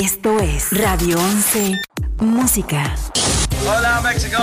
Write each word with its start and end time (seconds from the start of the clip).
Esto 0.00 0.40
es 0.40 0.76
Radio 0.76 1.18
11 1.20 1.80
Música. 2.18 2.96
Hola 3.64 4.00
México. 4.02 4.38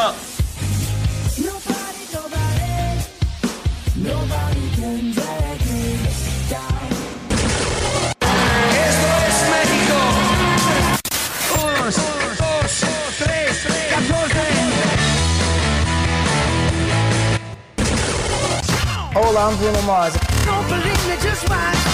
Esto 8.79 9.07
es 9.27 9.37
México. 9.51 9.97
Un, 11.57 11.83
dos, 12.37 12.71
tres, 13.19 13.67
catorce. 13.89 14.47
Hola, 19.15 19.41
I'm 19.49 19.57
Bruno 19.57 19.81
Mars. 19.81 20.13
Don't 20.45 20.65
believe 20.69 21.07
me, 21.07 21.15
just 21.21 21.49
watch. 21.49 21.90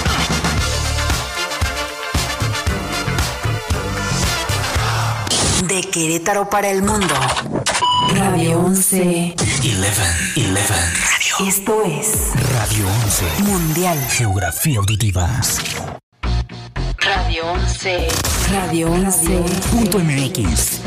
De 5.68 5.82
Querétaro 5.82 6.50
para 6.50 6.70
el 6.70 6.82
mundo. 6.82 7.14
Radio 8.16 8.60
11. 8.60 9.36
11, 9.38 9.88
11. 10.36 11.48
Esto 11.48 11.84
es 11.84 12.32
Radio 12.54 12.86
11. 13.04 13.26
Mundial. 13.44 14.08
Geografía 14.10 14.80
auditiva. 14.80 15.30
Radio 17.00 17.52
11. 17.52 18.08
Radio 18.52 18.92
11. 18.92 19.44
Punto 19.72 20.00
MX. 20.00 20.82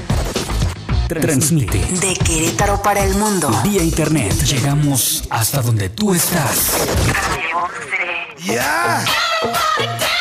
Transmite 1.09 1.79
De 1.79 2.15
Querétaro 2.15 2.81
para 2.83 3.05
el 3.05 3.15
mundo. 3.17 3.51
vía 3.65 3.83
internet. 3.83 4.33
Llegamos 4.45 5.25
hasta 5.31 5.61
donde 5.63 5.89
tú 5.91 6.15
estás. 6.15 6.77
Ya. 8.45 9.05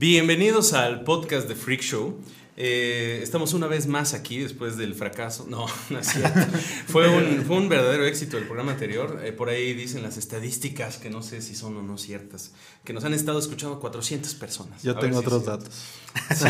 Bienvenidos 0.00 0.72
al 0.72 1.04
podcast 1.04 1.46
de 1.46 1.54
Freak 1.54 1.82
Show. 1.82 2.18
Eh, 2.56 3.20
estamos 3.22 3.52
una 3.52 3.66
vez 3.66 3.86
más 3.86 4.14
aquí 4.14 4.38
después 4.38 4.78
del 4.78 4.94
fracaso. 4.94 5.44
No, 5.46 5.66
no 5.90 5.98
es 5.98 6.06
cierto. 6.06 6.40
fue, 6.86 7.06
un, 7.06 7.44
fue 7.44 7.58
un 7.58 7.68
verdadero 7.68 8.06
éxito 8.06 8.38
el 8.38 8.44
programa 8.44 8.72
anterior. 8.72 9.20
Eh, 9.22 9.32
por 9.32 9.50
ahí 9.50 9.74
dicen 9.74 10.02
las 10.02 10.16
estadísticas 10.16 10.96
que 10.96 11.10
no 11.10 11.22
sé 11.22 11.42
si 11.42 11.54
son 11.54 11.76
o 11.76 11.82
no 11.82 11.98
ciertas. 11.98 12.52
Que 12.82 12.94
nos 12.94 13.04
han 13.04 13.12
estado 13.12 13.38
escuchando 13.38 13.78
400 13.78 14.32
personas. 14.36 14.82
Yo 14.82 14.92
A 14.92 14.98
tengo 14.98 15.18
otros 15.18 15.44
datos. 15.44 15.68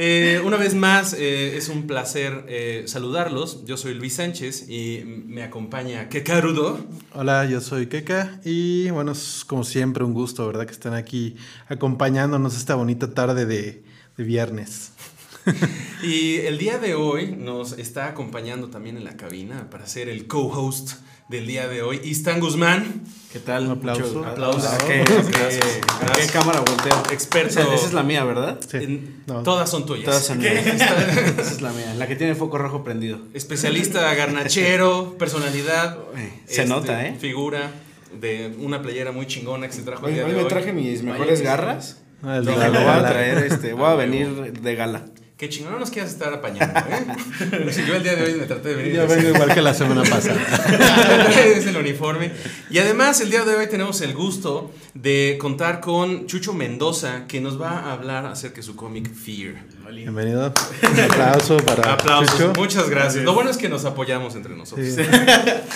Eh, 0.00 0.40
una 0.44 0.56
vez 0.56 0.76
más, 0.76 1.12
eh, 1.12 1.56
es 1.56 1.68
un 1.68 1.88
placer 1.88 2.44
eh, 2.46 2.84
saludarlos. 2.86 3.64
Yo 3.64 3.76
soy 3.76 3.94
Luis 3.94 4.14
Sánchez 4.14 4.68
y 4.68 5.02
me 5.04 5.42
acompaña 5.42 6.08
Kekarudo. 6.08 6.78
Hola, 7.14 7.46
yo 7.46 7.60
soy 7.60 7.88
Keka 7.88 8.38
y 8.44 8.90
bueno, 8.90 9.10
es 9.10 9.44
como 9.44 9.64
siempre 9.64 10.04
un 10.04 10.14
gusto, 10.14 10.46
¿verdad? 10.46 10.66
Que 10.66 10.72
estén 10.72 10.94
aquí 10.94 11.34
acompañándonos 11.66 12.56
esta 12.56 12.76
bonita 12.76 13.12
tarde 13.12 13.44
de, 13.44 13.82
de 14.16 14.22
viernes. 14.22 14.92
Y 16.00 16.36
el 16.36 16.58
día 16.58 16.78
de 16.78 16.94
hoy 16.94 17.34
nos 17.36 17.72
está 17.72 18.06
acompañando 18.06 18.68
también 18.68 18.96
en 18.96 19.02
la 19.02 19.16
cabina 19.16 19.68
para 19.68 19.84
ser 19.88 20.08
el 20.08 20.28
co-host 20.28 20.92
del 21.28 21.46
día 21.46 21.68
de 21.68 21.82
hoy, 21.82 22.00
Istan 22.04 22.40
Guzmán, 22.40 23.02
¿Qué 23.32 23.40
tal? 23.40 23.66
Un 23.66 23.72
aplauso. 23.72 24.02
Mucho- 24.06 24.24
Aplausos. 24.24 24.64
¿A 24.64 24.78
qué, 24.78 25.04
Gracias. 25.04 25.66
qué 26.16 26.26
cámara 26.32 26.60
volteo? 26.60 27.02
experto. 27.12 27.60
Esa, 27.60 27.74
esa 27.74 27.86
es 27.86 27.92
la 27.92 28.02
mía, 28.02 28.24
¿verdad? 28.24 28.58
Sí. 28.66 28.78
en- 28.78 29.22
No. 29.26 29.42
Todas 29.42 29.68
son 29.68 29.84
tuyas. 29.84 30.06
Todas 30.06 30.24
son 30.24 30.38
mías. 30.38 30.64
Esa 30.66 31.42
es 31.42 31.60
la 31.60 31.70
mía, 31.72 31.92
la 31.94 32.08
que 32.08 32.16
tiene 32.16 32.34
foco 32.34 32.56
rojo 32.56 32.82
prendido. 32.82 33.18
Especialista 33.34 34.14
garnachero, 34.14 35.16
personalidad. 35.18 35.98
este, 36.46 36.54
Se 36.54 36.64
nota, 36.66 37.06
¿eh? 37.06 37.16
Figura 37.20 37.70
de 38.18 38.56
una 38.60 38.80
playera 38.80 39.12
muy 39.12 39.26
chingona 39.26 39.66
que 39.66 39.74
se 39.74 39.82
trajo 39.82 40.06
el 40.06 40.12
Hoy, 40.12 40.14
día 40.14 40.24
hoy 40.24 40.32
de 40.32 40.42
me 40.44 40.48
traje 40.48 40.72
mis 40.72 41.02
mejores 41.02 41.42
garras. 41.42 41.98
Ah, 42.22 42.38
el 42.38 42.46
Dije, 42.46 42.58
de 42.58 42.64
la 42.70 42.80
lo 42.80 42.80
voy 42.86 42.94
a 42.98 43.06
traer, 43.08 43.38
este, 43.44 43.74
voy 43.74 43.90
a 43.90 43.94
venir 43.94 44.58
de 44.58 44.74
gala. 44.74 45.04
Qué 45.38 45.48
chingón, 45.48 45.74
no 45.74 45.78
nos 45.78 45.92
quieras 45.92 46.10
estar 46.10 46.34
apañando, 46.34 46.80
¿eh? 46.80 47.06
Yo 47.86 47.94
el 47.94 48.02
día 48.02 48.16
de 48.16 48.24
hoy 48.24 48.34
me 48.40 48.46
traté 48.46 48.70
de 48.70 48.74
venir. 48.74 48.94
Yo 48.94 49.06
vengo 49.06 49.28
igual 49.28 49.54
que 49.54 49.62
la 49.62 49.72
semana 49.72 50.02
pasada. 50.02 50.36
es 51.46 51.64
el 51.64 51.76
uniforme. 51.76 52.32
Y 52.70 52.78
además, 52.78 53.20
el 53.20 53.30
día 53.30 53.44
de 53.44 53.54
hoy 53.54 53.68
tenemos 53.68 54.00
el 54.00 54.14
gusto 54.14 54.72
de 54.94 55.38
contar 55.40 55.78
con 55.78 56.26
Chucho 56.26 56.54
Mendoza, 56.54 57.28
que 57.28 57.40
nos 57.40 57.60
va 57.60 57.78
a 57.78 57.92
hablar 57.92 58.26
acerca 58.26 58.56
de 58.56 58.62
su 58.64 58.74
cómic 58.74 59.14
Fear. 59.14 59.54
Bienvenido. 59.90 60.52
Un 60.92 61.00
aplauso 61.00 61.56
para 61.58 61.94
Aplausos, 61.94 62.56
muchas 62.58 62.90
gracias. 62.90 63.24
Lo 63.24 63.32
bueno 63.34 63.50
es 63.50 63.56
que 63.56 63.68
nos 63.70 63.84
apoyamos 63.86 64.34
entre 64.34 64.54
nosotros. 64.54 64.86
Sí. 64.86 65.02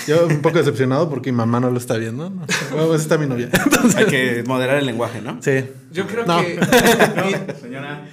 Yo 0.06 0.26
un 0.26 0.42
poco 0.42 0.58
decepcionado 0.58 1.08
porque 1.08 1.32
mi 1.32 1.38
mamá 1.38 1.60
no 1.60 1.70
lo 1.70 1.78
está 1.78 1.96
viendo. 1.96 2.28
¿no? 2.28 2.42
Pues 2.88 3.00
está 3.02 3.16
mi 3.16 3.26
novia. 3.26 3.48
Hay 3.96 4.04
que 4.06 4.44
moderar 4.46 4.76
el 4.78 4.86
lenguaje, 4.86 5.22
¿no? 5.22 5.38
Sí. 5.40 5.64
Yo 5.92 6.06
creo 6.06 6.26
No. 6.26 6.40
que 6.42 6.58
Señora. 7.60 8.06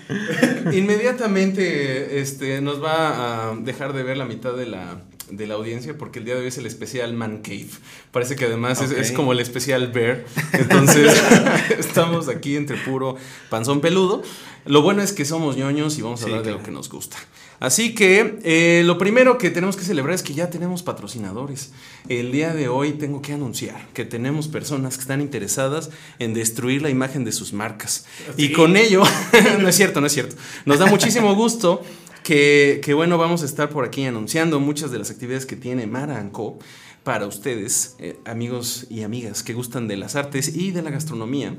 inmediatamente 0.71 2.19
este, 2.21 2.61
nos 2.61 2.81
va 2.83 3.49
a 3.51 3.55
dejar 3.55 3.91
de 3.93 4.03
ver 4.03 4.15
la 4.17 4.25
mitad 4.25 4.53
de 4.53 4.67
la, 4.67 5.01
de 5.31 5.47
la 5.47 5.55
audiencia 5.55 5.97
porque 5.97 6.19
el 6.19 6.25
día 6.25 6.35
de 6.35 6.41
hoy 6.41 6.47
es 6.47 6.57
el 6.57 6.65
especial 6.65 7.13
Man 7.13 7.41
Cave. 7.43 7.69
Parece 8.11 8.35
que 8.35 8.45
además 8.45 8.81
es- 8.81 9.11
como 9.11 9.31
el 9.33 9.39
especial 9.39 9.87
Bear. 9.91 10.25
Entonces 10.53 11.11
estamos 11.77 12.27
aquí 12.29 12.55
entre 12.55 12.77
puro 12.77 13.15
panzón 13.49 13.81
peludo. 13.81 14.21
Lo 14.65 14.81
bueno 14.81 15.01
es 15.01 15.13
que 15.13 15.25
somos 15.25 15.55
ñoños 15.57 15.97
y 15.97 16.01
vamos 16.01 16.21
a 16.21 16.25
Sí, 16.25 16.29
hablar 16.31 16.45
de 16.45 16.51
lo 16.51 16.63
que 16.63 16.71
nos 16.71 16.89
gusta. 16.89 17.17
Así 17.61 17.93
que 17.93 18.39
eh, 18.43 18.83
lo 18.85 18.97
primero 18.97 19.37
que 19.37 19.49
tenemos 19.49 19.75
que 19.75 19.83
celebrar 19.83 20.15
es 20.15 20.23
que 20.23 20.33
ya 20.33 20.49
tenemos 20.49 20.81
patrocinadores. 20.81 21.71
El 22.07 22.31
día 22.31 22.53
de 22.53 22.69
hoy 22.69 22.93
tengo 22.93 23.21
que 23.21 23.33
anunciar 23.33 23.85
que 23.93 24.05
tenemos 24.05 24.47
personas 24.47 24.95
que 24.95 25.01
están 25.01 25.19
interesadas 25.19 25.89
en 26.19 26.33
destruir 26.33 26.81
la 26.81 26.89
imagen 26.89 27.25
de 27.25 27.33
sus 27.33 27.51
marcas. 27.51 28.05
Y 28.37 28.53
con 28.53 28.77
ello, 28.77 29.03
no 29.59 29.67
es 29.67 29.75
cierto, 29.75 29.99
no 29.99 30.07
es 30.07 30.13
cierto. 30.13 30.37
Nos 30.65 30.79
da 30.79 30.85
muchísimo 30.85 31.35
gusto 31.35 31.81
que, 32.23 32.93
bueno, 32.95 33.17
vamos 33.17 33.41
a 33.41 33.45
estar 33.45 33.69
por 33.69 33.85
aquí 33.85 34.05
anunciando 34.05 34.59
muchas 34.59 34.91
de 34.91 34.99
las 34.99 35.09
actividades 35.09 35.45
que 35.45 35.55
tiene 35.55 35.87
Mara 35.87 36.19
and 36.19 36.31
Co. 36.31 36.59
para 37.03 37.25
ustedes, 37.25 37.95
eh, 37.99 38.17
amigos 38.25 38.85
y 38.89 39.03
amigas 39.03 39.41
que 39.41 39.53
gustan 39.53 39.87
de 39.87 39.97
las 39.97 40.15
artes 40.15 40.55
y 40.55 40.71
de 40.71 40.81
la 40.81 40.91
gastronomía 40.91 41.55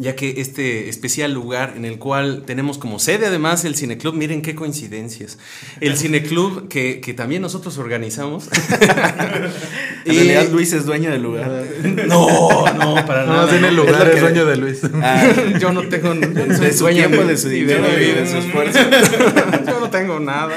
ya 0.00 0.16
que 0.16 0.40
este 0.40 0.88
especial 0.88 1.32
lugar 1.32 1.74
en 1.76 1.84
el 1.84 1.98
cual 1.98 2.42
tenemos 2.46 2.78
como 2.78 2.98
sede 2.98 3.26
además 3.26 3.64
el 3.66 3.76
Cineclub, 3.76 4.14
miren 4.14 4.40
qué 4.42 4.54
coincidencias, 4.54 5.38
el 5.80 5.96
Cineclub 5.98 6.68
que, 6.68 7.00
que 7.00 7.12
también 7.14 7.42
nosotros 7.42 7.76
organizamos. 7.78 8.48
En 10.06 10.14
Y- 10.14 10.16
realidad 10.16 10.48
Luis 10.50 10.72
es 10.72 10.86
dueño 10.86 11.10
del 11.10 11.22
lugar. 11.22 11.50
No, 12.06 12.64
no, 12.74 12.94
para 13.06 13.26
No, 13.26 13.34
nada. 13.34 13.50
tiene 13.50 13.68
el 13.68 13.76
no. 13.76 13.84
lugar, 13.84 14.08
Es 14.08 14.14
que- 14.14 14.20
dueño 14.20 14.46
de 14.46 14.56
Luis. 14.56 14.80
Ah, 14.94 15.28
Yo 15.60 15.72
no 15.72 15.82
tengo 15.88 16.14
yo 16.14 16.20
no 16.26 16.58
de 16.58 16.72
su 16.72 16.86
tiempo, 16.88 17.22
de 17.22 17.36
su 17.36 17.48
dinero 17.50 17.84
y 18.00 18.06
de 18.12 18.26
su 18.26 18.38
esfuerzo. 18.38 18.78
Yo 19.66 19.78
no 19.80 19.90
tengo 19.90 20.18
nada. 20.18 20.52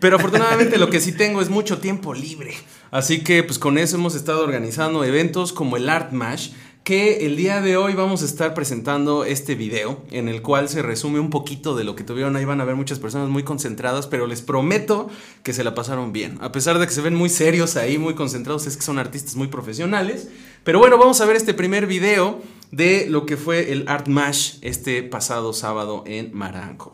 Pero 0.00 0.16
afortunadamente 0.16 0.78
lo 0.78 0.90
que 0.90 1.00
sí 1.00 1.12
tengo 1.12 1.40
es 1.42 1.48
mucho 1.48 1.78
tiempo 1.78 2.14
libre. 2.14 2.54
Así 2.90 3.22
que 3.22 3.42
pues 3.44 3.58
con 3.58 3.78
eso 3.78 3.96
hemos 3.96 4.14
estado 4.16 4.42
organizando 4.42 5.04
eventos 5.04 5.52
como 5.52 5.76
el 5.76 5.88
Art 5.88 6.12
Mash, 6.12 6.50
que 6.90 7.24
el 7.24 7.36
día 7.36 7.60
de 7.60 7.76
hoy 7.76 7.94
vamos 7.94 8.22
a 8.22 8.24
estar 8.24 8.52
presentando 8.52 9.24
este 9.24 9.54
video 9.54 10.02
en 10.10 10.26
el 10.28 10.42
cual 10.42 10.68
se 10.68 10.82
resume 10.82 11.20
un 11.20 11.30
poquito 11.30 11.76
de 11.76 11.84
lo 11.84 11.94
que 11.94 12.02
tuvieron. 12.02 12.34
Ahí 12.34 12.44
van 12.44 12.60
a 12.60 12.64
ver 12.64 12.74
muchas 12.74 12.98
personas 12.98 13.28
muy 13.28 13.44
concentradas, 13.44 14.08
pero 14.08 14.26
les 14.26 14.42
prometo 14.42 15.08
que 15.44 15.52
se 15.52 15.62
la 15.62 15.76
pasaron 15.76 16.12
bien. 16.12 16.38
A 16.40 16.50
pesar 16.50 16.80
de 16.80 16.86
que 16.88 16.92
se 16.92 17.00
ven 17.00 17.14
muy 17.14 17.28
serios 17.28 17.76
ahí, 17.76 17.96
muy 17.96 18.16
concentrados, 18.16 18.66
es 18.66 18.76
que 18.76 18.82
son 18.82 18.98
artistas 18.98 19.36
muy 19.36 19.46
profesionales. 19.46 20.30
Pero 20.64 20.80
bueno, 20.80 20.98
vamos 20.98 21.20
a 21.20 21.26
ver 21.26 21.36
este 21.36 21.54
primer 21.54 21.86
video 21.86 22.42
de 22.72 23.06
lo 23.08 23.24
que 23.24 23.36
fue 23.36 23.70
el 23.70 23.86
Art 23.86 24.08
Mash 24.08 24.54
este 24.62 25.04
pasado 25.04 25.52
sábado 25.52 26.02
en 26.08 26.36
Maranco. 26.36 26.92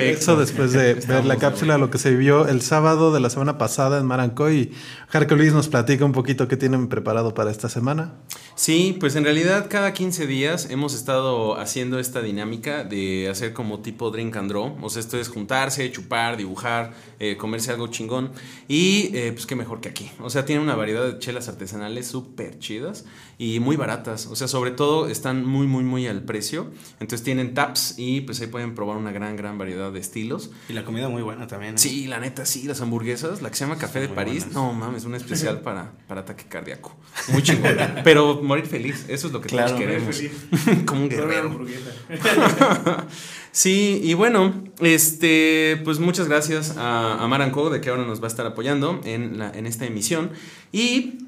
Perfecto. 0.00 0.22
Eso 0.22 0.36
después 0.36 0.72
de 0.72 0.94
ver 0.94 1.24
la 1.24 1.36
cápsula, 1.36 1.78
lo 1.78 1.90
que 1.90 1.98
se 1.98 2.10
vivió 2.10 2.46
el 2.48 2.62
sábado 2.62 3.12
de 3.12 3.20
la 3.20 3.30
semana 3.30 3.58
pasada 3.58 3.98
en 3.98 4.06
Marancoy. 4.06 4.72
Jarco 5.08 5.36
Luis 5.36 5.52
nos 5.52 5.68
platica 5.68 6.04
un 6.04 6.12
poquito 6.12 6.48
qué 6.48 6.56
tienen 6.56 6.88
preparado 6.88 7.34
para 7.34 7.50
esta 7.50 7.68
semana. 7.68 8.14
Sí, 8.60 8.94
pues 9.00 9.16
en 9.16 9.24
realidad 9.24 9.68
cada 9.70 9.94
15 9.94 10.26
días 10.26 10.68
hemos 10.68 10.92
estado 10.92 11.58
haciendo 11.58 11.98
esta 11.98 12.20
dinámica 12.20 12.84
de 12.84 13.26
hacer 13.30 13.54
como 13.54 13.80
tipo 13.80 14.10
drink 14.10 14.36
and 14.36 14.50
draw. 14.50 14.76
O 14.82 14.90
sea, 14.90 15.00
esto 15.00 15.18
es 15.18 15.30
juntarse, 15.30 15.90
chupar, 15.90 16.36
dibujar, 16.36 16.92
eh, 17.20 17.38
comerse 17.38 17.70
algo 17.70 17.86
chingón. 17.86 18.32
Y 18.68 19.16
eh, 19.16 19.32
pues 19.32 19.46
qué 19.46 19.56
mejor 19.56 19.80
que 19.80 19.88
aquí. 19.88 20.10
O 20.20 20.28
sea, 20.28 20.44
tiene 20.44 20.60
una 20.60 20.74
variedad 20.74 21.06
de 21.06 21.18
chelas 21.18 21.48
artesanales 21.48 22.06
súper 22.06 22.58
chidas 22.58 23.06
y 23.38 23.60
muy 23.60 23.76
baratas. 23.76 24.26
O 24.26 24.36
sea, 24.36 24.46
sobre 24.46 24.72
todo 24.72 25.08
están 25.08 25.46
muy, 25.46 25.66
muy, 25.66 25.82
muy 25.82 26.06
al 26.06 26.22
precio. 26.22 26.70
Entonces 27.00 27.24
tienen 27.24 27.54
taps 27.54 27.94
y 27.96 28.20
pues 28.20 28.42
ahí 28.42 28.48
pueden 28.48 28.74
probar 28.74 28.98
una 28.98 29.10
gran, 29.10 29.36
gran 29.36 29.56
variedad 29.56 29.90
de 29.90 30.00
estilos. 30.00 30.50
Y 30.68 30.74
la 30.74 30.84
comida 30.84 31.08
muy 31.08 31.22
buena 31.22 31.46
también. 31.46 31.76
¿eh? 31.76 31.78
Sí, 31.78 32.06
la 32.08 32.20
neta, 32.20 32.44
sí, 32.44 32.64
las 32.64 32.82
hamburguesas, 32.82 33.40
la 33.40 33.48
que 33.48 33.56
se 33.56 33.64
llama 33.64 33.78
Café 33.78 34.00
de 34.00 34.08
París, 34.08 34.44
buenas. 34.44 34.54
no 34.54 34.74
mames, 34.74 35.06
una 35.06 35.16
especial 35.16 35.60
para, 35.62 35.92
para 36.06 36.20
ataque 36.20 36.44
cardíaco. 36.46 36.94
Muy 37.32 37.42
chingón. 37.42 37.78
Pero 38.04 38.49
morir 38.50 38.66
feliz, 38.66 39.06
eso 39.08 39.28
es 39.28 39.32
lo 39.32 39.40
que 39.40 39.48
Claro, 39.48 39.68
todos 39.68 39.80
queremos. 39.80 40.20
Como 40.84 41.02
un 41.02 41.08
guerrero. 41.08 41.58
Sí, 43.52 44.00
y 44.04 44.14
bueno, 44.14 44.62
este, 44.78 45.80
pues 45.82 45.98
muchas 45.98 46.28
gracias 46.28 46.76
a, 46.76 47.20
a 47.20 47.26
Maranco 47.26 47.68
de 47.68 47.80
que 47.80 47.90
ahora 47.90 48.04
nos 48.04 48.20
va 48.20 48.26
a 48.26 48.28
estar 48.28 48.46
apoyando 48.46 49.00
en, 49.02 49.38
la, 49.40 49.50
en 49.50 49.66
esta 49.66 49.86
emisión. 49.86 50.30
Y 50.70 51.18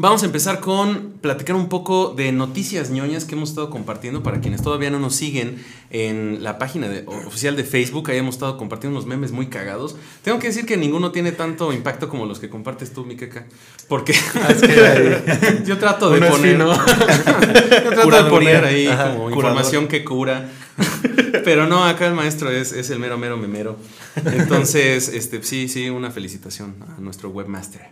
vamos 0.00 0.22
a 0.22 0.26
empezar 0.26 0.60
con 0.60 1.12
platicar 1.20 1.54
un 1.56 1.68
poco 1.68 2.14
de 2.16 2.32
noticias 2.32 2.90
ñoñas 2.90 3.24
que 3.26 3.34
hemos 3.34 3.50
estado 3.50 3.68
compartiendo 3.70 4.22
para 4.22 4.40
quienes 4.40 4.62
todavía 4.62 4.90
no 4.90 4.98
nos 4.98 5.14
siguen 5.14 5.62
en 5.90 6.42
la 6.42 6.58
página 6.58 6.88
de- 6.88 7.04
oficial 7.06 7.54
de 7.56 7.64
Facebook. 7.64 8.10
Ahí 8.10 8.16
hemos 8.18 8.36
estado 8.36 8.56
compartiendo 8.56 8.98
unos 8.98 9.06
memes 9.06 9.30
muy 9.32 9.46
cagados. 9.48 9.96
Tengo 10.22 10.38
que 10.38 10.46
decir 10.48 10.64
que 10.64 10.76
ninguno 10.76 11.12
tiene 11.12 11.32
tanto 11.32 11.72
impacto 11.72 12.08
como 12.08 12.24
los 12.26 12.38
que 12.40 12.48
compartes 12.48 12.92
tú, 12.92 13.04
mi 13.04 13.16
queca. 13.16 13.46
Porque 13.88 14.14
yo 15.66 15.78
trato 15.78 16.10
de 16.10 16.18
Uno 16.18 16.28
poner. 16.30 16.58
yo 16.58 17.90
trato 17.92 18.24
de 18.24 18.30
poner 18.30 18.64
ahí 18.64 18.86
Ajá, 18.86 19.04
como 19.12 19.24
curador. 19.24 19.32
información 19.36 19.86
que 19.88 20.04
cura. 20.04 20.48
Pero 21.44 21.66
no, 21.66 21.84
acá 21.84 22.06
el 22.06 22.14
maestro 22.14 22.50
es, 22.50 22.72
es 22.72 22.88
el 22.90 22.98
mero, 22.98 23.18
mero, 23.18 23.36
memero. 23.36 23.76
Entonces, 24.24 25.08
este, 25.08 25.42
sí, 25.42 25.68
sí, 25.68 25.90
una 25.90 26.10
felicitación 26.10 26.74
a 26.96 27.00
nuestro 27.00 27.28
webmaster. 27.30 27.82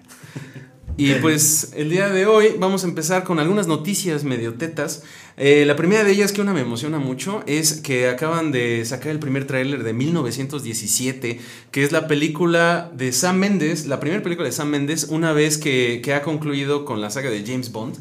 Y 1.00 1.14
pues 1.14 1.74
el 1.76 1.90
día 1.90 2.08
de 2.08 2.26
hoy 2.26 2.56
vamos 2.58 2.82
a 2.82 2.88
empezar 2.88 3.22
con 3.22 3.38
algunas 3.38 3.68
noticias 3.68 4.24
medio 4.24 4.54
tetas. 4.54 5.04
Eh, 5.36 5.62
la 5.64 5.76
primera 5.76 6.02
de 6.02 6.10
ellas 6.10 6.32
que 6.32 6.40
una 6.40 6.52
me 6.52 6.60
emociona 6.60 6.98
mucho 6.98 7.44
es 7.46 7.74
que 7.74 8.08
acaban 8.08 8.50
de 8.50 8.84
sacar 8.84 9.12
el 9.12 9.20
primer 9.20 9.46
tráiler 9.46 9.84
de 9.84 9.92
1917, 9.92 11.38
que 11.70 11.84
es 11.84 11.92
la 11.92 12.08
película 12.08 12.90
de 12.96 13.12
Sam 13.12 13.38
Mendes, 13.38 13.86
la 13.86 14.00
primera 14.00 14.24
película 14.24 14.48
de 14.48 14.52
Sam 14.52 14.70
Mendes 14.70 15.04
una 15.04 15.32
vez 15.32 15.56
que, 15.56 16.00
que 16.02 16.14
ha 16.14 16.22
concluido 16.22 16.84
con 16.84 17.00
la 17.00 17.10
saga 17.10 17.30
de 17.30 17.44
James 17.46 17.70
Bond. 17.70 17.94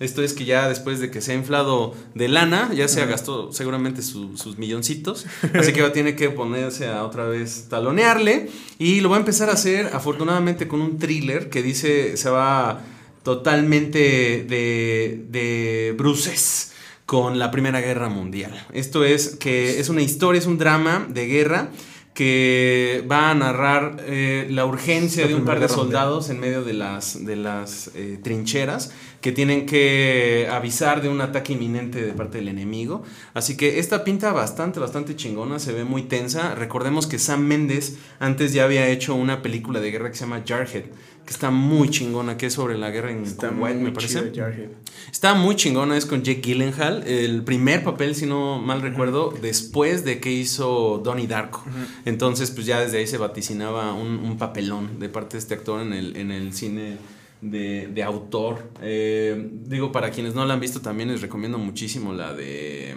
Esto 0.00 0.22
es 0.22 0.32
que 0.32 0.44
ya 0.44 0.68
después 0.68 1.00
de 1.00 1.10
que 1.10 1.20
se 1.20 1.32
ha 1.32 1.34
inflado 1.34 1.94
de 2.14 2.28
lana, 2.28 2.70
ya 2.74 2.86
se 2.88 3.04
gastó 3.06 3.52
seguramente 3.52 4.02
su- 4.02 4.36
sus 4.36 4.56
milloncitos. 4.58 5.26
Así 5.54 5.72
que 5.72 5.82
va 5.82 5.88
a 5.88 5.92
tener 5.92 6.14
que 6.14 6.30
ponerse 6.30 6.86
a 6.86 7.04
otra 7.04 7.24
vez 7.26 7.66
talonearle. 7.68 8.48
Y 8.78 9.00
lo 9.00 9.10
va 9.10 9.16
a 9.16 9.20
empezar 9.20 9.50
a 9.50 9.54
hacer 9.54 9.90
afortunadamente 9.92 10.68
con 10.68 10.80
un 10.80 10.98
thriller 10.98 11.50
que 11.50 11.62
dice 11.62 12.16
se 12.16 12.30
va 12.30 12.80
totalmente 13.24 13.98
de, 14.48 15.24
de 15.30 15.94
bruces 15.96 16.72
con 17.06 17.38
la 17.38 17.50
Primera 17.50 17.80
Guerra 17.80 18.08
Mundial. 18.08 18.66
Esto 18.72 19.04
es 19.04 19.36
que 19.36 19.80
es 19.80 19.88
una 19.88 20.02
historia, 20.02 20.38
es 20.38 20.46
un 20.46 20.58
drama 20.58 21.06
de 21.08 21.26
guerra 21.26 21.70
que 22.18 23.04
va 23.08 23.30
a 23.30 23.34
narrar 23.34 23.98
eh, 24.00 24.48
la 24.50 24.66
urgencia 24.66 25.22
La 25.22 25.28
de 25.28 25.34
un 25.36 25.44
par 25.44 25.60
de 25.60 25.68
Mundial. 25.68 25.78
soldados 25.78 26.30
en 26.30 26.40
medio 26.40 26.64
de 26.64 26.72
las, 26.72 27.24
de 27.24 27.36
las 27.36 27.92
eh, 27.94 28.18
trincheras 28.20 28.92
que 29.20 29.30
tienen 29.30 29.66
que 29.66 30.48
avisar 30.50 31.00
de 31.00 31.08
un 31.08 31.20
ataque 31.20 31.52
inminente 31.52 32.02
de 32.04 32.12
parte 32.14 32.38
del 32.38 32.48
enemigo. 32.48 33.04
Así 33.34 33.56
que 33.56 33.78
esta 33.78 34.02
pinta 34.02 34.32
bastante, 34.32 34.80
bastante 34.80 35.14
chingona, 35.14 35.60
se 35.60 35.72
ve 35.72 35.84
muy 35.84 36.02
tensa. 36.02 36.56
Recordemos 36.56 37.06
que 37.06 37.20
Sam 37.20 37.42
Mendes 37.42 37.98
antes 38.18 38.52
ya 38.52 38.64
había 38.64 38.88
hecho 38.88 39.14
una 39.14 39.40
película 39.40 39.78
de 39.78 39.92
guerra 39.92 40.10
que 40.10 40.16
se 40.16 40.24
llama 40.24 40.42
Jarhead, 40.44 40.86
que 41.28 41.34
está 41.34 41.50
muy 41.50 41.90
chingona, 41.90 42.38
que 42.38 42.46
es 42.46 42.54
sobre 42.54 42.78
la 42.78 42.90
guerra 42.90 43.10
en 43.10 43.22
Está 43.22 43.50
Kuwait, 43.50 43.76
me 43.76 43.92
parece. 43.92 44.32
Está 45.12 45.34
muy 45.34 45.56
chingona, 45.56 45.94
es 45.94 46.06
con 46.06 46.22
Jake 46.22 46.40
Gyllenhaal. 46.40 47.06
El 47.06 47.44
primer 47.44 47.84
papel, 47.84 48.14
si 48.14 48.24
no 48.24 48.58
mal 48.58 48.80
recuerdo, 48.80 49.34
después 49.42 50.06
de 50.06 50.20
que 50.20 50.32
hizo 50.32 51.02
Donnie 51.04 51.26
Darko. 51.26 51.66
Entonces, 52.06 52.50
pues 52.50 52.64
ya 52.64 52.80
desde 52.80 52.96
ahí 52.96 53.06
se 53.06 53.18
vaticinaba 53.18 53.92
un, 53.92 54.20
un 54.20 54.38
papelón 54.38 54.98
de 54.98 55.10
parte 55.10 55.36
de 55.36 55.40
este 55.40 55.52
actor 55.52 55.82
en 55.82 55.92
el, 55.92 56.16
en 56.16 56.30
el 56.30 56.54
cine 56.54 56.96
de, 57.42 57.88
de 57.88 58.02
autor. 58.02 58.70
Eh, 58.80 59.50
digo, 59.66 59.92
para 59.92 60.10
quienes 60.10 60.34
no 60.34 60.46
la 60.46 60.54
han 60.54 60.60
visto, 60.60 60.80
también 60.80 61.10
les 61.10 61.20
recomiendo 61.20 61.58
muchísimo 61.58 62.14
la 62.14 62.32
de 62.32 62.96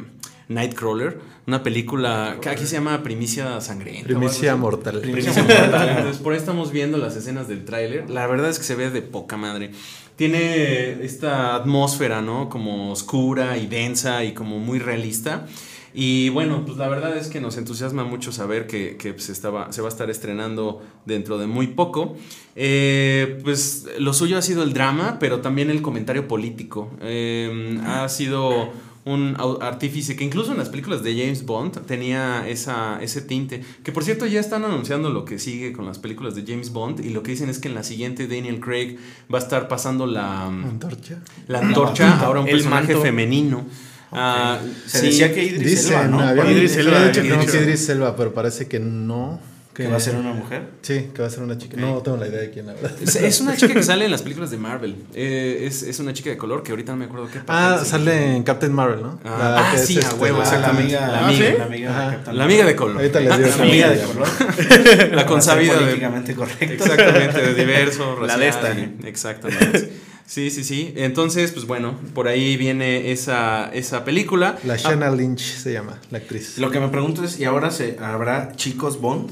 Nightcrawler, 0.54 1.20
una 1.48 1.64
película 1.64 2.38
que 2.42 2.50
aquí 2.50 2.66
se 2.66 2.76
llama 2.76 3.02
Primicia 3.04 3.60
Sangrienta. 3.62 4.08
Primicia 4.08 4.56
mortal. 4.56 5.00
Primicia 5.02 5.44
mortal. 5.44 5.90
Entonces, 5.98 6.22
por 6.22 6.34
ahí 6.34 6.40
estamos 6.40 6.72
viendo 6.72 6.98
las 6.98 7.16
escenas 7.16 7.48
del 7.48 7.66
tráiler. 7.66 8.10
La 8.10 8.28
verdad 8.28 8.50
es 8.50 8.58
que 8.58 8.66
se 8.66 8.76
ve 8.76 8.90
de 8.90 9.02
poca 9.02 9.38
madre. 9.38 9.72
Tiene 10.16 11.04
esta 11.04 11.56
atmósfera, 11.56 12.22
¿no? 12.22 12.50
Como 12.50 12.92
oscura 12.92 13.58
y 13.58 13.68
densa 13.68 14.24
y 14.24 14.34
como 14.34 14.60
muy 14.60 14.80
realista. 14.80 15.48
Y 15.94 16.30
bueno, 16.30 16.64
pues 16.66 16.78
la 16.78 16.88
verdad 16.88 17.18
es 17.18 17.28
que 17.28 17.42
nos 17.42 17.58
entusiasma 17.58 18.06
mucho 18.06 18.32
saber 18.32 18.66
que, 18.66 18.96
que 18.96 19.18
se, 19.20 19.34
estaba, 19.34 19.74
se 19.74 19.82
va 19.82 19.88
a 19.88 19.92
estar 19.92 20.10
estrenando 20.10 20.82
dentro 21.06 21.38
de 21.38 21.48
muy 21.48 21.68
poco. 21.68 22.16
Eh, 22.56 23.40
pues 23.44 23.88
lo 24.00 24.14
suyo 24.14 24.38
ha 24.38 24.42
sido 24.42 24.64
el 24.64 24.74
drama, 24.74 25.18
pero 25.20 25.42
también 25.42 25.70
el 25.70 25.82
comentario 25.82 26.28
político. 26.28 26.92
Eh, 27.02 27.80
ha 27.86 28.08
sido 28.08 28.70
un 29.04 29.36
artífice 29.62 30.16
que 30.16 30.24
incluso 30.24 30.52
en 30.52 30.60
las 30.60 30.70
películas 30.70 31.02
de 31.04 31.14
James 31.18 31.46
Bond 31.46 31.86
tenía 31.88 32.48
esa, 32.48 33.02
ese 33.02 33.22
tinte. 33.22 33.62
Que 33.84 33.92
por 33.92 34.04
cierto 34.04 34.26
ya 34.28 34.40
están 34.40 34.64
anunciando 34.64 35.10
lo 35.10 35.26
que 35.26 35.40
sigue 35.40 35.74
con 35.74 35.86
las 35.86 35.98
películas 36.00 36.36
de 36.36 36.44
James 36.46 36.72
Bond 36.72 37.04
y 37.04 37.10
lo 37.10 37.24
que 37.24 37.32
dicen 37.32 37.50
es 37.50 37.60
que 37.60 37.68
en 37.68 37.76
la 37.76 37.84
siguiente 37.84 38.28
Daniel 38.28 38.60
Craig 38.60 38.98
va 39.34 39.40
a 39.40 39.42
estar 39.42 39.68
pasando 39.68 40.06
la, 40.06 40.46
Antorcha. 40.48 41.18
la 41.48 41.60
antorcha, 41.60 42.20
ahora 42.20 42.42
un 42.42 42.48
El 42.48 42.54
personaje 42.56 42.94
manto. 42.94 43.02
femenino. 43.02 43.66
Ah, 44.12 44.60
Se 44.86 45.00
sí. 45.00 45.06
decía 45.08 45.34
que 45.34 45.46
Idris 45.46 45.66
Dicen, 45.88 45.94
Elba, 46.14 46.34
¿no? 46.36 46.52
Idris 46.52 46.76
Elba 46.76 47.00
no, 47.06 47.12
que 47.12 47.58
Idris 47.58 47.90
Elba, 47.90 48.16
pero 48.16 48.34
parece 48.34 48.68
que 48.68 48.80
no. 48.80 49.40
Que 49.74 49.88
va 49.88 49.96
a 49.98 50.00
ser 50.00 50.16
una 50.16 50.34
mujer. 50.34 50.64
Sí, 50.82 51.08
que 51.14 51.22
va 51.22 51.28
a 51.28 51.32
ser 51.32 51.44
una 51.44 51.58
chica. 51.58 51.78
No 51.78 51.98
tengo 52.00 52.18
la 52.18 52.28
idea 52.28 52.42
de 52.42 52.50
quién, 52.52 52.66
la 52.68 52.74
verdad. 52.74 52.92
Es, 53.02 53.16
es 53.16 53.40
una 53.42 53.56
chica 53.56 53.74
que 53.74 53.84
sale 53.84 54.04
en 54.06 54.12
las 54.12 54.22
películas 54.22 54.52
de 54.52 54.58
Marvel. 54.58 54.96
Eh, 55.14 55.64
es, 55.66 55.84
es 55.84 56.00
una 56.00 56.12
chica 56.14 56.30
de 56.30 56.38
color 56.38 56.62
que 56.62 56.72
ahorita 56.72 56.92
no 56.92 56.98
me 56.98 57.06
acuerdo 57.06 57.28
qué 57.32 57.40
Ah, 57.48 57.82
sale 57.86 58.36
en 58.36 58.44
Captain 58.44 58.74
Marvel, 58.74 59.02
¿no? 59.02 59.20
Ah, 59.24 59.38
La 59.40 59.72
ah, 59.72 59.78
sí, 59.78 59.96
a 59.98 60.02
este, 60.02 60.16
huevo, 60.16 60.40
la- 60.40 60.44
Ah, 60.44 60.52
la 60.52 60.58
exactamente. 60.58 60.98
amiga, 60.98 61.08
La 61.12 61.28
amiga. 61.28 61.58
la 61.58 61.66
amiga, 61.66 61.90
de 62.10 62.16
Captain 62.16 62.38
La 62.38 62.44
amiga 62.44 62.66
de 62.66 62.76
color. 62.76 62.96
Ahorita 62.98 63.20
les 63.22 63.38
digo 63.38 63.50
Ah, 63.52 63.58
La 63.58 63.64
amiga 63.64 63.90
de 63.90 64.02
amiga. 64.04 64.14
color. 64.14 65.10
La 65.16 65.26
consabida 65.26 65.74
políticamente 65.80 66.36
correcto. 66.36 66.66
Exactamente, 66.84 67.42
de 67.42 67.54
diverso, 67.56 68.16
La 68.22 68.36
racial, 68.36 68.40
de 68.40 68.48
esta. 68.50 68.74
y- 68.74 69.08
Exactamente. 69.08 69.92
Sí, 70.26 70.50
sí, 70.50 70.64
sí. 70.64 70.94
Entonces, 70.96 71.52
pues 71.52 71.66
bueno, 71.66 72.00
por 72.14 72.28
ahí 72.30 72.56
viene 72.56 73.12
esa, 73.12 73.70
esa 73.74 74.06
película. 74.06 74.58
La 74.64 74.76
Ah, 74.76 74.78
Shanna 74.78 75.12
Lynch 75.12 75.42
se 75.42 75.74
llama, 75.74 75.98
la 76.10 76.20
actriz. 76.20 76.58
Lo 76.58 76.72
que 76.72 76.80
me 76.80 76.88
pregunto 76.88 77.24
es, 77.26 77.38
¿y 77.40 77.44
ahora 77.46 77.70
se 77.72 77.98
habrá 78.02 78.54
chicos 78.56 79.02
Bond? 79.02 79.30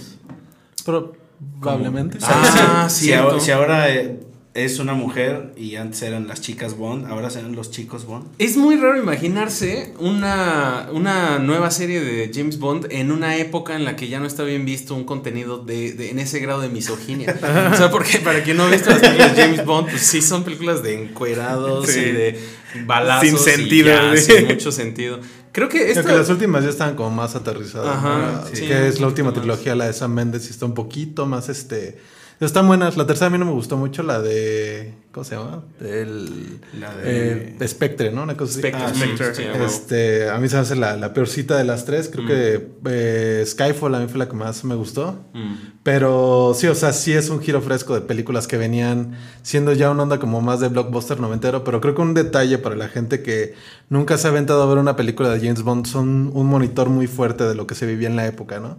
Probablemente. 0.83 2.17
Ah, 2.21 2.87
si, 2.89 3.13
ahora, 3.13 3.39
si 3.39 3.51
ahora, 3.51 3.89
eh, 3.93 4.19
es 4.55 4.79
una 4.79 4.93
mujer 4.93 5.53
y 5.55 5.75
antes 5.75 6.01
eran 6.01 6.27
las 6.27 6.41
chicas 6.41 6.75
Bond, 6.75 7.05
ahora 7.05 7.29
serán 7.29 7.55
los 7.55 7.69
chicos 7.71 8.05
Bond. 8.05 8.25
Es 8.39 8.57
muy 8.57 8.75
raro 8.75 8.97
imaginarse 8.97 9.93
una, 9.99 10.89
una 10.91 11.37
nueva 11.39 11.69
serie 11.71 12.01
de 12.01 12.31
James 12.33 12.57
Bond 12.59 12.87
en 12.89 13.11
una 13.11 13.37
época 13.37 13.75
en 13.75 13.85
la 13.85 13.95
que 13.95 14.09
ya 14.09 14.19
no 14.19 14.25
está 14.25 14.43
bien 14.43 14.65
visto 14.65 14.95
un 14.95 15.03
contenido 15.05 15.59
de, 15.59 15.93
de- 15.93 16.09
en 16.09 16.19
ese 16.19 16.39
grado 16.39 16.59
de 16.61 16.69
misoginia. 16.69 17.33
o 17.73 17.77
sea, 17.77 17.89
porque 17.91 18.17
para 18.19 18.43
quien 18.43 18.57
no 18.57 18.63
ha 18.63 18.69
visto 18.69 18.89
las 18.89 18.99
películas 18.99 19.35
de 19.35 19.41
James 19.43 19.65
Bond, 19.65 19.89
pues 19.91 20.01
sí 20.01 20.21
son 20.21 20.43
películas 20.43 20.83
de 20.83 21.03
encuerados 21.03 21.87
Sí. 21.87 21.99
y 21.99 22.11
de 22.11 22.39
balazos. 22.85 23.27
Sin 23.29 23.35
y 23.35 23.39
sentido, 23.39 23.87
ya, 23.87 24.17
sin 24.17 24.45
mucho 24.47 24.71
sentido. 24.71 25.19
Creo 25.51 25.69
que 25.69 25.79
Creo 25.79 25.89
esta... 25.89 26.03
que 26.03 26.15
las 26.17 26.29
últimas 26.29 26.63
ya 26.63 26.69
estaban 26.69 26.95
como 26.95 27.11
más 27.11 27.35
aterrizadas. 27.35 27.97
Ajá, 27.97 28.43
¿no? 28.49 28.55
sí, 28.55 28.67
que 28.67 28.87
es 28.87 28.99
la 28.99 29.07
última 29.07 29.31
más. 29.31 29.39
trilogía, 29.39 29.75
la 29.75 29.85
de 29.85 29.93
Sam 29.93 30.13
Mendes, 30.13 30.47
y 30.47 30.51
está 30.51 30.65
un 30.65 30.73
poquito 30.73 31.25
más 31.25 31.49
este. 31.49 31.99
Están 32.39 32.67
buenas. 32.67 32.95
La 32.95 33.05
tercera 33.05 33.27
a 33.27 33.29
mí 33.29 33.37
no 33.37 33.45
me 33.45 33.51
gustó 33.51 33.75
mucho, 33.75 34.01
la 34.03 34.21
de 34.21 34.93
¿Cómo 35.11 35.23
se 35.23 35.35
llama? 35.35 35.63
El. 35.81 36.59
La 36.79 36.95
de- 36.95 37.55
eh, 37.59 37.67
Spectre, 37.67 38.11
¿no? 38.11 38.21
Una 38.21 38.37
cosa 38.37 38.51
así. 38.51 38.59
Spectre, 38.59 38.83
Ah, 38.85 38.93
sí. 38.93 38.99
Spectre. 39.01 39.65
Este, 39.65 40.29
a 40.29 40.37
mí 40.37 40.47
se 40.47 40.55
me 40.55 40.61
hace 40.61 40.75
la, 40.75 40.95
la 40.97 41.13
peorcita 41.13 41.57
de 41.57 41.63
las 41.63 41.83
tres. 41.85 42.09
Creo 42.13 42.27
que 42.27 42.67
eh, 42.85 43.43
Skyfall 43.43 43.95
a 43.95 43.99
mí 44.01 44.07
fue 44.07 44.19
la 44.19 44.27
que 44.29 44.35
más 44.35 44.63
me 44.65 44.75
gustó. 44.75 45.13
Mm. 45.33 45.55
Pero 45.81 46.53
sí, 46.55 46.67
o 46.67 46.75
sea, 46.75 46.93
sí 46.93 47.13
es 47.13 47.29
un 47.31 47.41
giro 47.41 47.59
fresco 47.61 47.95
de 47.95 48.01
películas 48.01 48.45
que 48.45 48.57
venían 48.57 49.17
siendo 49.41 49.73
ya 49.73 49.89
una 49.89 50.03
onda 50.03 50.19
como 50.19 50.41
más 50.41 50.59
de 50.59 50.67
blockbuster 50.67 51.19
noventero. 51.19 51.63
Pero 51.63 51.81
creo 51.81 51.95
que 51.95 52.01
un 52.03 52.13
detalle 52.13 52.59
para 52.59 52.75
la 52.75 52.87
gente 52.87 53.23
que 53.23 53.55
nunca 53.89 54.15
se 54.19 54.27
ha 54.27 54.29
aventado 54.29 54.61
a 54.61 54.67
ver 54.67 54.77
una 54.77 54.95
película 54.95 55.29
de 55.31 55.39
James 55.39 55.63
Bond 55.63 55.87
son 55.87 56.29
un 56.35 56.45
monitor 56.45 56.89
muy 56.89 57.07
fuerte 57.07 57.45
de 57.45 57.55
lo 57.55 57.65
que 57.65 57.73
se 57.73 57.87
vivía 57.87 58.09
en 58.09 58.15
la 58.15 58.27
época, 58.27 58.59
¿no? 58.59 58.77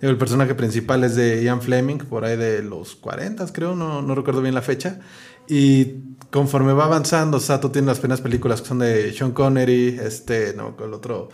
El 0.00 0.16
personaje 0.16 0.54
principal 0.54 1.02
es 1.02 1.16
de 1.16 1.42
Ian 1.42 1.60
Fleming, 1.60 1.98
por 1.98 2.24
ahí 2.24 2.36
de 2.36 2.62
los 2.62 2.94
40, 2.94 3.44
creo, 3.52 3.74
no, 3.74 4.00
no 4.00 4.14
recuerdo 4.14 4.42
bien 4.42 4.54
la 4.54 4.62
fecha. 4.62 5.00
Y 5.48 6.16
conforme 6.30 6.72
va 6.72 6.84
avanzando, 6.84 7.40
Sato 7.40 7.70
tiene 7.70 7.88
las 7.88 7.98
primeras 7.98 8.20
películas 8.20 8.62
que 8.62 8.68
son 8.68 8.78
de 8.78 9.12
Sean 9.12 9.32
Connery, 9.32 9.98
este, 10.02 10.54
no, 10.54 10.76
con 10.76 10.88
el 10.88 10.94
otro 10.94 11.28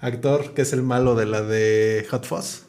actor 0.00 0.52
que 0.54 0.62
es 0.62 0.72
el 0.72 0.82
malo 0.82 1.14
de 1.14 1.26
la 1.26 1.42
de 1.42 2.06
Hot 2.10 2.26
Fuzz. 2.26 2.62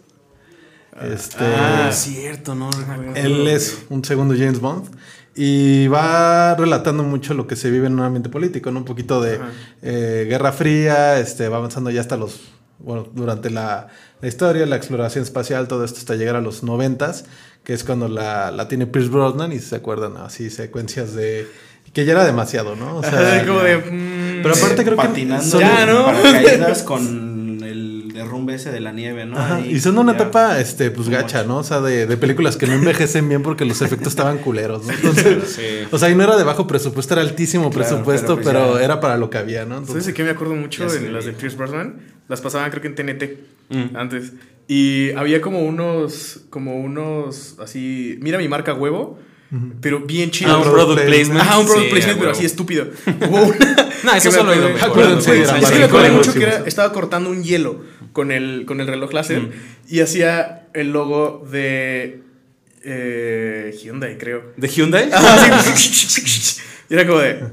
Este, 1.02 1.44
Ah, 1.44 1.92
cierto, 1.92 2.56
no 2.56 2.70
él 3.16 3.48
es 3.48 3.86
un 3.90 4.06
segundo 4.06 4.34
James 4.34 4.62
Bond 4.62 4.88
y 5.36 5.88
va 5.88 6.56
relatando 6.56 7.04
mucho 7.04 7.34
lo 7.34 7.48
que 7.48 7.58
se 7.58 7.70
vive 7.70 7.88
en 7.88 7.94
un 7.94 8.00
ambiente 8.00 8.30
político, 8.30 8.72
¿no? 8.72 8.80
Un 8.80 8.86
poquito 8.86 9.20
de 9.22 9.42
eh, 9.82 10.26
Guerra 10.30 10.54
Fría, 10.54 11.20
este, 11.20 11.50
va 11.50 11.58
avanzando 11.58 11.90
ya 11.90 12.00
hasta 12.00 12.16
los, 12.16 12.40
bueno, 12.80 13.08
durante 13.14 13.50
la, 13.50 13.88
la 14.22 14.28
historia, 14.28 14.66
la 14.66 14.76
exploración 14.76 15.24
espacial, 15.24 15.68
todo 15.68 15.84
esto 15.86 16.00
hasta 16.00 16.16
llegar 16.16 16.36
a 16.36 16.42
los 16.42 16.64
noventas, 16.64 17.26
que 17.64 17.74
es 17.74 17.84
cuando 17.84 18.08
la, 18.08 18.52
la 18.52 18.68
tiene 18.68 18.86
Pierce 18.88 19.10
Brosnan 19.10 19.52
y 19.52 19.60
se 19.60 19.76
acuerdan, 19.78 20.18
así 20.18 20.50
secuencias 20.50 21.14
de... 21.16 21.48
que 21.94 22.06
ya 22.06 22.12
era 22.14 22.26
demasiado, 22.26 22.76
¿no? 22.76 22.98
O 22.98 23.04
sea, 23.04 23.44
como 23.48 23.60
de. 23.62 23.78
mm, 23.78 24.42
pero 24.44 24.54
aparte 24.56 24.84
creo 24.84 24.98
que 24.98 25.08
Patinando 25.08 25.44
son- 25.44 25.60
Ya, 25.62 25.86
¿no? 25.86 26.06
paracaídas 26.06 26.84
con 26.84 27.35
derrumbe 28.26 28.56
ese 28.56 28.72
de 28.72 28.80
la 28.80 28.92
nieve, 28.92 29.26
¿no? 29.26 29.38
Ajá, 29.38 29.56
Ahí, 29.58 29.74
y 29.76 29.80
son 29.80 29.98
una 29.98 30.12
ya. 30.14 30.18
etapa, 30.24 30.60
este, 30.60 30.92
pues 30.92 31.08
gacha, 31.10 31.44
¿no? 31.44 31.58
O 31.60 31.64
sea, 31.64 31.80
de, 31.82 32.06
de 32.08 32.18
películas 32.18 32.58
que 32.58 32.68
no 32.68 32.74
envejecen 32.74 33.30
bien 33.30 33.42
porque 33.44 33.64
los 33.66 33.82
efectos 33.82 34.10
estaban 34.10 34.38
culeros, 34.40 34.86
¿no? 34.86 34.92
Entonces, 34.94 35.50
Sí. 35.56 35.88
o 35.92 35.98
sea, 35.98 36.10
y 36.10 36.16
no 36.16 36.24
era 36.24 36.36
de 36.38 36.44
bajo 36.44 36.68
presupuesto, 36.68 37.14
era 37.14 37.22
altísimo 37.22 37.70
Claro, 37.70 37.88
presupuesto, 37.90 38.36
pero 38.36 38.46
pero, 38.48 38.66
pues 38.68 38.80
ya- 38.80 38.86
era 38.86 39.00
para 39.00 39.18
lo 39.18 39.30
que 39.30 39.38
había, 39.38 39.64
¿no? 39.66 39.76
¿Sabes 39.76 39.88
Entonces, 39.90 40.06
de 40.08 40.14
qué 40.14 40.24
me 40.24 40.30
acuerdo 40.32 40.56
mucho 40.56 40.84
en 40.94 41.14
las 41.14 41.26
de. 41.26 41.34
Pierce 41.34 41.58
Brosnan? 41.58 42.02
Las 42.28 42.42
pasaban 42.42 42.70
creo 42.72 42.82
que 42.82 42.88
en 42.90 42.96
TNT 42.96 43.38
Mm. 43.70 43.96
antes. 43.96 44.34
Y 44.68 45.12
había 45.12 45.42
como 45.42 45.60
unos, 45.62 46.42
como 46.50 46.76
unos, 46.76 47.56
así, 47.60 48.18
mira 48.22 48.38
mi 48.40 48.48
marca 48.48 48.74
huevo, 48.74 49.20
pero 49.80 50.00
bien 50.02 50.32
chido. 50.32 50.52
Ah, 50.54 50.58
un 50.58 50.64
product 50.72 51.06
placement. 51.06 51.40
Ajá, 51.42 51.60
un 51.60 51.66
product 51.68 51.86
Sí, 51.86 51.92
placement, 51.92 52.20
pero 52.20 52.32
así 52.32 52.46
estúpido. 52.46 52.88
Hubo 53.30 53.44
una 53.44 53.56
No, 54.04 54.14
eso 54.14 54.30
que 54.30 54.36
solo 54.36 54.52
ha 54.52 54.56
ido 54.56 54.68
Acuérdense, 54.82 55.42
Es 55.44 55.50
que 55.52 55.66
sí, 55.68 55.74
me 55.80 55.84
acuerdo 55.86 56.14
mucho 56.14 56.34
que 56.34 56.44
era, 56.44 56.64
estaba 56.66 56.92
cortando 56.92 57.30
un 57.30 57.44
hielo 57.44 57.82
con 58.16 58.32
el, 58.32 58.64
con 58.66 58.80
el 58.80 58.88
reloj 58.88 59.12
láser 59.12 59.50
y 59.90 60.00
hacía 60.00 60.70
el 60.74 60.94
logo 60.94 61.46
de 61.52 62.22
eh, 62.86 63.78
Hyundai, 63.78 64.18
creo. 64.18 64.54
¿De 64.56 64.70
Hyundai? 64.70 65.12
Sí. 65.76 66.62
y 66.90 66.94
era 66.94 67.06
como 67.06 67.20
de... 67.20 67.44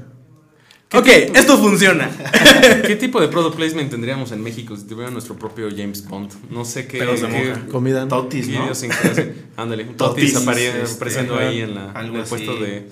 Ok, 0.93 1.07
esto 1.35 1.57
funciona. 1.57 2.09
¿Qué 2.85 2.95
tipo 2.95 3.19
de 3.19 3.27
product 3.27 3.55
placement 3.55 3.89
tendríamos 3.89 4.31
en 4.31 4.41
México 4.43 4.75
si 4.77 4.83
tuviera 4.83 5.09
nuestro 5.09 5.35
propio 5.35 5.69
James 5.75 6.07
Bond? 6.07 6.31
No 6.51 6.65
sé 6.65 6.85
qué. 6.87 7.03
Monja. 7.03 7.65
comida, 7.71 8.01
¿no? 8.01 8.07
Totis, 8.09 8.47
¿no? 8.49 8.69
Ándale, 9.57 9.85
Totis, 9.85 10.35
este, 10.35 10.95
apareciendo 10.95 11.35
ajá, 11.35 11.47
ahí 11.47 11.61
en, 11.61 11.75
la, 11.75 11.85
en 11.91 11.97
Algo 11.97 12.15
el 12.17 12.21
así, 12.21 12.29
puesto 12.29 12.55
de. 12.57 12.87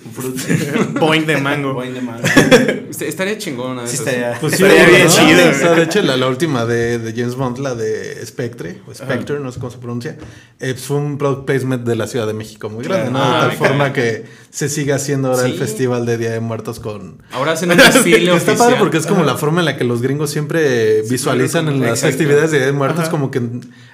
Boing 0.99 1.25
de 1.25 1.37
mango. 1.37 1.73
Boing 1.73 1.93
de 1.93 2.01
mango. 2.01 2.23
Este- 2.91 3.07
Estaría 3.07 3.35
de 3.35 3.39
Sí 3.39 3.95
estaría. 3.95 4.37
pues 4.41 4.55
sí, 4.57 4.63
estaría 4.63 4.83
¿no? 4.85 4.89
bien 4.91 5.07
chido, 5.07 5.49
O 5.49 5.53
sea, 5.53 5.71
de 5.75 5.83
hecho, 5.83 6.01
la, 6.01 6.17
la 6.17 6.27
última 6.27 6.65
de, 6.65 6.99
de 6.99 7.13
James 7.13 7.35
Bond, 7.35 7.57
la 7.59 7.73
de 7.73 8.23
Spectre, 8.25 8.81
o 8.85 8.93
Spectre, 8.93 9.39
no 9.39 9.49
sé 9.51 9.59
cómo 9.59 9.71
se 9.71 9.77
pronuncia, 9.77 10.17
eh, 10.59 10.73
fue 10.73 10.97
un 10.97 11.17
product 11.17 11.45
placement 11.45 11.85
de 11.85 11.95
la 11.95 12.05
Ciudad 12.07 12.27
de 12.27 12.33
México 12.33 12.69
muy 12.69 12.83
grande, 12.83 13.11
¿no? 13.11 13.19
Ah, 13.23 13.27
de 13.35 13.39
tal 13.39 13.49
me 13.51 13.55
forma 13.55 13.93
que 13.93 14.25
se 14.49 14.67
sigue 14.67 14.91
haciendo 14.91 15.29
ahora 15.31 15.45
el 15.45 15.53
Sí. 15.53 15.57
festival 15.59 16.05
de 16.05 16.17
Día 16.17 16.31
de 16.31 16.41
Muertos 16.41 16.79
con... 16.81 17.23
Ahora 17.31 17.53
hacen 17.53 17.71
un 17.95 18.03
desfile 18.03 18.35
Está 18.35 18.55
padre 18.55 18.75
porque 18.79 18.97
es 18.97 19.05
como 19.07 19.23
la 19.23 19.35
forma 19.37 19.59
en 19.61 19.65
la 19.65 19.77
que 19.77 19.83
los 19.83 20.01
gringos 20.01 20.29
siempre 20.31 21.01
visualizan 21.09 21.67
en 21.67 21.79
las 21.79 21.89
Exacto. 21.99 22.07
festividades 22.17 22.51
de 22.51 22.57
Día 22.57 22.67
de 22.67 22.73
Muertos, 22.73 23.09
como 23.09 23.31
que 23.31 23.41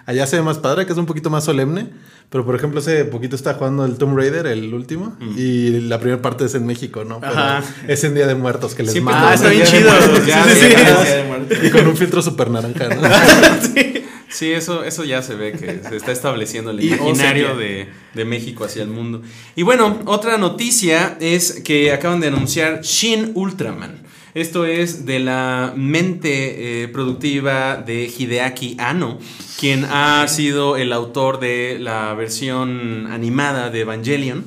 allá 0.06 0.25
se 0.27 0.38
ve 0.38 0.42
más 0.44 0.58
padre, 0.60 0.86
que 0.86 0.92
es 0.94 0.98
un 0.98 1.06
poquito 1.06 1.30
más 1.30 1.44
solemne. 1.46 1.89
Pero 2.30 2.46
por 2.46 2.56
ejemplo, 2.56 2.80
hace 2.82 3.06
poquito 3.06 3.38
está 3.38 3.54
jugando 3.54 3.86
el 3.86 3.98
Tomb 3.98 4.18
Raider, 4.18 4.48
el 4.48 4.74
último, 4.74 5.16
y 5.38 5.80
la 5.82 5.98
primera 6.00 6.22
parte 6.22 6.44
es 6.46 6.56
en 6.56 6.66
México, 6.66 7.06
¿no? 7.06 7.22
Pero 7.22 7.32
Ajá. 7.32 7.63
es 7.88 8.04
en 8.04 8.16
Día 8.16 8.27
de 8.27 8.36
Muertos 8.36 8.75
que 8.75 8.84
les 8.84 9.01
matan. 9.01 9.24
Ah, 9.30 9.34
está 9.34 9.48
bien 9.50 9.66
chido. 9.66 9.89
Muertos, 9.89 10.25
ya, 10.25 10.44
Sí, 10.44 10.50
sí, 10.60 10.68
sí, 10.70 11.56
sí. 11.62 11.68
Y 11.68 11.70
con 11.70 11.88
un 11.88 11.96
filtro 11.96 12.22
súper 12.22 12.50
naranja, 12.50 12.89
¿no? 12.89 13.01
Sí, 13.74 14.04
eso, 14.46 14.84
eso 14.84 15.03
ya 15.03 15.22
se 15.22 15.36
ve 15.36 15.51
que 15.53 15.82
se 15.88 15.96
está 15.96 16.12
estableciendo 16.12 16.72
el 16.72 16.84
imaginario 16.84 17.56
de, 17.56 17.88
de 18.13 18.25
México 18.25 18.65
hacia 18.65 18.84
el 18.84 18.89
mundo. 18.89 19.22
Y 19.56 19.63
bueno, 19.63 20.00
otra 20.06 20.38
noticia 20.38 21.17
es 21.20 21.62
que 21.63 21.91
acaban 21.91 22.20
de 22.20 22.27
anunciar 22.27 22.82
Shin 22.82 23.32
Ultraman. 23.36 24.08
Esto 24.38 24.67
es 24.67 25.08
de 25.08 25.20
la 25.20 25.74
mente 25.75 26.84
eh, 26.84 26.88
productiva 26.89 27.77
de 27.77 28.06
Hideaki 28.06 28.75
Anno, 28.77 29.17
quien 29.60 29.84
ha 29.86 30.27
sido 30.27 30.77
el 30.77 30.94
autor 30.94 31.39
de 31.39 31.77
la 31.79 32.13
versión 32.13 33.08
animada 33.10 33.72
de 33.72 33.82
Evangelion. 33.82 34.46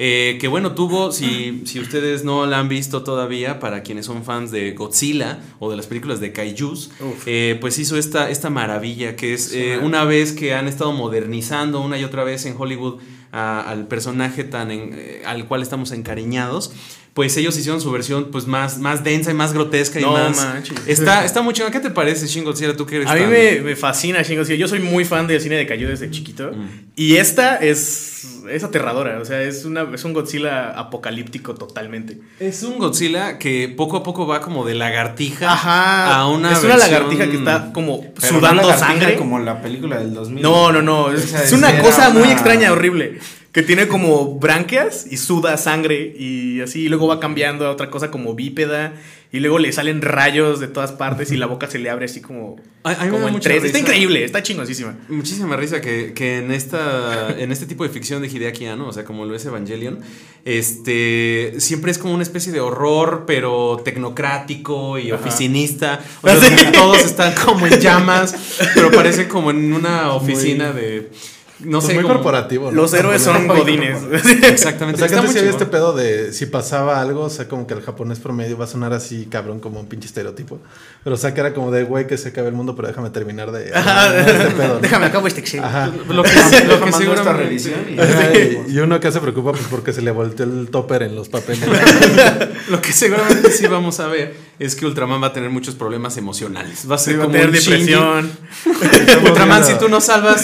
Eh, 0.00 0.38
que 0.40 0.46
bueno, 0.46 0.72
tuvo, 0.76 1.10
si, 1.10 1.62
si 1.64 1.80
ustedes 1.80 2.22
no 2.22 2.46
la 2.46 2.60
han 2.60 2.68
visto 2.68 3.02
todavía, 3.02 3.58
para 3.58 3.82
quienes 3.82 4.06
son 4.06 4.22
fans 4.24 4.52
de 4.52 4.70
Godzilla 4.70 5.40
o 5.58 5.70
de 5.70 5.76
las 5.76 5.88
películas 5.88 6.20
de 6.20 6.30
Kaijus, 6.32 6.90
eh, 7.26 7.58
pues 7.60 7.80
hizo 7.80 7.96
esta, 7.98 8.30
esta 8.30 8.48
maravilla 8.48 9.16
que 9.16 9.34
es 9.34 9.52
eh, 9.52 9.78
una 9.82 10.04
vez 10.04 10.32
que 10.32 10.54
han 10.54 10.68
estado 10.68 10.92
modernizando 10.92 11.80
una 11.80 11.98
y 11.98 12.04
otra 12.04 12.22
vez 12.22 12.46
en 12.46 12.54
Hollywood 12.56 13.00
a- 13.32 13.60
al 13.68 13.88
personaje 13.88 14.44
tan 14.44 14.70
en- 14.70 14.94
eh, 14.96 15.22
al 15.26 15.46
cual 15.48 15.62
estamos 15.62 15.90
encariñados. 15.90 16.70
Pues 17.14 17.36
ellos 17.36 17.56
hicieron 17.58 17.80
su 17.80 17.90
versión 17.90 18.28
pues 18.30 18.46
más, 18.46 18.78
más 18.78 19.02
densa 19.02 19.32
y 19.32 19.34
más 19.34 19.52
grotesca 19.52 19.98
y 19.98 20.02
No 20.02 20.12
más. 20.12 20.36
manches. 20.36 20.76
Está, 20.86 21.24
está 21.24 21.42
muy 21.42 21.52
chingón. 21.52 21.72
¿Qué 21.72 21.80
te 21.80 21.90
parece, 21.90 22.28
Shin 22.28 22.44
Godzilla? 22.44 22.76
Tú 22.76 22.86
que 22.86 22.96
eres 22.96 23.08
A 23.08 23.14
mí 23.16 23.22
me, 23.26 23.60
me 23.60 23.74
fascina 23.74 24.22
Shin 24.22 24.38
Godzilla. 24.38 24.56
Yo 24.56 24.68
soy 24.68 24.78
muy 24.78 25.04
fan 25.04 25.26
del 25.26 25.40
cine 25.40 25.56
de 25.56 25.66
Kaiju 25.66 25.88
desde 25.88 26.10
chiquito. 26.12 26.52
Y 26.94 27.16
esta 27.16 27.56
es, 27.56 28.40
es 28.48 28.62
aterradora. 28.62 29.18
O 29.20 29.24
sea, 29.24 29.42
es, 29.42 29.64
una, 29.64 29.88
es 29.92 30.04
un 30.04 30.12
Godzilla 30.12 30.78
apocalíptico 30.78 31.54
totalmente. 31.54 32.20
Es 32.38 32.62
un 32.62 32.78
Godzilla 32.78 33.36
que 33.38 33.68
poco 33.76 33.96
a 33.96 34.02
poco 34.04 34.24
va 34.26 34.40
como 34.40 34.64
de 34.64 34.76
lagartija 34.76 35.52
Ajá. 35.52 36.14
a 36.14 36.28
una 36.28 36.52
es 36.52 36.62
una 36.62 36.76
versión- 36.76 36.92
lagartija 36.92 37.30
que 37.30 37.36
está 37.36 37.72
como 37.72 38.00
Pero 38.00 38.14
no 38.34 38.38
sudando 38.38 38.62
lagartija 38.62 38.86
sangre. 38.86 39.16
como 39.16 39.40
la 39.40 39.60
película 39.60 39.98
del 39.98 40.14
2000. 40.14 40.40
No, 40.40 40.70
no, 40.70 40.82
no. 40.82 41.10
Es, 41.12 41.52
una 41.52 41.80
cosa 41.80 42.10
muy 42.10 42.28
extraña, 42.28 42.70
horrible. 42.70 43.18
Que 43.52 43.62
tiene 43.62 43.88
como 43.88 44.38
branquias 44.38 45.06
y 45.10 45.16
suda 45.16 45.56
sangre 45.56 46.14
y 46.18 46.60
así. 46.60 46.82
Y 46.82 46.88
luego 46.88 47.06
va 47.08 47.18
cambiando 47.18 47.66
a 47.66 47.70
otra 47.70 47.90
cosa 47.90 48.10
como 48.10 48.34
bípeda. 48.34 48.92
Y 49.30 49.40
luego 49.40 49.58
le 49.58 49.72
salen 49.72 50.00
rayos 50.00 50.58
de 50.58 50.68
todas 50.68 50.92
partes 50.92 51.30
y 51.32 51.36
la 51.36 51.44
boca 51.44 51.66
se 51.66 51.78
le 51.78 51.90
abre 51.90 52.06
así 52.06 52.22
como, 52.22 52.56
me 52.84 53.08
como 53.10 53.28
en 53.28 53.40
tres. 53.40 53.62
Está 53.62 53.78
increíble, 53.78 54.24
está 54.24 54.42
chingosísima. 54.42 54.96
Muchísima 55.10 55.54
risa 55.56 55.82
que, 55.82 56.14
que 56.14 56.38
en 56.38 56.50
esta 56.50 57.36
en 57.38 57.52
este 57.52 57.66
tipo 57.66 57.84
de 57.84 57.90
ficción 57.90 58.22
de 58.22 58.28
Hideaki 58.28 58.64
Anno, 58.64 58.88
o 58.88 58.92
sea, 58.92 59.04
como 59.04 59.26
lo 59.26 59.34
es 59.34 59.44
Evangelion, 59.44 59.98
este 60.44 61.54
siempre 61.58 61.90
es 61.90 61.98
como 61.98 62.14
una 62.14 62.22
especie 62.22 62.52
de 62.52 62.60
horror, 62.60 63.24
pero 63.26 63.80
tecnocrático 63.84 64.98
y 64.98 65.12
oficinista. 65.12 66.00
O 66.22 66.28
sea, 66.34 66.38
Sí. 66.58 66.66
todos 66.72 67.04
están 67.04 67.34
como 67.34 67.66
en 67.66 67.80
llamas, 67.80 68.34
pero 68.74 68.90
parece 68.90 69.28
como 69.28 69.50
en 69.50 69.72
una 69.72 70.12
oficina 70.12 70.72
de 70.72 71.10
no 71.60 71.78
Pues 71.78 71.86
sé, 71.88 71.94
muy 71.94 72.02
como- 72.02 72.14
corporativo. 72.14 72.70
¿no? 72.70 72.76
Los 72.82 72.94
héroes 72.94 73.22
son 73.22 73.46
godines. 73.48 73.98
Exactamente. 74.42 75.02
O 75.04 75.08
sea, 75.08 75.08
que 75.08 75.14
antes 75.16 75.32
sí 75.32 75.38
había 75.38 75.50
este 75.50 75.66
pedo 75.66 75.92
de 75.92 76.32
si 76.32 76.46
pasaba 76.46 77.00
algo, 77.00 77.22
o 77.24 77.30
sea, 77.30 77.48
como 77.48 77.66
que 77.66 77.74
el 77.74 77.82
japonés 77.82 78.18
promedio 78.20 78.56
va 78.58 78.64
a 78.64 78.68
sonar 78.68 78.92
así 78.92 79.26
cabrón 79.30 79.60
como 79.60 79.80
un 79.80 79.86
pinche 79.86 80.06
estereotipo. 80.06 80.60
Pero 81.04 81.14
o 81.14 81.18
sea, 81.18 81.32
que 81.34 81.40
era 81.40 81.54
como 81.54 81.70
de 81.70 81.84
güey 81.84 82.06
que 82.06 82.16
se 82.18 82.28
acabe 82.30 82.48
el 82.48 82.54
mundo, 82.54 82.74
pero 82.76 82.88
déjame 82.88 83.10
terminar 83.10 83.50
de. 83.52 83.64
de 83.64 83.68
este 83.70 84.50
pedo, 84.56 84.74
¿no? 84.74 84.80
Déjame 84.80 85.06
acabo 85.06 85.26
este. 85.26 85.58
Ajá. 85.60 85.86
Lo 86.08 86.22
que, 86.22 86.30
lo 86.66 86.80
que 86.84 86.92
seguramente- 86.92 87.54
y- 87.94 87.98
Ajá, 87.98 88.30
y, 88.68 88.72
y 88.72 88.78
uno 88.80 88.94
acá 88.96 89.10
se 89.12 89.20
preocupa 89.20 89.52
pues 89.52 89.64
porque 89.70 89.92
se 89.92 90.02
le 90.02 90.10
volteó 90.10 90.44
el 90.44 90.68
topper 90.70 91.02
en 91.02 91.14
los 91.14 91.28
papeles. 91.28 91.68
Lo 92.68 92.80
que 92.80 92.92
seguramente 92.92 93.50
sí 93.50 93.66
vamos 93.66 94.00
a 94.00 94.08
ver 94.08 94.34
es 94.58 94.74
que 94.74 94.84
Ultraman 94.86 95.22
va 95.22 95.28
a 95.28 95.32
tener 95.32 95.50
muchos 95.50 95.74
problemas 95.76 96.16
emocionales. 96.16 96.86
Va 96.90 96.96
a 96.96 96.98
ser 96.98 97.14
Va 97.18 97.22
a 97.22 97.26
como 97.26 97.32
tener 97.32 97.48
un 97.48 97.52
depresión. 97.54 98.30
Ultraman, 99.24 99.64
si 99.64 99.74
tú 99.74 99.88
no 99.88 100.00
salvas 100.00 100.42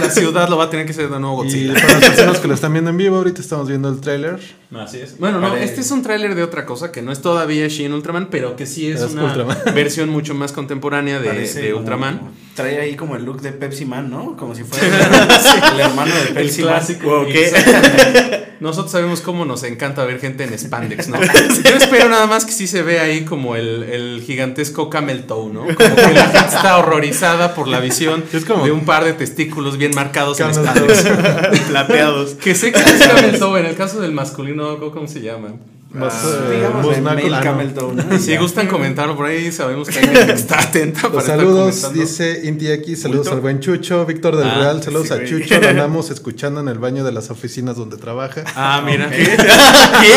la 0.00 0.10
ciudad, 0.10 0.48
lo 0.48 0.56
va 0.56 0.64
a 0.64 0.70
tener 0.70 0.86
que 0.86 0.92
hacer 0.92 1.08
de 1.08 1.20
nuevo 1.20 1.44
y 1.44 1.48
Godzilla. 1.48 1.74
para 1.74 2.00
las 2.00 2.08
personas 2.08 2.38
que 2.38 2.48
lo 2.48 2.54
están 2.54 2.72
viendo 2.72 2.90
en 2.90 2.96
vivo, 2.96 3.16
ahorita 3.16 3.40
estamos 3.40 3.68
viendo 3.68 3.88
el 3.88 4.00
tráiler 4.00 4.40
Así 4.74 4.98
es. 5.00 5.18
Bueno, 5.18 5.40
no, 5.40 5.48
Pare- 5.48 5.64
este 5.64 5.80
es 5.80 5.90
un 5.90 6.02
tráiler 6.02 6.34
de 6.36 6.44
otra 6.44 6.64
cosa 6.64 6.92
que 6.92 7.02
no 7.02 7.10
es 7.10 7.20
todavía 7.20 7.66
Shin 7.66 7.92
Ultraman, 7.92 8.28
pero 8.30 8.54
que 8.54 8.66
sí 8.66 8.88
es, 8.90 9.00
Es 9.00 9.12
una 9.12 9.24
Ultraman. 9.24 9.58
versión 9.74 10.08
mucho 10.10 10.34
más 10.34 10.52
contemporánea 10.52 11.18
de, 11.18 11.48
como- 11.68 11.78
Ultraman. 11.80 12.20
Trae 12.54 12.80
ahí 12.80 12.94
como 12.94 13.16
el 13.16 13.24
look 13.24 13.40
de 13.40 13.52
Pepsi 13.52 13.84
Man, 13.84 14.10
¿no? 14.10 14.36
Como 14.36 14.54
si 14.54 14.64
fuera 14.64 14.86
el 15.74 15.80
hermano 15.80 16.14
de 16.14 16.34
Pepsi 16.34 16.62
Man. 16.62 16.82
Wow, 17.02 17.26
¿qué? 17.26 17.44
Exactamente. 17.48 18.46
Nosotros 18.60 18.92
sabemos 18.92 19.22
cómo 19.22 19.46
nos 19.46 19.62
encanta 19.62 20.04
ver 20.04 20.20
gente 20.20 20.44
en 20.44 20.56
spandex, 20.58 21.08
¿no? 21.08 21.18
Yo 21.22 21.76
espero 21.76 22.10
nada 22.10 22.26
más 22.26 22.44
que 22.44 22.52
sí 22.52 22.66
se 22.66 22.82
ve 22.82 23.00
ahí 23.00 23.24
como 23.24 23.56
el, 23.56 23.84
el 23.84 24.22
gigantesco 24.26 24.90
camel 24.90 25.24
toe, 25.24 25.50
¿no? 25.50 25.60
Como 25.62 25.74
que 25.96 26.12
la 26.12 26.26
gente 26.28 26.54
está 26.56 26.76
horrorizada 26.76 27.54
por 27.54 27.68
la 27.68 27.80
visión 27.80 28.22
Es 28.32 28.44
como- 28.44 28.66
de 28.66 28.70
un 28.72 28.84
par 28.84 29.04
de 29.04 29.14
testículos 29.14 29.78
bien 29.78 29.92
marcados 29.94 30.38
en 30.40 30.52
Camel 30.52 30.94
spandex. 30.94 31.60
Plateados. 31.68 32.34
Que 32.34 32.54
sé 32.54 32.70
que 32.70 32.80
es 32.80 33.06
camel 33.06 33.38
toe, 33.38 33.60
en 33.60 33.66
el 33.66 33.76
caso 33.76 33.98
del 34.00 34.12
masculino, 34.12 34.59
¿cómo 34.92 35.06
se 35.08 35.20
llama? 35.20 35.54
Más, 35.92 36.14
Ah, 36.24 36.48
eh, 36.48 36.56
Digamos 36.56 36.86
ah, 36.96 37.66
no. 37.74 37.92
¿no? 37.92 38.18
Si 38.20 38.36
gustan 38.36 38.68
comentarlo 38.68 39.16
por 39.16 39.26
ahí, 39.26 39.50
sabemos 39.50 39.88
que 39.88 39.98
está 40.32 40.60
atenta 40.60 41.02
para 41.02 41.14
Los 41.14 41.24
estar 41.24 41.38
saludos, 41.38 41.92
dice 41.92 42.42
Inti 42.44 42.70
X, 42.70 43.02
saludos 43.02 43.26
al 43.26 43.40
buen 43.40 43.58
Chucho, 43.58 44.06
Víctor 44.06 44.36
del 44.36 44.48
Ah, 44.48 44.58
Real, 44.58 44.82
saludos 44.84 45.08
sí, 45.08 45.14
a. 45.14 45.24
Chucho, 45.24 45.60
lo 45.60 45.68
andamos 45.68 46.10
escuchando 46.10 46.60
en 46.60 46.68
el 46.68 46.78
baño 46.78 47.02
de 47.02 47.10
las 47.10 47.30
oficinas 47.30 47.76
donde 47.76 47.96
trabaja. 47.96 48.44
Ah, 48.54 48.82
mira. 48.86 49.10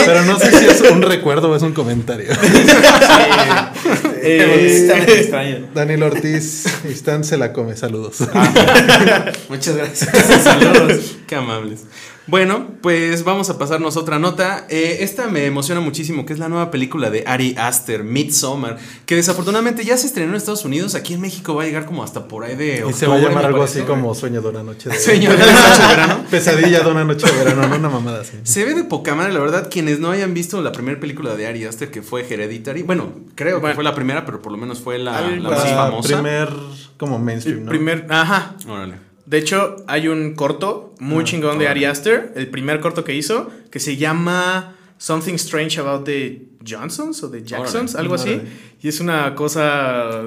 Pero 0.05 0.25
no 0.25 0.37
sé 0.37 0.51
si 0.51 0.65
es 0.65 0.81
un 0.91 1.01
recuerdo 1.01 1.49
o 1.49 1.55
es 1.55 1.63
un 1.63 1.73
comentario. 1.73 2.29
Eh, 4.25 4.87
medio 4.95 5.15
extraño. 5.15 5.67
Daniel 5.73 6.03
Ortiz, 6.03 6.65
Stan 6.85 7.23
se 7.23 7.35
la 7.35 7.51
come, 7.51 7.75
saludos. 7.75 8.19
Muchas 9.49 9.75
gracias. 9.75 10.43
Saludos. 10.43 11.15
Qué 11.27 11.35
amables. 11.35 11.81
Bueno, 12.25 12.67
pues 12.81 13.25
vamos 13.25 13.49
a 13.49 13.57
pasarnos 13.57 13.97
otra 13.97 14.17
nota. 14.17 14.65
Eh, 14.69 14.97
esta 15.01 15.27
me 15.27 15.45
emociona 15.45 15.81
muchísimo, 15.81 16.25
que 16.25 16.31
es 16.31 16.39
la 16.39 16.47
nueva 16.47 16.71
película 16.71 17.09
de 17.09 17.25
Ari 17.27 17.55
Aster, 17.57 18.03
Midsommar, 18.05 18.77
que 19.05 19.15
desafortunadamente 19.15 19.83
ya 19.83 19.97
se 19.97 20.07
estrenó 20.07 20.29
en 20.29 20.35
Estados 20.35 20.63
Unidos. 20.63 20.95
Aquí 20.95 21.15
en 21.15 21.21
México 21.21 21.53
va 21.53 21.63
a 21.63 21.65
llegar 21.65 21.85
como 21.85 22.01
hasta 22.01 22.27
por 22.29 22.45
ahí 22.45 22.55
de 22.55 22.85
Y 22.89 22.93
se 22.93 23.07
va 23.07 23.15
a 23.15 23.17
octubre, 23.17 23.21
llamar 23.33 23.45
algo 23.47 23.63
así 23.63 23.81
como 23.81 24.15
Sueño 24.15 24.41
de 24.41 24.49
una 24.49 24.63
noche 24.63 24.89
de 24.89 24.95
Sueño 24.99 25.29
de 25.31 25.35
una 25.35 25.45
noche 25.45 25.81
de 25.81 25.87
verano. 25.87 26.25
Pesadilla 26.31 26.79
de 26.79 26.91
una 26.91 27.03
noche 27.03 27.27
de 27.29 27.37
verano, 27.37 27.67
no 27.67 27.75
una 27.75 27.89
mamada 27.89 28.21
así. 28.21 28.37
Se 28.43 28.63
ve 28.63 28.73
de 28.73 28.85
poca 28.85 29.15
madre, 29.15 29.33
la 29.33 29.39
verdad. 29.39 29.67
Quienes 29.69 29.99
no 29.99 30.09
hayan 30.09 30.33
visto 30.33 30.61
la 30.61 30.71
primera 30.71 30.99
película 30.99 31.35
de 31.35 31.45
Ari 31.47 31.65
Aster, 31.65 31.91
que 31.91 32.01
fue 32.01 32.25
Hereditary, 32.27 32.83
bueno, 32.83 33.11
creo 33.35 33.61
que 33.61 33.73
fue 33.73 33.83
la 33.83 33.95
primera, 33.95 34.25
pero 34.25 34.41
por 34.41 34.53
lo 34.53 34.57
menos 34.57 34.79
fue 34.79 34.97
la, 34.97 35.21
más 35.41 35.69
famosa. 35.69 36.15
primer 36.15 36.49
como 36.97 37.19
mainstream, 37.19 37.59
El 37.59 37.65
¿no? 37.65 37.69
primer, 37.69 38.05
ajá. 38.09 38.55
Órale. 38.67 39.12
De 39.25 39.37
hecho, 39.37 39.77
hay 39.87 40.07
un 40.07 40.35
corto 40.35 40.93
muy 40.99 41.23
chingón 41.23 41.57
de 41.59 41.67
Ari 41.67 41.85
Aster, 41.85 42.33
el 42.35 42.49
primer 42.49 42.79
corto 42.81 43.03
que 43.03 43.15
hizo, 43.15 43.49
que 43.71 43.79
se 43.79 43.95
llama 43.95 44.75
Something 44.97 45.35
Strange 45.35 45.79
About 45.79 46.05
the 46.05 46.41
Johnsons 46.67 47.23
o 47.23 47.31
the 47.31 47.43
Jacksons, 47.43 47.93
Órale. 47.93 47.99
algo 47.99 48.15
así. 48.15 48.41
Y 48.81 48.87
es 48.89 48.99
una 48.99 49.33
cosa 49.35 50.21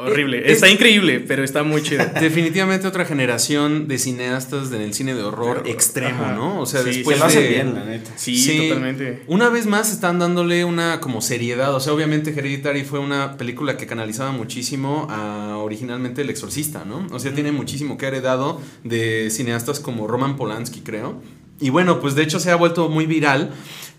horrible. 0.00 0.38
Eh, 0.38 0.52
Está 0.52 0.66
es- 0.66 0.72
increíble, 0.74 1.20
pero 1.20 1.42
está 1.44 1.62
muy 1.62 1.82
chido. 1.82 2.04
Definitivamente 2.20 2.86
otra 2.86 3.04
generación 3.04 3.88
de 3.88 3.98
cineastas 3.98 4.72
en 4.72 4.80
el 4.82 4.94
cine 4.94 5.14
de 5.14 5.22
horror 5.22 5.60
Pero, 5.62 5.74
extremo, 5.74 6.24
ajá. 6.24 6.34
¿no? 6.34 6.60
O 6.60 6.66
sea, 6.66 6.82
Sí, 6.82 6.90
después 6.90 7.16
Se 7.16 7.20
lo 7.20 7.26
hace 7.26 7.42
de- 7.42 7.48
bien, 7.48 7.74
la 7.74 7.84
neta. 7.84 8.10
Sí, 8.16 8.68
totalmente. 8.68 9.22
Una 9.26 9.48
vez 9.48 9.66
más 9.66 9.92
están 9.92 10.18
dándole 10.18 10.64
una 10.64 11.00
como 11.00 11.20
seriedad. 11.20 11.74
O 11.74 11.80
sea, 11.80 11.92
obviamente 11.92 12.30
Hereditary 12.30 12.84
fue 12.84 12.98
una 12.98 13.36
película 13.36 13.76
que 13.76 13.86
canalizaba 13.86 14.32
muchísimo 14.32 15.06
a 15.10 15.56
originalmente 15.58 16.22
El 16.22 16.30
Exorcista, 16.30 16.84
¿no? 16.84 17.06
O 17.12 17.18
sea, 17.18 17.32
tiene 17.34 17.52
muchísimo 17.52 17.96
que 17.98 18.06
ha 18.06 18.08
heredado 18.08 18.60
de 18.84 19.28
cineastas 19.30 19.80
como 19.80 20.06
Roman 20.06 20.36
Polanski, 20.36 20.80
creo. 20.80 21.20
Y 21.60 21.68
bueno, 21.68 22.00
pues 22.00 22.14
de 22.14 22.22
hecho 22.22 22.40
se 22.40 22.50
ha 22.50 22.56
vuelto 22.56 22.88
muy 22.88 23.04
viral 23.06 23.50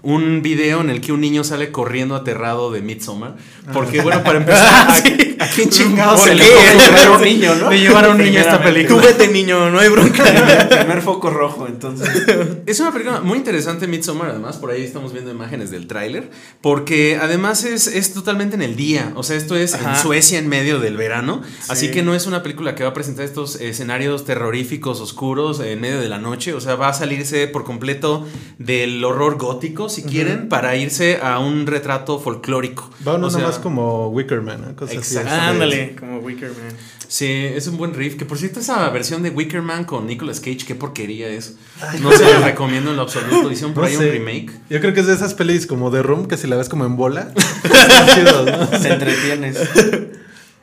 un 0.02 0.42
video 0.42 0.82
en 0.82 0.90
el 0.90 1.00
que 1.00 1.12
un 1.12 1.22
niño 1.22 1.44
sale 1.44 1.72
corriendo 1.72 2.16
aterrado 2.16 2.72
de 2.72 2.82
Midsommar. 2.82 3.36
Porque, 3.72 4.02
bueno, 4.02 4.24
para 4.24 4.40
empezar, 4.40 4.90
¿a, 4.90 5.04
a 5.42 5.48
quién 5.48 5.70
chingados 5.70 6.20
¿Por 6.22 6.30
se 6.30 6.36
le 6.36 6.44
Traer 6.44 7.10
un 7.10 7.22
niño, 7.22 7.56
¿no? 7.56 7.70
de 7.70 7.80
llevar 7.80 8.06
a 8.06 8.10
un 8.10 8.18
niño 8.18 8.38
a 8.40 8.42
esta 8.42 8.58
Primeramente. 8.62 8.88
Tú 8.90 8.96
película? 8.98 9.18
vete, 9.26 9.34
niño, 9.34 9.70
no 9.70 9.80
hay 9.80 9.90
bronca. 9.90 10.24
Primer, 10.32 10.70
primer 10.70 11.02
foco 11.02 11.30
rojo, 11.30 11.68
entonces. 11.68 12.10
Es 12.66 12.80
una 12.80 12.92
película 12.92 13.22
muy 13.22 13.38
interesante, 13.38 13.88
Midsommar, 13.88 14.30
además, 14.30 14.58
por 14.58 14.72
ahí 14.72 14.84
estamos 14.84 15.14
viendo 15.14 15.32
imágenes 15.32 15.72
del 15.72 15.88
tráiler, 15.88 16.30
porque 16.62 17.18
además 17.22 17.64
es, 17.64 17.88
es 17.88 18.14
totalmente 18.14 18.56
en 18.56 18.62
el 18.62 18.76
día, 18.76 19.12
o 19.16 19.24
sea, 19.24 19.36
esto 19.38 19.56
es 19.56 19.74
en. 19.74 19.96
Suecia 19.96 20.40
en 20.40 20.48
medio 20.48 20.80
del 20.80 20.98
verano, 20.98 21.42
así 21.68 21.88
Sí. 21.88 21.92
que 21.92 22.04
no 22.04 22.14
es 22.16 22.28
una 22.28 22.44
película 22.44 22.76
que 22.76 22.84
va 22.84 22.90
a 22.90 22.94
presentar 22.94 23.26
estos 23.26 23.56
escenarios 23.56 24.26
terroríficos, 24.26 25.00
oscuros, 25.02 25.60
en 25.60 25.82
medio 25.82 26.00
de 26.00 26.10
la 26.10 26.18
noche, 26.20 26.54
o 26.54 26.62
sea, 26.62 26.76
va 26.76 26.90
a 26.90 26.94
salirse 26.94 27.48
por 27.48 27.64
completo 27.64 28.26
del 28.60 29.04
horror 29.04 29.38
gótico, 29.38 29.90
si 29.90 30.04
quieren, 30.04 30.50
para 30.50 30.76
irse 30.76 31.20
a 31.22 31.40
un 31.40 31.66
retrato 31.68 32.20
folclórico. 32.20 32.90
Va 33.08 33.16
uno 33.16 33.28
O 33.28 33.30
sea, 33.30 33.42
nomás 33.42 33.60
como 33.60 34.10
Wickerman, 34.10 34.62
¿no? 34.62 34.76
Cosas 34.76 34.98
así. 34.98 35.16
Ándale, 35.32 35.96
como 36.00 36.20
Wicker 36.20 36.50
Man. 36.50 36.76
Sí, 37.08 37.26
es 37.28 37.68
un 37.68 37.78
buen 37.78 37.94
riff. 37.94 38.16
Que 38.16 38.26
por 38.26 38.38
cierto, 38.38 38.60
esa 38.62 38.90
versión 38.90 39.22
de 39.24 39.30
Wicker 39.32 39.62
Man 39.62 39.84
con 39.86 40.08
Nicolas 40.08 40.40
Cage, 40.40 40.60
qué 40.66 40.76
porquería 40.76 41.28
es. 41.28 41.56
No 42.02 42.12
se 42.12 42.24
la 42.24 42.40
recomiendo 42.40 42.92
en 42.92 42.96
lo 42.98 43.02
absoluto. 43.04 43.52
Hicieron 43.52 43.74
por 43.74 43.84
No 43.84 43.90
ahí 43.90 43.96
sé. 43.96 44.06
un 44.06 44.12
remake. 44.12 44.52
Yo 44.70 44.80
creo 44.80 44.94
que 44.94 45.02
es 45.02 45.08
de 45.08 45.14
esas 45.14 45.34
pelis 45.34 45.68
como 45.68 45.92
The 45.92 46.04
Room 46.04 46.28
que 46.28 46.38
si 46.38 46.48
la 46.48 46.56
ves 46.56 46.70
como 46.70 46.86
en 46.86 46.96
bola. 46.96 47.34
chidos, 48.16 48.46
¿no? 48.46 48.68
Te 48.80 48.88
entretienes. 48.94 49.58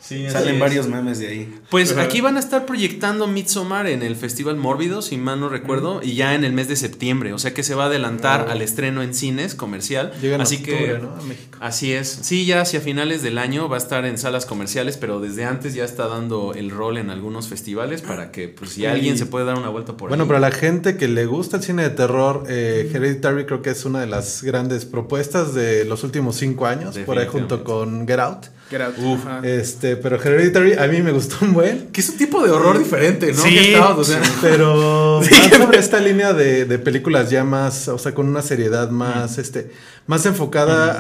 Sí, 0.09 0.27
Salen 0.31 0.59
varios 0.59 0.89
memes 0.89 1.19
de 1.19 1.29
ahí. 1.29 1.55
Pues 1.71 1.95
aquí 1.99 2.23
van 2.23 2.39
a 2.39 2.41
estar 2.41 2.65
proyectando 2.65 3.27
Midsommar 3.27 3.87
en 3.87 4.03
el 4.03 4.17
Festival 4.17 4.57
Mórbido, 4.57 5.03
si 5.03 5.19
mal 5.19 5.39
no 5.39 5.51
recuerdo, 5.51 6.01
y 6.03 6.15
ya 6.15 6.35
en 6.35 6.45
el 6.45 6.55
mes 6.55 6.67
de 6.67 6.77
septiembre. 6.77 7.35
O 7.35 7.39
sea 7.39 7.53
que 7.53 7.63
se 7.63 7.75
va 7.75 7.85
a 7.85 7.87
adelantar 7.89 8.49
al 8.49 8.63
estreno 8.63 9.03
en 9.03 9.13
cines 9.13 9.55
comercial. 9.55 10.13
Llega 10.23 10.37
en 10.37 10.41
así 10.41 10.57
octubre, 10.57 10.79
que 10.95 10.99
¿no? 10.99 11.11
A 11.15 11.23
México. 11.23 11.59
Así 11.61 11.93
es. 11.93 12.09
Sí, 12.23 12.47
ya 12.47 12.63
hacia 12.63 12.81
finales 12.81 13.23
del 13.23 13.37
año 13.37 13.69
va 13.69 13.77
a 13.77 13.79
estar 13.79 14.07
en 14.07 14.17
salas 14.17 14.47
comerciales, 14.47 14.97
pero 14.97 15.21
desde 15.21 15.45
antes 15.45 15.75
ya 15.75 15.85
está 15.85 16.09
dando 16.09 16.55
el 16.55 16.71
rol 16.71 16.97
en 16.97 17.11
algunos 17.11 17.49
festivales 17.49 18.01
para 18.01 18.33
que, 18.33 18.49
pues, 18.49 18.71
si 18.71 18.87
alguien 18.87 19.19
se 19.19 19.27
puede 19.27 19.45
dar 19.45 19.59
una 19.59 19.69
vuelta 19.69 19.95
por 19.99 20.09
Bueno, 20.09 20.25
ahí. 20.25 20.29
para 20.29 20.41
la 20.41 20.53
gente 20.53 20.97
que 20.97 21.09
le 21.09 21.27
gusta 21.27 21.59
el 21.59 21.63
cine 21.63 21.83
de 21.83 21.91
terror, 21.91 22.45
eh, 22.49 22.91
Hereditary 22.95 23.45
creo 23.45 23.61
que 23.61 23.69
es 23.71 23.85
una 23.85 24.01
de 24.01 24.07
las 24.07 24.43
grandes 24.43 24.87
propuestas 24.87 25.53
de 25.53 25.85
los 25.85 26.03
últimos 26.03 26.37
cinco 26.37 26.65
años, 26.67 26.97
por 26.99 27.19
ahí 27.19 27.27
junto 27.27 27.63
con 27.63 28.07
Get 28.09 28.21
Out. 28.21 28.47
Get 28.71 28.81
Out. 28.81 28.99
Uf. 28.99 29.25
Este, 29.43 29.97
pero 29.97 30.23
Hereditary 30.23 30.75
a 30.75 30.87
mí 30.87 31.01
me 31.03 31.13
gustó 31.13 31.45
un 31.45 31.55
buen. 31.55 31.89
Que 31.89 32.01
es 32.01 32.09
un 32.09 32.17
tipo 32.17 32.43
de 32.43 32.51
horror 32.51 32.79
diferente, 32.79 33.33
¿no? 33.33 33.43
Sí, 33.43 33.75
Out, 33.75 33.99
o 33.99 34.05
sea, 34.05 34.21
Pero 34.43 35.21
más 35.31 35.51
sobre 35.51 35.79
esta 35.79 36.01
línea 36.01 36.33
de, 36.33 36.65
de 36.65 36.79
películas 36.79 37.31
ya 37.31 37.45
más, 37.45 37.89
o 37.89 37.99
sea, 37.99 38.15
con 38.15 38.29
una 38.29 38.43
seriedad 38.43 38.91
más, 38.91 39.39
este, 39.39 39.71
más 40.07 40.27
enfocada 40.27 40.97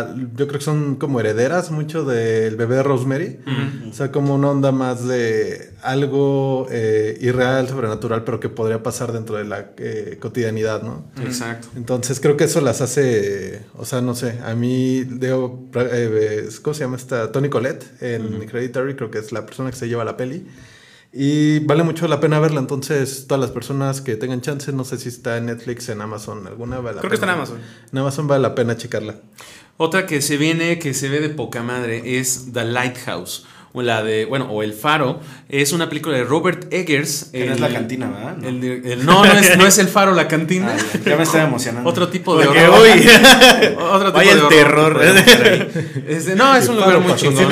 a, 0.00 0.14
yo 0.36 0.46
creo 0.46 0.58
que 0.58 0.64
son 0.64 0.96
como 0.96 1.20
herederas 1.20 1.70
mucho 1.70 2.04
del 2.04 2.56
bebé 2.56 2.76
de 2.76 2.82
Rosemary. 2.82 3.38
O 3.90 3.92
sea, 3.92 4.10
como 4.10 4.34
una 4.34 4.50
onda 4.50 4.72
más 4.72 5.06
de 5.06 5.73
algo 5.84 6.66
eh, 6.70 7.18
irreal, 7.20 7.68
sobrenatural, 7.68 8.24
pero 8.24 8.40
que 8.40 8.48
podría 8.48 8.82
pasar 8.82 9.12
dentro 9.12 9.36
de 9.36 9.44
la 9.44 9.72
eh, 9.76 10.18
cotidianidad, 10.20 10.82
¿no? 10.82 11.04
Exacto. 11.22 11.68
Entonces 11.76 12.20
creo 12.20 12.36
que 12.36 12.44
eso 12.44 12.62
las 12.62 12.80
hace, 12.80 13.60
o 13.76 13.84
sea, 13.84 14.00
no 14.00 14.14
sé, 14.14 14.40
a 14.44 14.54
mí, 14.54 15.04
Leo, 15.04 15.68
eh, 15.74 16.48
¿cómo 16.62 16.74
se 16.74 16.80
llama 16.80 16.96
esta? 16.96 17.30
Tony 17.32 17.50
Collette 17.50 17.84
en 18.00 18.42
Hereditary, 18.42 18.96
creo 18.96 19.10
que 19.10 19.18
es 19.18 19.30
la 19.30 19.44
persona 19.44 19.70
que 19.70 19.76
se 19.76 19.86
lleva 19.86 20.04
la 20.04 20.16
peli. 20.16 20.46
Y 21.12 21.60
vale 21.60 21.84
mucho 21.84 22.08
la 22.08 22.18
pena 22.18 22.40
verla, 22.40 22.58
entonces 22.58 23.26
todas 23.28 23.40
las 23.40 23.50
personas 23.52 24.00
que 24.00 24.16
tengan 24.16 24.40
chance, 24.40 24.72
no 24.72 24.84
sé 24.84 24.98
si 24.98 25.10
está 25.10 25.36
en 25.36 25.46
Netflix, 25.46 25.88
en 25.90 26.00
Amazon, 26.00 26.46
alguna 26.46 26.78
vale 26.78 26.96
la 26.96 27.00
Creo 27.02 27.10
que 27.10 27.14
está 27.14 27.26
en 27.26 27.34
Amazon. 27.34 27.58
En 27.92 27.98
Amazon 27.98 28.26
vale 28.26 28.42
la 28.42 28.54
pena 28.54 28.76
checarla. 28.76 29.16
Otra 29.76 30.06
que 30.06 30.22
se 30.22 30.38
viene, 30.38 30.78
que 30.78 30.94
se 30.94 31.08
ve 31.08 31.20
de 31.20 31.28
poca 31.28 31.62
madre, 31.62 32.18
es 32.18 32.52
The 32.52 32.64
Lighthouse. 32.64 33.46
O 33.76 33.82
la 33.82 34.04
de, 34.04 34.24
bueno, 34.24 34.46
o 34.50 34.62
El 34.62 34.72
Faro. 34.72 35.18
Es 35.48 35.72
una 35.72 35.88
película 35.88 36.16
de 36.16 36.22
Robert 36.22 36.72
Eggers. 36.72 37.30
Que 37.32 37.44
no 37.44 37.54
es 37.54 37.60
la 37.60 37.70
cantina, 37.70 38.08
¿verdad? 38.08 38.36
No. 38.36 38.48
el 38.48 38.60
de- 38.60 38.92
el- 38.92 39.04
no, 39.04 39.24
no 39.24 39.32
es, 39.32 39.58
no 39.58 39.66
es 39.66 39.78
El 39.78 39.88
Faro, 39.88 40.14
la 40.14 40.28
cantina. 40.28 40.76
Ah, 40.78 40.98
ya, 41.04 41.16
me 41.16 41.24
estaba 41.24 41.44
emocionando. 41.44 41.90
Otro 41.90 42.08
tipo 42.08 42.38
de 42.38 42.46
Porque, 42.46 42.62
horror. 42.68 42.86
Otro 43.78 44.06
tipo 44.12 44.16
Vaya 44.18 44.34
de 44.34 44.38
el 44.38 44.44
horror 44.44 45.00
terror. 45.00 45.68
Este, 46.06 46.36
no, 46.36 46.54
es 46.54 46.68
un 46.68 46.76
lugar 46.76 47.00
muy 47.00 47.14
chingón. 47.16 47.48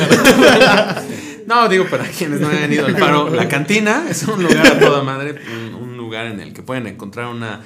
No, 1.46 1.68
digo, 1.68 1.86
para 1.86 2.04
quienes 2.04 2.40
no 2.40 2.48
hayan 2.48 2.72
ido 2.72 2.86
al 2.86 2.96
Faro, 2.96 3.28
la 3.28 3.48
cantina 3.48 4.04
es 4.08 4.22
un 4.22 4.42
lugar 4.42 4.64
a 4.66 4.78
toda 4.78 5.02
madre, 5.02 5.34
un, 5.52 5.74
un 5.74 5.96
lugar 5.96 6.26
en 6.26 6.40
el 6.40 6.52
que 6.52 6.62
pueden 6.62 6.86
encontrar 6.86 7.26
una, 7.26 7.60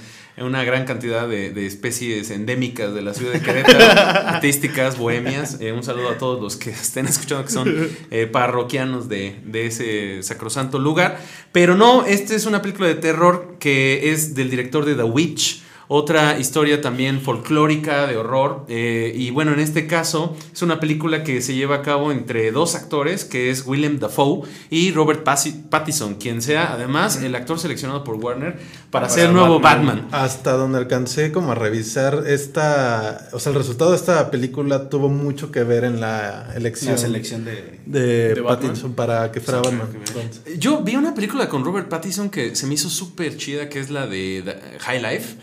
una 0.44 0.64
gran 0.64 0.84
cantidad 0.84 1.26
de, 1.26 1.50
de 1.50 1.66
especies 1.66 2.30
endémicas 2.30 2.92
de 2.92 3.00
la 3.00 3.14
ciudad 3.14 3.32
de 3.32 3.40
Querétaro, 3.40 3.78
artísticas, 4.28 4.98
bohemias. 4.98 5.58
Eh, 5.60 5.72
un 5.72 5.82
saludo 5.82 6.10
a 6.10 6.18
todos 6.18 6.42
los 6.42 6.56
que 6.56 6.70
estén 6.70 7.06
escuchando 7.06 7.44
que 7.44 7.50
son 7.50 7.88
eh, 8.10 8.26
parroquianos 8.26 9.08
de, 9.08 9.36
de 9.44 9.66
ese 9.66 10.22
sacrosanto 10.22 10.78
lugar. 10.78 11.18
Pero 11.52 11.74
no, 11.74 12.04
esta 12.04 12.34
es 12.34 12.44
una 12.44 12.60
película 12.60 12.88
de 12.88 12.96
terror 12.96 13.56
que 13.58 14.12
es 14.12 14.34
del 14.34 14.50
director 14.50 14.84
de 14.84 14.94
The 14.94 15.04
Witch. 15.04 15.62
Otra 15.88 16.38
historia 16.38 16.80
también 16.80 17.20
folclórica 17.20 18.06
de 18.06 18.16
horror. 18.16 18.64
eh, 18.68 19.12
y 19.14 19.30
bueno, 19.30 19.52
en 19.52 19.60
este 19.60 19.86
caso 19.86 20.36
es 20.52 20.62
una 20.62 20.80
película 20.80 21.22
que 21.22 21.40
se 21.42 21.54
lleva 21.54 21.76
a 21.76 21.82
cabo 21.82 22.10
entre 22.12 22.50
dos 22.52 22.74
actores, 22.74 23.24
que 23.24 23.50
es 23.50 23.64
Willem 23.66 23.98
Dafoe 23.98 24.42
y 24.70 24.90
Robert 24.92 25.22
Pattinson, 25.24 26.14
quien 26.16 26.42
sea 26.42 26.72
además 26.72 27.22
el 27.22 27.34
actor 27.34 27.58
seleccionado 27.58 28.02
por 28.04 28.16
Warner 28.16 28.58
para, 28.90 29.08
ser 29.08 29.26
el 29.28 29.34
nuevo 29.34 29.60
Batman. 29.60 30.08
Hasta 30.12 30.52
donde 30.52 30.78
alcancé 30.78 31.30
como 31.32 31.52
a 31.52 31.54
revisar 31.54 32.24
esta, 32.26 33.28
o 33.32 33.38
sea, 33.38 33.52
el 33.52 33.58
resultado 33.58 33.90
de 33.90 33.96
esta 33.96 34.30
película 34.30 34.88
tuvo 34.88 35.08
mucho 35.08 35.50
que 35.52 35.62
ver 35.64 35.84
en 35.84 36.00
la 36.00 36.52
elección, 36.56 36.92
La 36.92 36.98
selección 36.98 37.44
de. 37.44 37.80
de. 37.86 38.42
Pattinson 38.42 38.94
para 38.94 39.30
que 39.32 39.40
fuera 39.40 39.60
Sí, 39.62 39.66
Batman. 39.70 39.88
que. 39.92 39.98
Entonces, 40.20 40.58
Yo 40.58 40.80
vi 40.82 40.96
una 40.96 41.14
película 41.14 41.48
con 41.48 41.64
Robert 41.64 41.88
Pattinson 41.88 42.30
que 42.30 42.54
se 42.56 42.66
me 42.66 42.74
hizo 42.74 42.88
súper 42.88 43.36
chida, 43.36 43.68
que 43.68 43.80
es 43.80 43.90
la 43.90 44.06
de 44.06 44.42
The- 44.44 44.78
High 44.80 45.02
Life. 45.02 45.36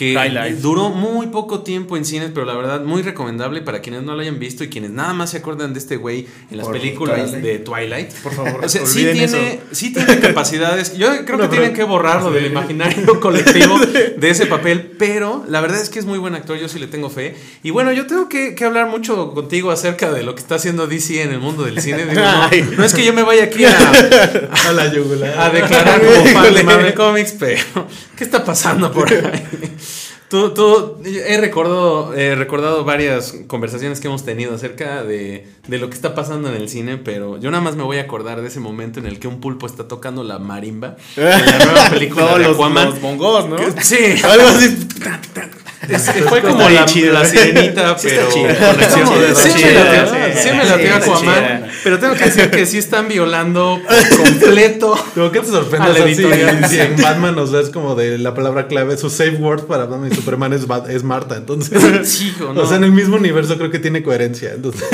Que 0.00 0.56
duró 0.62 0.88
muy 0.88 1.26
poco 1.26 1.60
tiempo 1.60 1.94
en 1.94 2.06
cines, 2.06 2.30
pero 2.32 2.46
la 2.46 2.54
verdad 2.54 2.80
muy 2.84 3.02
recomendable 3.02 3.60
para 3.60 3.82
quienes 3.82 4.02
no 4.02 4.14
lo 4.14 4.22
hayan 4.22 4.38
visto 4.38 4.64
y 4.64 4.70
quienes 4.70 4.90
nada 4.92 5.12
más 5.12 5.28
se 5.28 5.36
acuerdan 5.36 5.74
de 5.74 5.78
este 5.78 5.96
güey 5.96 6.26
en 6.50 6.56
las 6.56 6.64
Por 6.68 6.78
películas 6.78 7.20
Twilight. 7.32 7.44
de 7.44 7.58
Twilight. 7.58 8.10
Por 8.22 8.32
favor, 8.34 8.64
O 8.64 8.68
sea, 8.70 8.86
sí 8.86 9.00
tiene, 9.02 9.24
eso. 9.24 9.36
sí 9.72 9.92
tiene 9.92 10.18
capacidades. 10.20 10.96
Yo 10.96 11.08
creo 11.26 11.36
No, 11.36 11.42
que 11.44 11.48
tienen 11.50 11.74
que 11.74 11.84
borrarlo 11.84 12.30
del 12.30 12.46
imaginario 12.46 13.20
colectivo 13.20 13.78
de 14.16 14.30
ese 14.30 14.46
papel, 14.46 14.92
pero 14.98 15.44
la 15.46 15.60
verdad 15.60 15.78
es 15.82 15.90
que 15.90 15.98
es 15.98 16.06
muy 16.06 16.18
buen 16.18 16.34
actor, 16.34 16.56
yo 16.58 16.70
sí 16.70 16.78
le 16.78 16.86
tengo 16.86 17.10
fe. 17.10 17.36
Y 17.62 17.68
bueno, 17.68 17.92
yo 17.92 18.06
tengo 18.06 18.26
que, 18.30 18.54
que 18.54 18.64
hablar 18.64 18.88
mucho 18.88 19.34
contigo 19.34 19.70
acerca 19.70 20.10
de 20.10 20.22
lo 20.22 20.34
que 20.34 20.40
está 20.40 20.54
haciendo 20.54 20.86
DC 20.86 21.20
en 21.20 21.32
el 21.32 21.40
mundo 21.40 21.62
del 21.64 21.78
cine. 21.82 22.06
Digo, 22.06 22.22
no, 22.78 22.84
es 22.84 22.94
que 22.94 23.04
yo 23.04 23.12
me 23.12 23.22
vaya 23.22 23.44
aquí 23.44 23.66
a, 23.66 23.76
a 24.68 24.72
la 24.72 24.90
yugular. 24.90 25.38
a 25.38 25.50
declarar 25.50 26.00
como 26.00 26.24
fan 26.24 26.54
de 26.54 26.62
Marvel 26.70 26.94
Comics, 26.94 27.34
pero 27.38 27.86
¿qué 28.16 28.24
está 28.24 28.42
pasando 28.42 28.90
por 28.90 29.12
ahí? 29.12 29.44
Tú, 30.30 30.50
tú, 30.54 30.96
he 31.04 31.36
recordado, 31.38 32.14
he 32.14 32.36
recordado 32.36 32.84
varias 32.84 33.34
conversaciones 33.48 33.98
que 33.98 34.06
hemos 34.06 34.24
tenido 34.24 34.54
acerca 34.54 35.02
de, 35.02 35.48
de 35.66 35.78
lo 35.78 35.90
que 35.90 35.96
está 35.96 36.14
pasando 36.14 36.48
en 36.48 36.54
el 36.54 36.68
cine, 36.68 36.98
pero 36.98 37.36
yo 37.40 37.50
nada 37.50 37.62
más 37.64 37.74
me 37.74 37.82
voy 37.82 37.98
a 37.98 38.02
acordar 38.02 38.40
de 38.40 38.46
ese 38.46 38.60
momento 38.60 39.00
en 39.00 39.06
el 39.06 39.18
que 39.18 39.26
un 39.26 39.40
pulpo 39.40 39.66
está 39.66 39.88
tocando 39.88 40.22
la 40.22 40.38
marimba 40.38 40.96
en 41.16 41.24
la 41.24 41.64
nueva 41.64 41.90
película 41.90 42.26
No, 42.26 42.38
de 42.38 42.44
los, 42.44 42.54
Aquaman. 42.54 42.90
los 42.90 43.00
bongos, 43.00 43.48
¿no? 43.48 43.56
Sí, 43.82 43.96
Algo 44.22 44.46
así. 44.46 44.86
Es- 45.96 46.10
fue 46.28 46.40
como 46.42 46.66
bien 46.66 46.74
la, 46.80 46.84
chido. 46.86 47.12
la 47.12 47.24
sirenita, 47.24 47.98
Sí 47.98 48.08
pero 48.08 48.20
está 48.22 48.34
chido. 48.34 48.46
con 48.46 48.80
acción. 48.80 49.08
Sí, 49.36 49.48
me 49.48 49.54
chido, 49.60 49.84
latió, 49.84 50.06
sí. 50.06 50.40
sí 50.42 50.48
me 50.54 50.62
Sí, 50.62 50.68
latió 50.68 50.86
está 50.86 50.96
Aquaman, 50.96 51.66
pero 51.84 51.98
tengo 51.98 52.14
que 52.14 52.24
decir 52.24 52.50
que 52.50 52.66
sí 52.66 52.78
están 52.78 53.08
violando 53.08 53.80
por 53.86 54.16
completo. 54.18 54.96
Como 55.14 55.30
que 55.32 55.40
te 55.40 55.46
A 55.48 55.50
sorprendes 55.50 55.98
la 55.98 56.04
así, 56.04 56.12
editorial. 56.14 56.68
si 56.68 56.80
en 56.80 56.96
Batman 56.96 57.34
nos 57.34 57.52
ves 57.52 57.70
como 57.70 57.94
de 57.94 58.18
la 58.18 58.34
palabra 58.34 58.66
clave, 58.68 58.96
su 58.96 59.10
safe 59.10 59.36
word 59.36 59.64
para 59.64 59.86
Batman 59.86 60.10
y 60.12 60.14
Superman 60.14 60.52
es, 60.52 60.66
Bat- 60.66 60.88
es 60.90 61.02
Marta, 61.02 61.36
entonces... 61.36 62.20
Hijo, 62.22 62.52
no. 62.52 62.62
O 62.62 62.66
sea, 62.66 62.76
en 62.76 62.84
el 62.84 62.92
mismo 62.92 63.16
universo 63.16 63.56
creo 63.56 63.70
que 63.70 63.78
tiene 63.78 64.02
coherencia. 64.02 64.52
Entonces, 64.54 64.88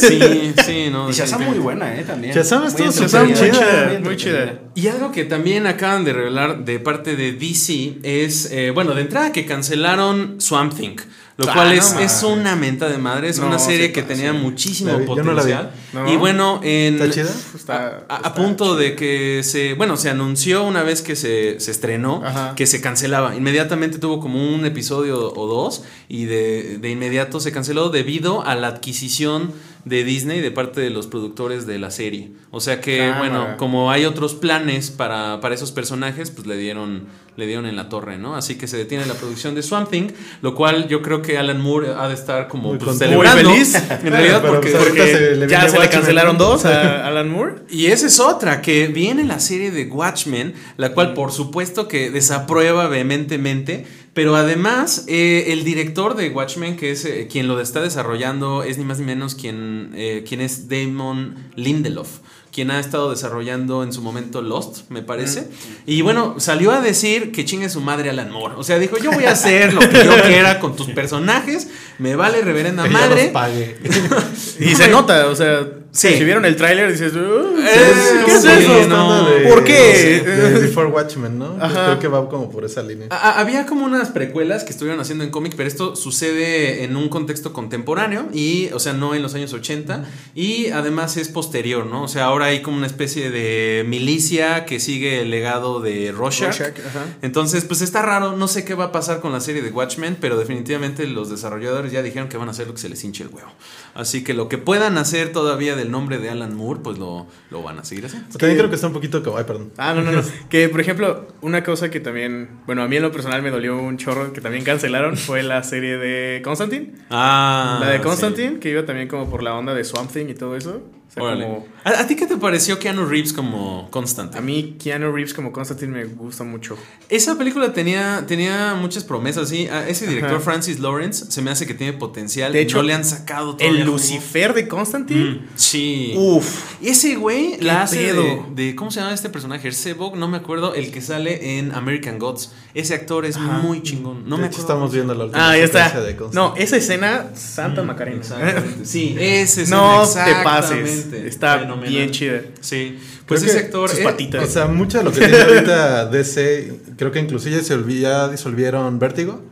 Sí, 0.00 0.52
sí, 0.64 0.88
no. 0.90 1.08
Y 1.10 1.12
Shazam 1.12 1.42
muy 1.44 1.58
buena, 1.58 1.94
¿eh? 1.94 2.04
También. 2.06 2.34
Shazam 2.34 2.66
estuvo 2.66 2.90
súper 2.92 3.32
chida, 3.34 3.88
muy 3.92 3.98
muy 4.02 4.16
chida. 4.16 4.54
Y 4.74 4.88
algo 4.88 5.12
que 5.12 5.24
también 5.24 5.66
acaban 5.66 6.04
de 6.04 6.12
revelar 6.12 6.64
de 6.64 6.78
parte 6.80 7.14
de 7.16 7.32
DC 7.32 7.98
es, 8.02 8.50
eh, 8.50 8.70
bueno, 8.70 8.94
de 8.94 9.02
entrada 9.02 9.32
que 9.32 9.44
cancelaron 9.46 10.36
Swamp 10.42 10.74
Thing. 10.74 10.96
Lo 11.38 11.48
Ah, 11.48 11.54
cual 11.54 11.68
no 11.68 11.72
es, 11.72 11.92
es 11.98 12.22
una 12.24 12.56
menta 12.56 12.88
de 12.90 12.98
madre. 12.98 13.30
Es 13.30 13.38
No, 13.38 13.46
una 13.46 13.58
serie 13.58 13.86
sí, 13.86 13.92
que 13.94 14.02
sí. 14.02 14.06
tenía 14.06 14.34
muchísimo 14.34 14.98
vi. 14.98 15.06
potencial. 15.06 15.70
No. 15.94 16.12
Y 16.12 16.16
bueno, 16.16 16.60
en. 16.62 16.94
¿Está 17.00 17.10
chida? 17.10 17.30
Está- 17.54 18.04
a, 18.06 18.14
a 18.14 18.16
está 18.18 18.34
punto 18.34 18.74
chida. 18.74 18.82
de 18.82 18.96
que 18.96 19.40
se. 19.42 19.72
Bueno, 19.74 19.96
se 19.96 20.10
anunció 20.10 20.62
una 20.64 20.82
vez 20.82 21.00
que 21.00 21.16
se, 21.16 21.58
se 21.58 21.70
estrenó 21.70 22.22
Ajá. 22.24 22.54
que 22.54 22.66
se 22.66 22.82
cancelaba. 22.82 23.34
Inmediatamente 23.34 23.98
tuvo 23.98 24.20
como 24.20 24.46
un 24.46 24.66
episodio 24.66 25.32
o 25.34 25.46
dos. 25.46 25.84
Y 26.08 26.26
de, 26.26 26.76
de 26.78 26.90
inmediato 26.90 27.40
se 27.40 27.50
canceló 27.50 27.88
debido 27.88 28.42
a 28.44 28.54
la 28.54 28.68
adquisición 28.68 29.52
de 29.84 30.04
Disney 30.04 30.40
de 30.40 30.50
parte 30.52 30.80
de 30.80 30.90
los 30.90 31.08
productores 31.08 31.66
de 31.66 31.78
la 31.78 31.90
serie. 31.90 32.30
O 32.50 32.60
sea 32.60 32.80
que, 32.80 32.98
Cámara. 32.98 33.18
bueno, 33.18 33.56
como 33.56 33.90
hay 33.90 34.04
otros 34.04 34.34
planes 34.34 34.90
para, 34.90 35.40
para 35.40 35.54
esos 35.54 35.72
personajes, 35.72 36.30
pues 36.30 36.46
le 36.46 36.56
dieron, 36.56 37.06
le 37.36 37.46
dieron 37.46 37.66
en 37.66 37.74
la 37.74 37.88
torre, 37.88 38.16
¿no? 38.16 38.36
Así 38.36 38.56
que 38.56 38.68
se 38.68 38.76
detiene 38.76 39.06
la 39.06 39.14
producción 39.14 39.56
de 39.56 39.62
Swamp 39.62 39.90
Thing, 39.90 40.08
lo 40.40 40.54
cual 40.54 40.86
yo 40.86 41.02
creo 41.02 41.20
que 41.20 41.36
Alan 41.36 41.60
Moore 41.60 41.94
ha 41.98 42.06
de 42.06 42.14
estar 42.14 42.46
como 42.46 42.68
Muy 42.68 42.78
pues, 42.78 42.98
celebrando. 42.98 43.48
Muy 43.50 43.58
feliz. 43.58 43.74
En 44.02 44.12
realidad, 44.12 44.40
Pero, 44.40 44.54
porque, 44.54 44.70
pues, 44.70 44.82
ahorita 44.82 45.02
Porque 45.04 45.12
se 45.12 45.36
le 45.36 45.48
ya 45.48 45.68
se 45.68 45.78
le 45.78 45.88
cancelaron 45.88 46.38
dos 46.38 46.64
a 46.64 47.06
Alan 47.06 47.28
Moore. 47.28 47.54
y 47.68 47.86
esa 47.86 48.06
es 48.06 48.20
otra, 48.20 48.62
que 48.62 48.86
viene 48.86 49.24
la 49.24 49.40
serie 49.40 49.70
de 49.70 49.86
Watchmen, 49.86 50.54
la 50.76 50.92
cual 50.92 51.14
por 51.14 51.32
supuesto 51.32 51.88
que 51.88 52.10
desaprueba 52.10 52.86
vehementemente, 52.88 53.84
pero 54.14 54.36
además 54.36 55.04
eh, 55.08 55.46
el 55.48 55.64
director 55.64 56.14
de 56.14 56.28
Watchmen, 56.30 56.76
que 56.76 56.90
es 56.90 57.04
eh, 57.04 57.28
quien 57.30 57.48
lo 57.48 57.60
está 57.60 57.80
desarrollando, 57.80 58.62
es 58.62 58.78
ni 58.78 58.84
más 58.84 58.98
ni 58.98 59.06
menos 59.06 59.34
quien, 59.34 59.92
eh, 59.94 60.24
quien 60.26 60.40
es 60.40 60.68
Damon 60.68 61.36
Lindelof 61.56 62.20
quien 62.52 62.70
ha 62.70 62.78
estado 62.78 63.10
desarrollando 63.10 63.82
en 63.82 63.94
su 63.94 64.02
momento 64.02 64.42
Lost, 64.42 64.90
me 64.90 65.00
parece. 65.02 65.48
Y 65.86 66.02
bueno, 66.02 66.34
salió 66.36 66.70
a 66.72 66.82
decir 66.82 67.32
que 67.32 67.46
chingue 67.46 67.70
su 67.70 67.80
madre 67.80 68.10
Alan 68.10 68.30
Moore. 68.30 68.56
O 68.58 68.62
sea, 68.62 68.78
dijo, 68.78 68.98
yo 68.98 69.10
voy 69.10 69.24
a 69.24 69.30
hacer 69.32 69.72
lo 69.72 69.80
que 69.80 70.04
yo 70.04 70.22
quiera 70.22 70.60
con 70.60 70.76
tus 70.76 70.88
personajes, 70.90 71.68
me 71.98 72.14
vale 72.14 72.42
reverenda 72.42 72.82
que 72.82 72.90
ya 72.92 73.00
los 73.00 73.08
madre. 73.08 73.28
pague. 73.28 73.76
Y 74.60 74.74
se 74.74 74.88
nota, 74.88 75.28
o 75.28 75.34
sea, 75.34 75.66
Sí. 75.94 76.08
si 76.16 76.24
vieron 76.24 76.44
el 76.46 76.56
tráiler 76.56 76.90
dices, 76.90 77.12
"Uh, 77.14 77.18
Eh, 77.58 78.22
¿qué 78.24 78.32
es 78.34 78.44
eso? 78.44 78.88
no. 78.88 79.28
De- 79.28 79.40
¿Por 79.46 79.62
qué? 79.62 80.22
De 80.24 80.58
Before 80.60 80.88
Watchmen, 80.88 81.38
¿no? 81.38 81.50
Pues 81.58 81.64
Ajá. 81.64 81.84
creo 81.84 81.98
que 81.98 82.08
va 82.08 82.28
como 82.30 82.50
por 82.50 82.64
esa 82.64 82.82
línea. 82.82 83.08
A- 83.10 83.38
había 83.38 83.66
como 83.66 83.84
unas 83.84 84.08
precuelas 84.08 84.64
que 84.64 84.70
estuvieron 84.70 85.00
haciendo 85.00 85.22
en 85.22 85.30
cómic, 85.30 85.52
pero 85.54 85.68
esto 85.68 85.94
sucede 85.94 86.84
en 86.84 86.96
un 86.96 87.10
contexto 87.10 87.52
contemporáneo 87.52 88.26
y, 88.32 88.70
o 88.72 88.78
sea, 88.78 88.94
no 88.94 89.14
en 89.14 89.20
los 89.22 89.34
años 89.34 89.52
80 89.52 90.04
y 90.34 90.68
además 90.68 91.16
es 91.18 91.28
posterior, 91.28 91.84
¿no? 91.84 92.04
O 92.04 92.08
sea, 92.08 92.24
ahora 92.24 92.46
hay 92.46 92.62
como 92.62 92.78
una 92.78 92.86
especie 92.86 93.30
de 93.30 93.84
milicia 93.86 94.64
que 94.64 94.80
sigue 94.80 95.20
el 95.20 95.30
legado 95.30 95.80
de 95.80 96.10
Rorschach. 96.12 96.58
Rorschach, 96.58 96.78
ajá. 96.86 97.04
Entonces, 97.20 97.64
pues 97.64 97.82
está 97.82 98.00
raro, 98.00 98.34
no 98.36 98.48
sé 98.48 98.64
qué 98.64 98.74
va 98.74 98.84
a 98.84 98.92
pasar 98.92 99.20
con 99.20 99.30
la 99.32 99.40
serie 99.40 99.60
de 99.60 99.70
Watchmen, 99.70 100.16
pero 100.20 100.38
definitivamente 100.38 101.06
los 101.06 101.28
desarrolladores 101.28 101.92
ya 101.92 102.02
dijeron 102.02 102.30
que 102.30 102.38
van 102.38 102.48
a 102.48 102.52
hacer 102.52 102.66
lo 102.66 102.72
que 102.74 102.80
se 102.80 102.88
les 102.88 103.04
hinche 103.04 103.24
el 103.24 103.28
huevo. 103.30 103.50
Así 103.94 104.24
que 104.24 104.32
lo 104.32 104.48
que 104.48 104.56
puedan 104.56 104.96
hacer 104.96 105.32
todavía 105.32 105.76
del 105.82 105.90
nombre 105.90 106.18
de 106.18 106.30
Alan 106.30 106.54
Moore, 106.54 106.80
pues 106.82 106.98
lo, 106.98 107.26
lo 107.50 107.62
van 107.62 107.78
a 107.78 107.84
seguir 107.84 108.06
haciendo. 108.06 108.28
También 108.38 108.58
creo 108.58 108.68
que 108.68 108.76
está 108.76 108.86
un 108.86 108.92
poquito 108.92 109.22
como. 109.22 109.36
Ay, 109.36 109.44
perdón. 109.44 109.72
Ah, 109.76 109.94
no, 109.94 110.02
no, 110.02 110.12
no. 110.12 110.22
Que, 110.48 110.68
por 110.68 110.80
ejemplo, 110.80 111.28
una 111.40 111.62
cosa 111.62 111.90
que 111.90 112.00
también, 112.00 112.60
bueno, 112.66 112.82
a 112.82 112.88
mí 112.88 112.96
en 112.96 113.02
lo 113.02 113.12
personal 113.12 113.42
me 113.42 113.50
dolió 113.50 113.78
un 113.78 113.96
chorro 113.96 114.32
que 114.32 114.40
también 114.40 114.64
cancelaron 114.64 115.16
fue 115.16 115.42
la 115.42 115.62
serie 115.62 115.96
de 115.98 116.42
Constantine. 116.42 116.92
Ah, 117.10 117.78
la 117.80 117.90
de 117.90 117.98
sí. 117.98 118.02
Constantine, 118.02 118.58
que 118.58 118.70
iba 118.70 118.84
también 118.84 119.08
como 119.08 119.28
por 119.28 119.42
la 119.42 119.54
onda 119.54 119.74
de 119.74 119.84
Swamp 119.84 120.10
Thing 120.10 120.26
y 120.28 120.34
todo 120.34 120.56
eso. 120.56 120.82
O 121.12 121.14
sea, 121.14 121.22
Órale. 121.24 121.44
como... 121.44 121.66
¿A, 121.84 121.90
a 122.00 122.06
ti 122.06 122.16
qué 122.16 122.26
te 122.26 122.36
pareció 122.38 122.78
Keanu 122.78 123.04
Reeves 123.04 123.34
como 123.34 123.90
Constante? 123.90 124.38
A 124.38 124.40
mí 124.40 124.76
Keanu 124.82 125.12
Reeves 125.12 125.34
como 125.34 125.52
Constantine 125.52 125.92
me 125.92 126.04
gusta 126.06 126.42
mucho. 126.42 126.78
Esa 127.10 127.36
película 127.36 127.74
tenía, 127.74 128.24
tenía 128.26 128.74
muchas 128.80 129.04
promesas, 129.04 129.48
sí. 129.50 129.66
A 129.68 129.86
ese 129.88 130.06
director, 130.06 130.36
Ajá. 130.36 130.40
Francis 130.40 130.78
Lawrence, 130.80 131.26
se 131.30 131.42
me 131.42 131.50
hace 131.50 131.66
que 131.66 131.74
tiene 131.74 131.92
potencial. 131.92 132.52
De 132.52 132.60
hecho, 132.62 132.78
no 132.78 132.84
le 132.84 132.94
han 132.94 133.04
sacado 133.04 133.56
todavía 133.56 133.80
El. 133.80 133.86
Lucifer 133.86 134.54
de 134.54 134.66
Constantine. 134.68 135.30
Mm, 135.32 135.46
sí. 135.54 136.14
Uf. 136.16 136.80
Y 136.80 136.88
ese 136.88 137.16
güey 137.16 137.58
la 137.60 137.82
hace 137.82 138.14
de, 138.54 138.74
¿Cómo 138.74 138.90
se 138.90 139.00
llama 139.00 139.12
este 139.12 139.28
personaje? 139.28 139.70
Sebok, 139.70 140.16
no 140.16 140.28
me 140.28 140.38
acuerdo. 140.38 140.74
El 140.74 140.92
que 140.92 141.02
sale 141.02 141.58
en 141.58 141.72
American 141.74 142.18
Gods. 142.18 142.52
Ese 142.74 142.94
actor 142.94 143.26
es 143.26 143.36
Ajá. 143.36 143.58
muy 143.58 143.82
chingón. 143.82 144.26
No 144.28 144.36
de 144.36 144.42
me 144.42 144.48
hecho, 144.48 144.62
acuerdo. 144.62 144.72
estamos 144.74 144.92
viendo 144.94 145.14
la 145.14 145.24
última 145.24 145.50
Ah, 145.50 145.58
ya 145.58 145.64
está. 145.64 146.00
de 146.00 146.16
Constantine. 146.16 146.34
No, 146.34 146.54
esa 146.56 146.76
escena, 146.78 147.30
Santa 147.34 147.82
Macarena. 147.82 148.16
Exactamente. 148.18 148.86
Sí, 148.86 149.14
ese 149.20 149.62
es 149.64 149.68
No 149.68 150.04
te 150.08 150.34
pases. 150.42 151.01
Está 151.12 151.58
Fenomenal. 151.60 151.88
bien 151.90 152.10
chida. 152.10 152.40
Sí. 152.60 152.98
Creo 152.98 153.26
Pues 153.26 153.42
que 153.44 153.50
ese 153.50 153.58
actor. 153.60 153.88
sus 153.88 153.98
eh, 154.00 154.04
patitas. 154.04 154.44
O 154.44 154.46
sea, 154.46 154.66
mucho 154.66 154.98
de 154.98 155.04
lo 155.04 155.12
que 155.12 155.20
tiene 155.26 155.40
ahorita 155.40 156.06
DC, 156.06 156.72
creo 156.96 157.10
que 157.12 157.20
inclusive 157.20 157.62
se 157.62 157.74
olvi- 157.76 158.00
ya 158.00 158.28
disolvieron 158.28 158.98
Vértigo. 158.98 159.42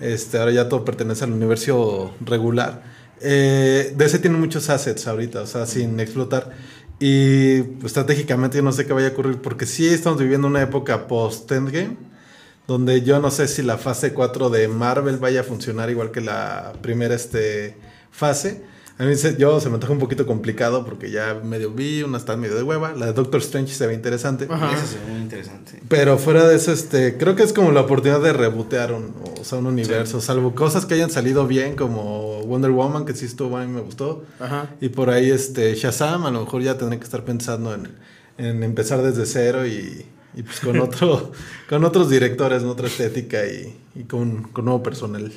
Este, 0.00 0.38
ahora 0.38 0.52
ya 0.52 0.68
todo 0.68 0.84
pertenece 0.84 1.24
al 1.24 1.32
universo 1.32 2.14
regular. 2.24 2.82
Eh, 3.20 3.94
DC 3.96 4.18
tiene 4.18 4.36
muchos 4.36 4.68
assets 4.70 5.06
ahorita, 5.06 5.42
o 5.42 5.46
sea, 5.46 5.66
sin 5.66 5.98
explotar. 6.00 6.50
Y 6.98 7.62
pues, 7.62 7.86
estratégicamente 7.86 8.56
yo 8.58 8.62
no 8.62 8.72
sé 8.72 8.86
qué 8.86 8.92
vaya 8.92 9.08
a 9.08 9.10
ocurrir, 9.10 9.36
porque 9.38 9.66
sí 9.66 9.88
estamos 9.88 10.18
viviendo 10.20 10.46
una 10.46 10.62
época 10.62 11.06
post-Endgame, 11.08 11.96
donde 12.68 13.02
yo 13.02 13.18
no 13.20 13.30
sé 13.30 13.48
si 13.48 13.62
la 13.62 13.76
fase 13.76 14.12
4 14.12 14.50
de 14.50 14.68
Marvel 14.68 15.16
vaya 15.16 15.40
a 15.40 15.44
funcionar 15.44 15.90
igual 15.90 16.10
que 16.12 16.20
la 16.20 16.72
primera 16.80 17.14
este, 17.14 17.76
fase. 18.12 18.62
A 18.98 19.04
mí 19.04 19.16
se, 19.16 19.36
yo 19.36 19.58
se 19.60 19.68
me 19.68 19.76
antoja 19.76 19.92
un 19.92 19.98
poquito 19.98 20.26
complicado 20.26 20.84
porque 20.84 21.10
ya 21.10 21.40
medio 21.42 21.70
vi, 21.72 22.02
una 22.02 22.18
está 22.18 22.36
medio 22.36 22.54
de 22.54 22.62
hueva. 22.62 22.92
La 22.94 23.06
de 23.06 23.12
Doctor 23.12 23.40
Strange 23.40 23.72
se 23.72 23.86
ve 23.86 23.94
interesante. 23.94 24.46
Ajá. 24.48 24.72
Esa 24.72 24.86
se 24.86 24.98
ve 24.98 25.12
muy 25.12 25.20
interesante. 25.20 25.82
Pero 25.88 26.18
fuera 26.18 26.46
de 26.46 26.56
eso, 26.56 26.72
este, 26.72 27.16
creo 27.16 27.34
que 27.34 27.42
es 27.42 27.52
como 27.52 27.72
la 27.72 27.80
oportunidad 27.80 28.20
de 28.20 28.32
rebotear 28.32 28.92
un, 28.92 29.14
o 29.40 29.44
sea, 29.44 29.58
un 29.58 29.66
universo, 29.66 30.20
salvo 30.20 30.54
cosas 30.54 30.86
que 30.86 30.94
hayan 30.94 31.10
salido 31.10 31.46
bien, 31.46 31.74
como 31.74 32.42
Wonder 32.42 32.70
Woman, 32.70 33.04
que 33.04 33.14
sí 33.14 33.26
estuvo 33.26 33.56
bien 33.56 33.70
y 33.70 33.72
me 33.72 33.80
gustó. 33.80 34.24
Ajá. 34.38 34.68
Y 34.80 34.90
por 34.90 35.10
ahí, 35.10 35.30
este, 35.30 35.74
Shazam, 35.74 36.26
a 36.26 36.30
lo 36.30 36.40
mejor 36.44 36.62
ya 36.62 36.76
tendré 36.76 36.98
que 36.98 37.04
estar 37.04 37.24
pensando 37.24 37.74
en, 37.74 37.88
en 38.38 38.62
empezar 38.62 39.02
desde 39.02 39.26
cero 39.26 39.66
y, 39.66 40.06
y 40.34 40.42
pues 40.42 40.60
con 40.60 40.78
otro, 40.80 41.32
con 41.68 41.84
otros 41.84 42.10
directores, 42.10 42.62
en 42.62 42.68
otra 42.68 42.86
estética 42.86 43.46
y, 43.46 43.74
y 43.94 44.04
con, 44.04 44.44
con 44.44 44.64
nuevo 44.64 44.82
personal. 44.82 45.32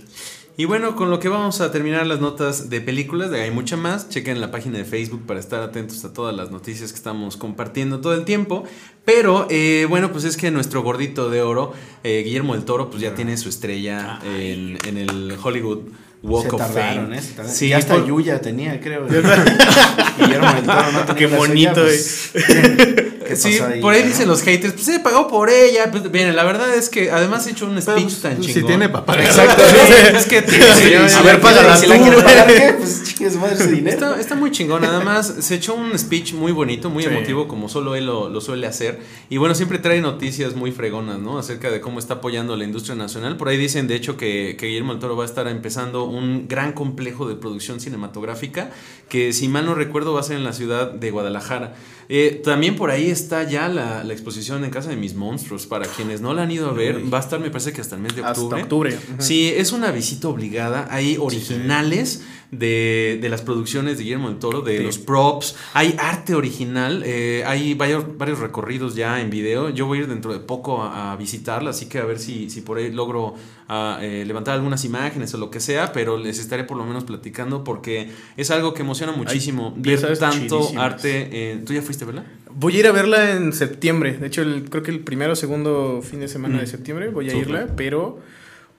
Y 0.57 0.63
bueno, 0.65 0.95
con 0.95 1.09
lo 1.09 1.19
que 1.19 1.27
vamos 1.27 1.59
a 1.59 1.69
terminar 1.73 2.07
las 2.07 2.21
notas 2.21 2.69
de 2.69 2.79
películas, 2.79 3.29
hay 3.33 3.51
mucha 3.51 3.75
más, 3.75 4.07
chequen 4.07 4.39
la 4.39 4.51
página 4.51 4.77
de 4.77 4.85
Facebook 4.85 5.23
para 5.27 5.37
estar 5.39 5.61
atentos 5.61 6.05
a 6.05 6.13
todas 6.13 6.33
las 6.33 6.49
noticias 6.49 6.91
que 6.91 6.97
estamos 6.97 7.35
compartiendo 7.35 7.99
todo 7.99 8.13
el 8.13 8.23
tiempo. 8.23 8.63
Pero 9.03 9.47
eh, 9.49 9.85
bueno, 9.89 10.13
pues 10.13 10.23
es 10.23 10.37
que 10.37 10.51
nuestro 10.51 10.81
gordito 10.81 11.29
de 11.29 11.41
oro, 11.41 11.73
eh, 12.05 12.21
Guillermo 12.23 12.53
del 12.55 12.63
Toro, 12.63 12.89
pues 12.89 13.01
ya 13.01 13.13
tiene 13.15 13.35
su 13.35 13.49
estrella 13.49 14.19
en, 14.23 14.77
en 14.87 14.97
el 14.97 15.35
Hollywood 15.43 15.89
Walk 16.23 16.43
Se 16.49 16.55
of 16.55 16.57
tardaron, 16.57 17.05
Fame. 17.07 17.17
¿eh? 17.17 17.21
Se. 17.21 17.49
Sí, 17.49 17.67
ya 17.69 17.77
hasta 17.77 17.95
por- 17.95 18.07
Yuya 18.07 18.39
tenía, 18.39 18.79
creo. 18.79 19.05
Guillermo 20.17 20.53
del 20.53 20.63
Toro 20.63 20.91
no 20.93 20.99
tenía 21.05 21.15
Qué 21.15 21.27
bonito, 21.35 21.73
suya, 21.75 21.83
pues, 21.83 22.31
¿qué 22.33 23.04
Sí, 23.37 23.59
ahí, 23.59 23.81
por 23.81 23.93
ahí 23.93 24.01
no? 24.01 24.07
dicen 24.07 24.27
los 24.27 24.41
haters, 24.41 24.73
pues 24.73 24.85
se 24.85 24.99
pagó 24.99 25.27
por 25.27 25.49
ella. 25.49 25.89
Pues, 25.91 26.11
bien, 26.11 26.35
la 26.35 26.43
verdad 26.43 26.73
es 26.75 26.89
que 26.89 27.11
además 27.11 27.45
he 27.47 27.51
hecho 27.51 27.65
un 27.65 27.81
speech 27.81 28.03
pues, 28.03 28.21
tan 28.21 28.35
pues, 28.35 28.47
si 28.47 28.53
chingón. 28.53 28.67
tiene 28.67 28.89
pa' 28.89 29.05
pagar. 29.05 29.25
Exacto, 29.25 29.63
sí, 29.69 29.93
es 30.15 30.25
que 30.25 30.41
Sí, 30.47 30.55
sí, 30.55 30.89
sí, 31.07 31.15
A 31.15 31.21
ver, 31.21 31.39
págala, 31.41 31.75
si 31.77 31.85
tú, 31.87 31.93
pagar, 32.23 32.47
¿qué? 32.47 32.73
Pues 32.77 33.03
chingues 33.03 33.35
madre 33.37 33.55
ese 33.55 33.67
dinero. 33.71 33.89
Está, 33.89 34.19
está 34.19 34.35
muy 34.35 34.51
chingón, 34.51 34.83
además 34.85 35.33
se 35.39 35.55
echó 35.55 35.75
un 35.75 35.97
speech 35.97 36.33
muy 36.33 36.51
bonito, 36.51 36.89
muy 36.89 37.03
Sí. 37.03 37.09
emotivo, 37.09 37.47
como 37.47 37.69
solo 37.69 37.95
él 37.95 38.05
lo, 38.05 38.29
lo 38.29 38.41
suele 38.41 38.67
hacer. 38.67 38.99
Y 39.29 39.37
bueno, 39.37 39.55
siempre 39.55 39.79
trae 39.79 40.01
noticias 40.01 40.55
muy 40.55 40.71
fregonas, 40.71 41.19
¿no? 41.19 41.37
Acerca 41.37 41.69
de 41.71 41.81
cómo 41.81 41.99
está 41.99 42.15
apoyando 42.15 42.55
la 42.55 42.63
industria 42.63 42.95
nacional. 42.95 43.37
Por 43.37 43.49
ahí 43.49 43.57
dicen, 43.57 43.87
de 43.87 43.95
hecho, 43.95 44.17
que, 44.17 44.55
que 44.59 44.67
Guillermo 44.67 44.91
del 44.93 44.99
Toro 44.99 45.15
va 45.15 45.23
a 45.23 45.27
estar 45.27 45.47
empezando 45.47 46.03
un 46.05 46.47
gran 46.47 46.73
complejo 46.73 47.27
de 47.27 47.35
producción 47.35 47.79
cinematográfica, 47.79 48.71
que 49.09 49.33
si 49.33 49.47
mal 49.47 49.65
no 49.65 49.75
recuerdo 49.75 50.13
va 50.13 50.19
a 50.19 50.23
ser 50.23 50.37
en 50.37 50.43
la 50.43 50.53
ciudad 50.53 50.91
de 50.91 51.11
Guadalajara. 51.11 51.75
Eh, 52.07 52.41
también 52.43 52.75
por 52.75 52.91
ahí 52.91 53.09
está 53.09 53.24
ya 53.29 53.67
la, 53.67 54.03
la 54.03 54.13
exposición 54.13 54.63
en 54.63 54.69
Casa 54.71 54.89
de 54.89 54.95
Mis 54.95 55.13
Monstruos. 55.15 55.65
Para 55.67 55.85
quienes 55.87 56.21
no 56.21 56.33
la 56.33 56.43
han 56.43 56.51
ido 56.51 56.69
a 56.69 56.73
ver, 56.73 57.11
va 57.13 57.17
a 57.17 57.21
estar, 57.21 57.39
me 57.39 57.49
parece 57.49 57.73
que 57.73 57.81
hasta 57.81 57.95
el 57.95 58.01
mes 58.01 58.15
de 58.15 58.23
Hasta 58.23 58.39
octubre. 58.41 58.61
octubre. 58.63 58.95
Ujú. 58.95 59.21
Sí, 59.21 59.47
es 59.55 59.71
una 59.71 59.91
visita 59.91 60.27
obligada. 60.29 60.87
Hay 60.91 61.17
originales 61.17 62.23
de, 62.51 63.17
de 63.21 63.29
las 63.29 63.41
producciones 63.41 63.97
de 63.97 64.03
Guillermo 64.03 64.29
del 64.29 64.39
Toro, 64.39 64.61
de 64.61 64.77
Sí. 64.77 64.83
los 64.83 64.97
props. 64.99 65.55
Hay 65.73 65.95
arte 65.99 66.35
original. 66.35 67.03
eh, 67.05 67.43
hay 67.45 67.73
varios, 67.73 68.17
varios 68.17 68.39
recorridos 68.39 68.95
ya 68.95 69.19
en 69.21 69.29
video. 69.29 69.69
Yo 69.69 69.87
voy 69.87 69.97
a 69.99 70.01
ir 70.01 70.07
dentro 70.07 70.31
de 70.31 70.39
poco 70.39 70.81
a, 70.83 71.11
a 71.11 71.15
visitarla, 71.17 71.71
así 71.71 71.87
que 71.87 71.99
a 71.99 72.05
ver 72.05 72.19
si, 72.19 72.49
si 72.49 72.61
por 72.61 72.77
ahí 72.77 72.91
logro 72.91 73.33
ah, 73.67 73.97
eh, 74.01 74.23
levantar 74.25 74.53
algunas 74.55 74.85
imágenes 74.85 75.33
o 75.33 75.37
lo 75.37 75.49
que 75.49 75.59
sea, 75.59 75.91
pero 75.91 76.17
les 76.17 76.39
estaré 76.39 76.63
por 76.63 76.77
lo 76.77 76.85
menos 76.85 77.03
platicando 77.03 77.63
porque 77.63 78.11
es 78.37 78.51
algo 78.51 78.73
que 78.73 78.83
emociona 78.83 79.11
muchísimo. 79.11 79.73
ver 79.77 80.17
tanto 80.17 80.59
chidísimas. 80.59 80.83
arte. 80.93 81.61
Tú 81.65 81.73
ya 81.73 81.81
fuiste, 81.81 82.05
¿verdad? 82.05 82.25
Voy 82.57 82.77
a 82.77 82.79
ir 82.79 82.87
a 82.87 82.91
verla 82.93 83.31
en 83.33 83.51
septiembre. 83.53 84.13
De 84.17 84.27
hecho, 84.27 84.41
el- 84.41 84.69
creo 84.69 84.81
que 84.81 84.91
el 84.91 85.01
primero 85.01 85.33
o 85.33 85.35
segundo 85.35 86.01
fin 86.01 86.21
de 86.21 86.27
semana 86.27 86.55
Mm. 86.55 86.59
de 86.61 86.67
septiembre 86.67 87.09
voy 87.09 87.29
a 87.29 87.35
irla, 87.35 87.67
pero 87.75 88.19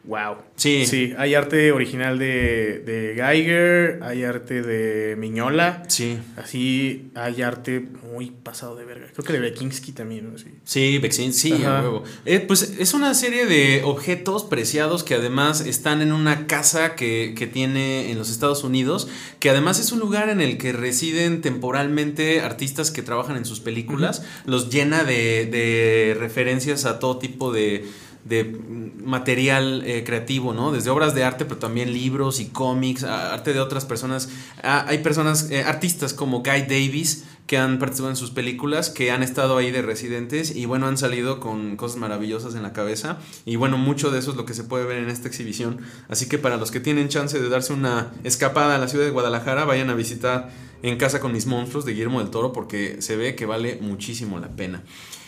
wow. 0.07 0.37
Sí. 0.57 0.87
Sí, 0.87 1.15
hay 1.19 1.35
arte 1.35 1.73
original 1.73 2.19
de, 2.19 2.81
de 2.81 3.15
Geiger, 3.17 4.01
hay 4.03 4.25
arte 4.25 4.63
de 4.63 5.17
Miñola. 5.17 5.83
Sí. 5.89 6.19
Así 6.37 7.11
hay 7.15 7.43
arte 7.43 7.81
muy 8.13 8.31
pasado 8.31 8.77
de 8.77 8.85
verga. 8.85 9.09
Creo 9.13 9.25
que 9.25 9.33
de 9.33 9.41
Bekinski 9.41 9.93
también, 9.93 10.33
¿no? 10.33 10.39
Sí. 10.39 10.47
Sí, 10.65 11.01
sí, 11.33 11.65
a 11.65 11.83
huevo. 11.83 12.05
Eh, 12.25 12.41
pues 12.41 12.75
es 12.79 12.95
una 12.95 13.15
serie 13.15 13.47
de 13.47 13.83
objetos 13.85 14.45
preciados 14.45 15.05
que 15.05 15.15
además 15.15 15.61
están 15.61 16.01
en 16.03 16.13
una 16.13 16.47
casa 16.47 16.95
que, 16.95 17.35
que 17.37 17.47
tiene 17.47 18.11
en 18.11 18.19
los 18.19 18.31
Estados 18.31 18.65
Unidos, 18.65 19.09
que 19.41 19.51
además 19.51 19.79
es 19.79 19.93
un 19.93 19.99
lugar 19.99 20.29
en 20.29 20.41
el 20.41 20.59
que 20.59 20.73
residen 20.73 21.41
temporalmente 21.41 22.41
artistas 22.41 22.91
que 22.91 23.03
trabajan 23.03 23.37
en 23.37 23.45
sus 23.45 23.61
películas, 23.61 24.25
los 24.45 24.71
llena 24.71 25.05
de, 25.05 25.47
de 25.47 26.17
referencias 26.19 26.85
a 26.85 26.99
todo 26.99 27.19
tipo 27.19 27.53
de 27.53 27.85
de 28.29 28.59
material 29.05 29.83
eh, 29.87 30.03
creativo, 30.05 30.53
¿no? 30.53 30.73
Desde 30.73 30.91
obras 30.91 31.15
de 31.15 31.25
arte, 31.25 31.45
pero 31.45 31.59
también 31.59 31.93
libros 31.93 32.41
y 32.41 32.47
cómics, 32.47 33.05
arte 33.05 33.53
de 33.53 33.61
otras 33.61 33.85
personas. 33.85 34.29
Hay 34.63 34.99
personas, 34.99 35.51
eh, 35.51 35.63
artistas 35.63 36.13
como 36.13 36.43
Guy 36.43 36.63
Davis, 36.63 37.25
que 37.47 37.57
han 37.57 37.79
participado 37.79 38.11
en 38.11 38.17
sus 38.17 38.33
películas, 38.33 38.91
que 38.91 39.13
han 39.13 39.23
estado 39.23 39.57
ahí 39.57 39.71
de 39.71 39.81
residentes 39.81 40.55
y 40.57 40.67
bueno, 40.67 40.89
han 40.89 40.99
salido 40.99 41.39
con 41.39 41.77
cosas 41.77 41.99
maravillosas 41.99 42.57
en 42.57 42.63
la 42.63 42.73
cabeza. 42.73 43.19
Y 43.45 43.55
bueno, 43.55 43.79
mucho 43.79 44.11
de 44.11 44.19
eso 44.19 44.33
es 44.33 44.37
lo 44.37 44.45
que 44.45 44.55
se 44.55 44.65
puede 44.65 44.85
ver 44.85 44.99
en 44.99 45.09
esta 45.09 45.29
exhibición. 45.29 45.79
Así 46.09 46.29
que 46.29 46.39
para 46.39 46.57
los 46.57 46.73
que 46.73 46.81
tienen 46.81 47.09
chance 47.09 47.39
de 47.39 47.49
darse 47.49 47.73
una 47.73 48.13
escapada 48.25 48.75
a 48.75 48.79
la 48.79 48.89
ciudad 48.89 49.05
de 49.05 49.13
Guadalajara, 49.13 49.65
vayan 49.65 49.91
a 49.91 49.95
visitar 49.95 50.51
En 50.83 50.99
Casa 50.99 51.21
con 51.21 51.33
mis 51.33 51.47
monstruos 51.47 51.85
de 51.85 51.93
Guillermo 51.93 52.19
del 52.19 52.31
Toro 52.31 52.53
porque 52.53 53.01
se 53.01 53.17
ve 53.17 53.37
que 53.37 53.47
vale 53.47 53.79
muchísimo 53.81 54.41
la 54.41 54.49
pena. 54.49 54.83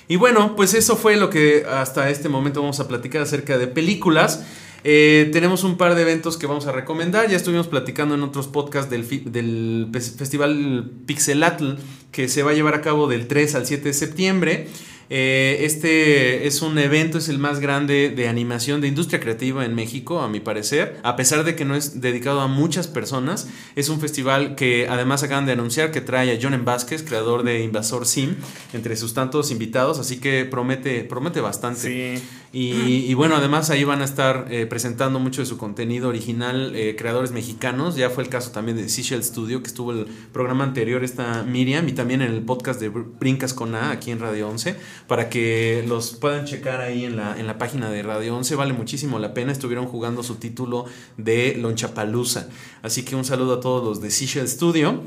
Y 0.09 0.17
bueno, 0.17 0.57
pues 0.57 0.73
eso 0.73 0.97
fue 0.97 1.17
lo 1.17 1.29
que 1.29 1.67
hasta 1.69 2.09
este 2.09 2.31
momento 2.31 2.63
vamos 2.63 2.81
a 2.81 2.89
platicar 2.89 3.23
acerca 3.23 3.59
de 3.59 3.67
películas. 3.67 4.45
Eh, 4.85 5.29
tenemos 5.33 5.65
un 5.65 5.77
par 5.77 5.95
de 5.95 6.03
eventos 6.03 6.39
que 6.39 6.47
vamos 6.47 6.67
a 6.67 6.73
recomendar. 6.73 7.29
Ya 7.29 7.37
estuvimos 7.37 7.69
platicando 7.69 8.15
en 8.15 8.23
otros 8.23 8.49
podcasts 8.49 8.91
del, 8.91 9.07
del 9.31 9.89
festival 9.93 10.91
Pixelatl 11.05 11.75
que 12.11 12.29
se 12.29 12.43
va 12.43 12.53
a 12.53 12.55
llevar 12.55 12.75
a 12.75 12.81
cabo 12.81 13.07
del 13.07 13.27
3 13.27 13.55
al 13.55 13.67
7 13.67 13.85
de 13.85 13.95
septiembre. 13.95 14.69
Eh, 15.11 15.61
este 15.65 16.47
es 16.47 16.61
un 16.61 16.79
evento, 16.79 17.17
es 17.19 17.29
el 17.29 17.39
más 17.39 17.61
grande 17.61 18.11
de 18.15 18.29
animación 18.29 18.81
de 18.81 18.89
industria 18.89 19.21
creativa 19.21 19.65
en 19.65 19.75
México, 19.75 20.21
a 20.21 20.29
mi 20.29 20.41
parecer. 20.41 20.99
A 21.03 21.17
pesar 21.17 21.45
de 21.45 21.57
que 21.57 21.65
no 21.65 21.75
es 21.75 22.01
dedicado 22.01 22.41
a 22.41 22.47
muchas 22.47 22.89
personas, 22.89 23.49
es 23.75 23.89
un 23.89 24.01
festival 24.01 24.55
que 24.55 24.87
además 24.89 25.23
acaban 25.23 25.47
de 25.47 25.53
anunciar 25.53 25.91
que 25.93 26.01
trae 26.03 26.31
a 26.31 26.39
John 26.41 26.53
M. 26.55 26.65
Vázquez, 26.65 27.03
creador 27.03 27.43
de 27.43 27.63
Invasor 27.63 28.07
Sim, 28.07 28.35
entre 28.75 28.97
sus 28.97 29.15
tantos 29.15 29.51
invitados, 29.51 29.99
así 29.99 30.19
que 30.21 30.45
promete, 30.45 31.05
promete 31.05 31.41
bastante. 31.41 32.17
Sí. 32.19 32.23
Y, 32.51 33.05
y 33.07 33.13
bueno, 33.13 33.37
además 33.37 33.69
ahí 33.69 33.85
van 33.85 34.01
a 34.01 34.07
estar 34.07 34.47
eh, 34.51 34.65
presentando 34.65 35.19
mucho 35.21 35.43
de 35.43 35.47
su 35.47 35.59
contenido 35.59 36.09
original 36.09 36.73
eh, 36.75 36.97
creadores 36.97 37.31
mexicanos. 37.31 37.95
Ya 37.97 38.09
fue 38.09 38.25
el 38.25 38.31
caso 38.31 38.53
también 38.53 38.79
de 38.79 38.89
Seashell 38.89 39.23
Studio, 39.23 39.61
que 39.61 39.67
estuvo 39.69 39.93
el 39.93 40.07
programa 40.33 40.65
anterior, 40.65 41.05
está 41.05 41.43
Miriam, 41.43 41.87
y 41.89 41.93
también 41.93 42.23
en 42.23 42.33
el 42.33 42.41
podcast 42.41 42.81
de 42.81 42.91
Br- 42.91 43.05
Brincas 43.21 43.53
con 43.53 43.75
A, 43.75 43.91
aquí 43.91 44.11
en 44.13 44.19
Radio 44.19 44.49
11, 44.49 44.77
para 45.09 45.31
que 45.31 45.85
los 45.89 46.11
puedan 46.13 46.45
checar 46.45 46.83
ahí 46.83 47.07
en 47.07 47.17
la, 47.17 47.37
en 47.39 47.47
la 47.47 47.57
página 47.59 47.91
de 47.91 48.03
Radio 48.03 48.37
11. 48.37 48.55
Vale 48.55 48.75
muchísimo 48.75 49.19
la 49.19 49.33
pena. 49.35 49.51
Estuvieron 49.51 49.87
jugando 49.87 50.23
su 50.23 50.37
título 50.37 50.85
de 51.17 51.57
Lonchapalooza. 51.59 52.47
Así 52.83 53.03
que 53.05 53.17
un 53.17 53.25
saludo 53.25 53.55
a 53.55 53.61
todos 53.61 53.83
los 53.83 54.03
de 54.03 54.11
Seashell 54.11 54.47
Studio. 54.47 55.03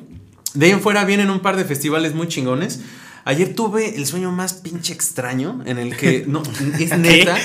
De 0.56 0.66
ahí 0.66 0.72
en 0.72 0.82
fuera 0.82 1.06
vienen 1.06 1.30
un 1.30 1.40
par 1.40 1.56
de 1.56 1.64
festivales 1.66 2.16
muy 2.16 2.28
chingones. 2.28 2.82
Ayer 3.24 3.54
tuve 3.54 3.96
el 3.96 4.08
sueño 4.08 4.32
más 4.32 4.54
pinche 4.54 4.94
extraño 4.94 5.62
en 5.66 5.78
el 5.78 5.96
que, 5.96 6.26
no, 6.28 6.42
es 6.80 6.98
neta, 6.98 7.38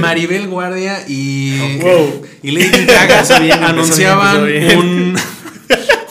Maribel 0.00 0.48
Guardia 0.48 1.04
y, 1.06 1.78
Wow. 1.78 2.22
y 2.42 2.50
Lady 2.50 2.84
Gaga 2.84 3.22
anunciaban 3.68 4.42
un, 4.76 5.14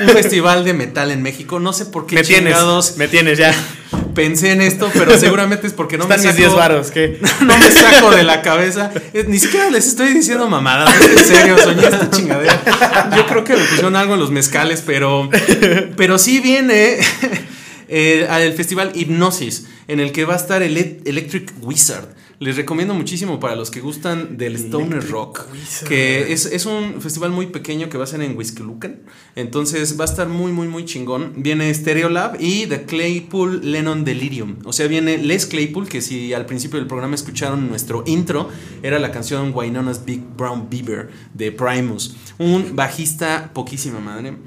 un 0.00 0.08
festival 0.08 0.64
de 0.64 0.74
metal 0.74 1.10
en 1.10 1.22
México. 1.22 1.60
No 1.60 1.72
sé 1.72 1.86
por 1.86 2.06
qué 2.06 2.16
Me 2.16 2.22
tienes, 2.22 2.56
me 2.96 3.08
tienes 3.08 3.38
ya. 3.38 3.54
pensé 4.14 4.52
en 4.52 4.60
esto, 4.60 4.90
pero 4.92 5.18
seguramente 5.18 5.66
es 5.66 5.72
porque 5.72 5.96
no 5.96 6.04
Están 6.04 6.20
me 6.20 6.26
mis 6.26 6.36
saco, 6.36 6.46
10 6.48 6.54
varos, 6.54 6.90
¿qué? 6.90 7.18
no 7.40 7.56
me 7.56 7.70
saco 7.70 8.10
de 8.10 8.22
la 8.24 8.42
cabeza. 8.42 8.90
Eh, 9.12 9.24
Ni 9.28 9.38
siquiera 9.38 9.70
les 9.70 9.86
estoy 9.86 10.12
diciendo 10.12 10.48
mamadas. 10.48 10.94
En 11.00 11.18
serio, 11.24 11.56
soñé 11.58 11.84
esta 11.84 12.10
chingadera. 12.10 13.10
Yo 13.16 13.26
creo 13.26 13.44
que 13.44 13.54
me 13.54 13.64
pusieron 13.64 13.96
algo 13.96 14.14
en 14.14 14.20
los 14.20 14.30
mezcales, 14.30 14.82
pero, 14.84 15.28
pero 15.96 16.18
sí 16.18 16.40
viene 16.40 16.98
eh, 17.88 18.26
al 18.30 18.52
festival 18.54 18.92
Hipnosis, 18.94 19.66
en 19.88 20.00
el 20.00 20.12
que 20.12 20.24
va 20.24 20.34
a 20.34 20.38
estar 20.38 20.62
el 20.62 20.76
Electric 21.04 21.52
Wizard. 21.60 22.19
Les 22.40 22.56
recomiendo 22.56 22.94
muchísimo 22.94 23.38
para 23.38 23.54
los 23.54 23.70
que 23.70 23.82
gustan 23.82 24.38
del 24.38 24.56
Stoner 24.56 25.06
Rock, 25.10 25.44
que 25.86 26.32
es, 26.32 26.46
es 26.46 26.64
un 26.64 27.02
festival 27.02 27.32
muy 27.32 27.48
pequeño 27.48 27.90
que 27.90 27.98
va 27.98 28.04
a 28.04 28.06
ser 28.06 28.22
en 28.22 28.34
Huizquilucan. 28.34 29.00
Entonces 29.36 30.00
va 30.00 30.04
a 30.04 30.08
estar 30.08 30.26
muy, 30.26 30.50
muy, 30.50 30.66
muy 30.66 30.86
chingón. 30.86 31.34
Viene 31.36 31.72
Stereolab 31.74 32.40
y 32.40 32.66
The 32.66 32.86
Claypool 32.86 33.70
Lennon 33.70 34.04
Delirium. 34.04 34.56
O 34.64 34.72
sea, 34.72 34.86
viene 34.86 35.18
Les 35.18 35.44
Claypool, 35.44 35.86
que 35.86 36.00
si 36.00 36.32
al 36.32 36.46
principio 36.46 36.78
del 36.78 36.88
programa 36.88 37.14
escucharon 37.14 37.68
nuestro 37.68 38.04
intro, 38.06 38.48
era 38.82 38.98
la 38.98 39.12
canción 39.12 39.52
Wynona's 39.54 40.06
Big 40.06 40.22
Brown 40.34 40.70
Beaver 40.70 41.10
de 41.34 41.52
Primus. 41.52 42.16
Un 42.38 42.74
bajista 42.74 43.50
poquísima 43.52 44.00
madre. 44.00 44.38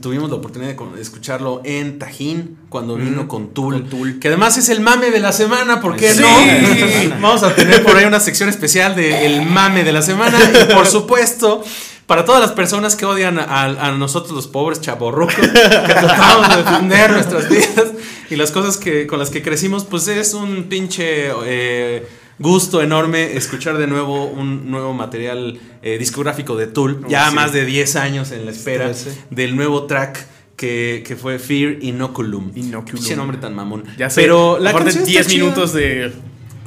Tuvimos 0.00 0.28
la 0.30 0.36
oportunidad 0.36 0.74
de 0.74 1.00
escucharlo 1.00 1.62
en 1.64 1.98
Tajín 1.98 2.58
cuando 2.68 2.96
vino 2.96 3.28
con 3.28 3.54
Tool, 3.54 4.18
que 4.20 4.28
además 4.28 4.58
es 4.58 4.68
el 4.68 4.80
mame 4.80 5.10
de 5.10 5.20
la 5.20 5.32
semana, 5.32 5.80
¿por 5.80 5.96
qué 5.96 6.12
Sí. 6.12 6.22
no? 6.22 7.16
Vamos 7.20 7.42
a 7.44 7.54
tener 7.54 7.82
por 7.84 7.96
ahí 7.96 8.04
una 8.04 8.18
sección 8.20 8.48
especial 8.48 8.96
de 8.96 9.26
el 9.26 9.42
mame 9.46 9.84
de 9.84 9.92
la 9.92 10.02
semana. 10.02 10.38
Y 10.40 10.72
por 10.74 10.86
supuesto 10.86 11.62
para 12.06 12.24
todas 12.24 12.40
las 12.40 12.52
personas 12.52 12.94
que 12.94 13.04
odian 13.04 13.38
a, 13.38 13.64
a 13.64 13.92
nosotros 13.92 14.32
los 14.32 14.46
pobres 14.46 14.80
chaborrucos 14.80 15.34
que 15.34 15.48
tratamos 15.48 16.48
de 16.50 16.56
defender 16.62 17.10
nuestras 17.12 17.48
vidas 17.48 17.92
y 18.30 18.36
las 18.36 18.50
cosas 18.52 18.76
que 18.76 19.06
con 19.06 19.18
las 19.18 19.30
que 19.30 19.42
crecimos, 19.42 19.84
pues 19.84 20.06
es 20.08 20.34
un 20.34 20.64
pinche 20.64 21.30
eh, 21.44 22.06
gusto 22.38 22.82
enorme 22.82 23.36
escuchar 23.36 23.78
de 23.78 23.86
nuevo 23.86 24.26
un 24.26 24.70
nuevo 24.70 24.92
material 24.92 25.58
eh, 25.82 25.98
discográfico 25.98 26.56
de 26.56 26.66
Tool, 26.66 27.04
ya 27.08 27.30
sí. 27.30 27.34
más 27.34 27.52
de 27.52 27.64
10 27.64 27.96
años 27.96 28.30
en 28.32 28.44
la 28.44 28.50
espera 28.52 28.92
del 29.30 29.56
nuevo 29.56 29.84
track 29.86 30.26
que, 30.56 31.02
que 31.06 31.16
fue 31.16 31.38
Fear 31.38 31.78
Inoculum. 31.82 32.52
Inoculum. 32.54 33.02
Ese 33.02 33.16
nombre 33.16 33.38
tan 33.38 33.54
mamón. 33.54 33.84
Ya 33.98 34.08
sé. 34.10 34.22
Pero 34.22 34.58
la 34.58 34.70
Aparte, 34.70 34.86
canción 34.92 35.04
está 35.04 35.12
10 35.20 35.26
chida. 35.26 35.44
minutos 35.44 35.72
de. 35.72 36.12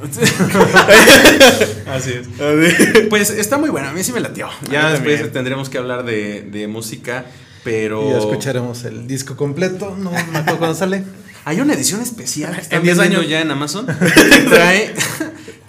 Así 1.86 2.12
es. 2.12 2.28
Pues 3.08 3.30
está 3.30 3.58
muy 3.58 3.70
buena, 3.70 3.90
a 3.90 3.92
mí 3.92 4.02
sí 4.02 4.12
me 4.12 4.20
latió. 4.20 4.48
Ya 4.70 4.90
después 4.90 5.16
también. 5.16 5.32
tendremos 5.32 5.68
que 5.68 5.78
hablar 5.78 6.04
de, 6.04 6.42
de 6.42 6.68
música, 6.68 7.26
pero... 7.64 8.08
Y 8.08 8.12
ya 8.12 8.18
escucharemos 8.18 8.84
el 8.84 9.06
disco 9.06 9.36
completo. 9.36 9.94
No 9.98 10.10
me 10.10 10.18
acuerdo 10.38 10.58
cuándo 10.58 10.74
sale. 10.74 11.04
Hay 11.44 11.60
una 11.60 11.72
edición 11.74 12.00
especial 12.02 12.54
En 12.70 12.82
10 12.82 12.96
vendiendo 12.98 13.02
años. 13.02 13.28
ya 13.28 13.40
en 13.40 13.50
Amazon 13.50 13.86
trae, 14.50 14.94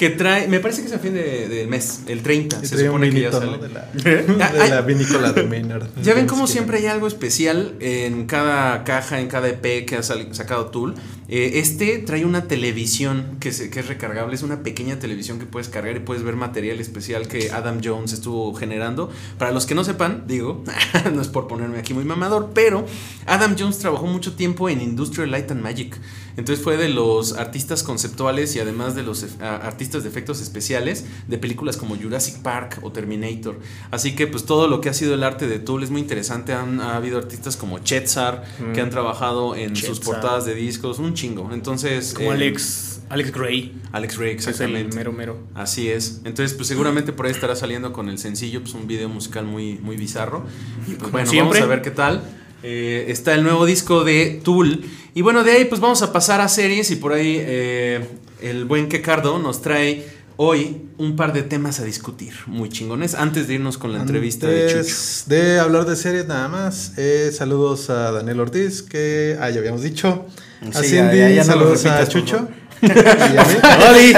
que 0.01 0.09
trae, 0.09 0.47
me 0.47 0.59
parece 0.59 0.81
que 0.81 0.87
es 0.87 0.93
a 0.95 0.97
fin 0.97 1.13
de- 1.13 1.47
del 1.47 1.67
mes, 1.67 1.99
el 2.07 2.23
30, 2.23 2.57
Y 2.63 2.65
se 2.65 2.75
supone 2.87 3.11
que 3.11 3.21
ya 3.21 3.31
sale. 3.31 3.59
De 3.59 3.69
la, 3.69 3.87
Ah, 4.43 4.51
de 4.51 4.69
la 4.69 4.81
vinícola 4.81 5.31
de 5.31 5.43
Maynard. 5.43 5.89
Ya 6.01 6.15
ven 6.15 6.25
cómo 6.25 6.47
siempre 6.47 6.79
hay 6.79 6.87
algo 6.87 7.05
especial 7.05 7.75
en 7.79 8.25
cada 8.25 8.83
caja, 8.83 9.19
en 9.19 9.27
cada 9.27 9.47
EP 9.49 9.85
que 9.85 9.97
ha 9.97 10.01
sacado 10.01 10.65
Tool. 10.71 10.95
Eh, 11.31 11.59
este 11.59 11.97
trae 11.99 12.25
una 12.25 12.47
televisión 12.49 13.37
que, 13.39 13.53
se- 13.53 13.69
que 13.69 13.79
es 13.79 13.87
recargable, 13.87 14.35
es 14.35 14.43
una 14.43 14.63
pequeña 14.63 14.99
televisión 14.99 15.39
que 15.39 15.45
puedes 15.45 15.69
cargar 15.69 15.95
y 15.95 15.99
puedes 16.01 16.23
ver 16.23 16.35
material 16.35 16.79
especial 16.81 17.27
que 17.29 17.51
Adam 17.51 17.79
Jones 17.83 18.11
estuvo 18.11 18.53
generando. 18.53 19.09
Para 19.39 19.51
los 19.53 19.65
que 19.65 19.73
no 19.73 19.83
sepan, 19.85 20.25
digo, 20.27 20.63
no 21.13 21.21
es 21.21 21.29
por 21.29 21.47
ponerme 21.47 21.79
aquí 21.79 21.93
muy 21.93 22.03
mamador, 22.03 22.51
pero 22.53 22.85
Adam 23.25 23.55
Jones 23.57 23.79
trabajó 23.79 24.05
mucho 24.07 24.33
tiempo 24.35 24.67
en 24.69 24.81
Industrial 24.81 25.31
Light 25.31 25.49
and 25.51 25.61
Magic. 25.63 25.97
Entonces 26.37 26.63
fue 26.63 26.77
de 26.77 26.87
los 26.89 27.33
artistas 27.33 27.83
conceptuales 27.83 28.55
y 28.55 28.59
además 28.59 28.95
de 28.95 29.03
los 29.03 29.25
artistas 29.41 30.03
de 30.03 30.09
efectos 30.09 30.41
especiales 30.41 31.05
de 31.27 31.37
películas 31.37 31.75
como 31.77 31.95
Jurassic 31.97 32.37
Park 32.41 32.79
o 32.83 32.91
Terminator. 32.91 33.59
Así 33.91 34.15
que 34.15 34.27
pues 34.27 34.45
todo 34.45 34.67
lo 34.67 34.79
que 34.79 34.87
ha 34.89 34.93
sido 34.93 35.13
el 35.13 35.23
arte 35.23 35.47
de 35.47 35.59
Tool 35.59 35.83
es 35.83 35.89
muy 35.91 35.99
interesante. 36.01 36.53
Han, 36.53 36.79
ha 36.79 36.95
habido 36.95 37.17
artistas 37.17 37.57
como 37.57 37.79
Chetzar 37.79 38.43
que 38.73 38.79
han 38.81 38.89
trabajado 38.89 39.55
en 39.55 39.75
sus 39.75 39.99
Chetzar. 39.99 40.03
portadas 40.05 40.45
de 40.45 40.55
discos, 40.55 40.99
un 40.99 41.13
chingo. 41.21 41.49
Entonces... 41.53 42.13
Como 42.13 42.31
eh, 42.31 42.35
Alex. 42.35 43.01
Alex 43.09 43.31
Gray. 43.31 43.73
Alex 43.91 44.17
Ray, 44.17 44.35
que 44.35 44.39
Es 44.39 44.47
el 44.47 44.51
exactamente. 44.53 44.95
mero 44.95 45.11
mero. 45.11 45.37
Así 45.53 45.89
es. 45.89 46.21
Entonces, 46.23 46.53
pues 46.53 46.67
seguramente 46.67 47.11
por 47.11 47.25
ahí 47.25 47.31
estará 47.31 47.55
saliendo 47.55 47.91
con 47.91 48.09
el 48.09 48.17
sencillo, 48.17 48.61
pues 48.61 48.73
un 48.73 48.87
video 48.87 49.09
musical 49.09 49.45
muy, 49.45 49.77
muy 49.79 49.97
bizarro. 49.97 50.45
Y 50.87 50.95
pues 50.95 51.11
bueno, 51.11 51.29
siempre. 51.29 51.59
vamos 51.59 51.69
a 51.69 51.75
ver 51.75 51.81
qué 51.81 51.91
tal. 51.91 52.23
Eh, 52.63 53.05
está 53.09 53.33
el 53.33 53.43
nuevo 53.43 53.65
disco 53.65 54.03
de 54.03 54.39
Tool. 54.43 54.85
Y 55.13 55.21
bueno, 55.21 55.43
de 55.43 55.51
ahí 55.51 55.65
pues 55.65 55.81
vamos 55.81 56.01
a 56.01 56.13
pasar 56.13 56.41
a 56.41 56.47
series 56.47 56.89
y 56.91 56.95
por 56.95 57.11
ahí 57.11 57.37
eh, 57.39 58.07
el 58.41 58.65
buen 58.65 58.87
Kekardo 58.87 59.39
nos 59.39 59.61
trae 59.61 60.05
hoy 60.37 60.81
un 60.97 61.15
par 61.15 61.33
de 61.33 61.43
temas 61.43 61.79
a 61.79 61.83
discutir 61.83 62.33
muy 62.47 62.69
chingones 62.69 63.13
antes 63.15 63.47
de 63.47 63.55
irnos 63.55 63.77
con 63.77 63.93
la 63.93 63.99
entrevista 63.99 64.47
de 64.47 64.67
Chucho. 64.67 64.79
Antes 64.79 65.23
de 65.27 65.59
hablar 65.59 65.85
de 65.85 65.95
series 65.95 66.27
nada 66.27 66.47
más, 66.47 66.93
eh, 66.97 67.31
saludos 67.33 67.89
a 67.89 68.11
Daniel 68.11 68.39
Ortiz, 68.39 68.81
que 68.81 69.37
ah, 69.39 69.49
ya 69.49 69.59
habíamos 69.59 69.81
dicho. 69.81 70.25
A 70.61 70.81
Sí, 70.83 70.89
Cindy, 70.89 71.17
ya- 71.17 71.29
ya- 71.29 71.29
ya 71.29 71.43
no 71.45 71.55
lo 71.55 71.75
saludos 71.77 71.85
a 71.85 72.07
Chucho. 72.07 72.47
Y 72.81 72.87
a 72.87 73.93
mí. 73.93 74.13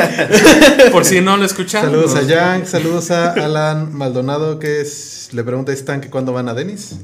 Por 0.91 1.03
si 1.03 1.19
no 1.19 1.35
lo 1.35 1.43
escuchan. 1.45 1.83
Saludos 1.83 2.15
a 2.15 2.21
Yang, 2.23 2.65
saludos 2.67 3.11
a 3.11 3.31
Alan 3.33 3.93
Maldonado, 3.93 4.57
que 4.59 4.79
es, 4.81 5.29
le 5.33 5.43
pregunta 5.43 5.71
a 5.71 5.75
Stan 5.75 5.99
que 5.99 6.09
cuándo 6.09 6.31
van 6.31 6.47
a 6.47 6.53
Denis. 6.53 6.95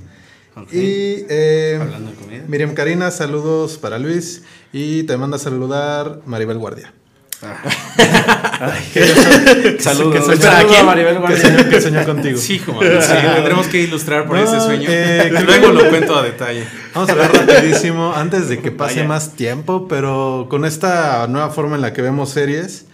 Y 0.71 1.25
eh, 1.30 1.78
Hablando 1.82 2.12
de 2.12 2.17
comida. 2.17 2.43
Miriam 2.47 2.73
Karina, 2.73 3.12
saludos 3.12 3.78
para 3.78 3.97
Luis. 3.99 4.43
Y 4.71 5.04
te 5.04 5.17
manda 5.17 5.36
a 5.38 5.39
saludar 5.39 6.21
Maribel 6.25 6.58
Guardia. 6.58 6.93
Saludos. 9.80 10.13
que 10.13 10.21
soñó- 10.21 10.41
saludo 10.41 10.78
a 10.78 10.84
Maribel 10.84 11.19
Guardia. 11.19 11.41
soñó, 11.41 11.69
que 11.69 11.82
soñó 11.82 12.06
contigo. 12.06 12.38
Sí, 12.39 12.56
hijo, 12.56 12.73
sí, 12.82 13.13
tendremos 13.36 13.67
que 13.67 13.82
ilustrar 13.82 14.28
por 14.28 14.38
No, 14.38 14.43
ese 14.43 14.60
sueño. 14.60 14.88
eh, 14.89 15.32
Luego 15.45 15.69
lo 15.69 15.89
cuento 15.89 16.15
a 16.17 16.23
detalle. 16.23 16.65
Vamos 16.93 17.10
a 17.10 17.15
ver 17.15 17.32
rapidísimo 17.32 18.13
antes 18.13 18.49
de 18.49 18.60
que 18.60 18.71
pase 18.71 18.95
Vaya. 18.97 19.08
más 19.08 19.34
tiempo, 19.36 19.88
pero 19.88 20.47
con 20.49 20.65
esta 20.65 21.28
nueva 21.28 21.49
forma 21.49 21.75
en 21.75 21.82
la 21.82 21.93
que 21.93 22.02
vemos 22.02 22.32
series 22.32 22.86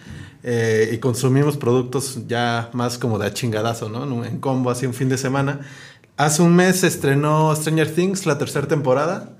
eh, 0.44 0.90
y 0.92 0.98
consumimos 0.98 1.56
productos 1.56 2.20
ya 2.28 2.70
más 2.72 2.98
como 2.98 3.18
de 3.18 3.26
a 3.26 3.34
chingadazo, 3.34 3.88
¿no? 3.88 4.24
En 4.24 4.38
combo, 4.38 4.70
así 4.70 4.86
un 4.86 4.94
fin 4.94 5.08
de 5.08 5.18
semana. 5.18 5.60
Hace 6.16 6.42
un 6.42 6.54
mes 6.54 6.80
se 6.80 6.86
estrenó 6.86 7.54
Stranger 7.54 7.92
Things, 7.92 8.26
la 8.26 8.38
tercera 8.38 8.66
temporada. 8.68 9.30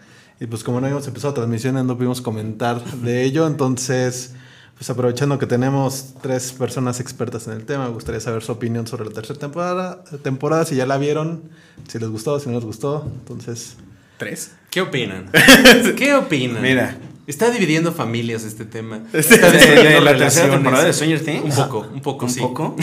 Y 0.41 0.47
pues 0.47 0.63
como 0.63 0.81
no 0.81 0.87
habíamos 0.87 1.07
empezado 1.07 1.33
transmisiones, 1.33 1.85
no 1.85 1.97
pudimos 1.97 2.21
comentar 2.21 2.83
de 2.85 3.23
ello. 3.23 3.47
Entonces, 3.47 4.35
pues 4.77 4.91
aprovechando 4.91 5.39
que 5.39 5.47
tenemos 5.47 6.15
tres 6.21 6.53
personas 6.53 7.01
expertas 7.01 7.47
en 7.47 7.55
el 7.55 7.65
tema, 7.65 7.87
me 7.87 7.95
gustaría 7.95 8.21
saber 8.21 8.43
su 8.43 8.53
opinión 8.53 8.87
sobre 8.87 9.07
la 9.07 9.11
tercera 9.11 9.39
temporada, 9.39 10.05
temporada 10.23 10.67
si 10.67 10.77
ya 10.77 10.85
la 10.85 10.99
vieron, 10.99 11.43
si 11.89 11.99
les 11.99 12.09
gustó, 12.11 12.39
si 12.39 12.49
no 12.51 12.57
les 12.57 12.65
gustó. 12.65 13.11
Entonces... 13.21 13.77
¿Tres? 14.19 14.53
¿Qué 14.71 14.83
opinan? 14.83 15.31
¿Qué 15.97 16.15
opinan? 16.15 16.63
Mira. 16.63 16.99
Está 17.27 17.51
dividiendo 17.51 17.93
familias 17.93 18.45
este 18.45 18.65
tema. 18.67 18.99
De, 18.99 19.19
Está 19.21 19.51
de 19.51 19.59
destruyendo 19.59 20.01
la 20.01 20.17
tercera 20.17 20.51
temporada 20.51 20.85
de 20.85 20.93
Stranger 20.93 21.25
Things. 21.25 21.59
Un 21.59 21.65
poco, 21.65 21.87
un 21.93 22.01
poco, 22.01 22.27
Un 22.27 22.31
sí. 22.31 22.41
poco. 22.41 22.77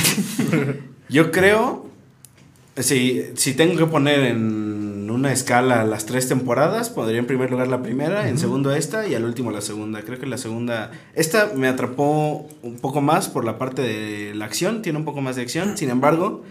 Yo 1.10 1.32
creo. 1.32 1.88
Si, 2.76 3.22
si 3.36 3.54
tengo 3.54 3.78
que 3.78 3.86
poner 3.86 4.20
en 4.22 4.73
una 5.14 5.32
escala 5.32 5.86
las 5.86 6.06
tres 6.06 6.28
temporadas, 6.28 6.90
pondría 6.90 7.20
en 7.20 7.28
primer 7.28 7.52
lugar 7.52 7.68
la 7.68 7.82
primera, 7.82 8.28
en 8.28 8.38
segundo 8.38 8.74
esta 8.74 9.08
y 9.08 9.16
al 9.16 9.24
último 9.24 9.52
la 9.52 9.62
segunda. 9.62 10.02
Creo 10.02 10.20
que 10.20 10.26
la 10.26 10.38
segunda. 10.38 10.92
Esta 11.16 11.52
me 11.56 11.68
atrapó 11.68 12.48
un 12.62 12.80
poco 12.80 13.02
más 13.02 13.30
por 13.30 13.46
la 13.46 13.58
parte 13.58 13.82
de 13.82 14.34
la 14.36 14.46
acción, 14.46 14.82
tiene 14.82 15.00
un 15.00 15.06
poco 15.06 15.22
más 15.22 15.36
de 15.36 15.44
acción. 15.44 15.78
Sin 15.78 15.90
embargo, 15.90 16.44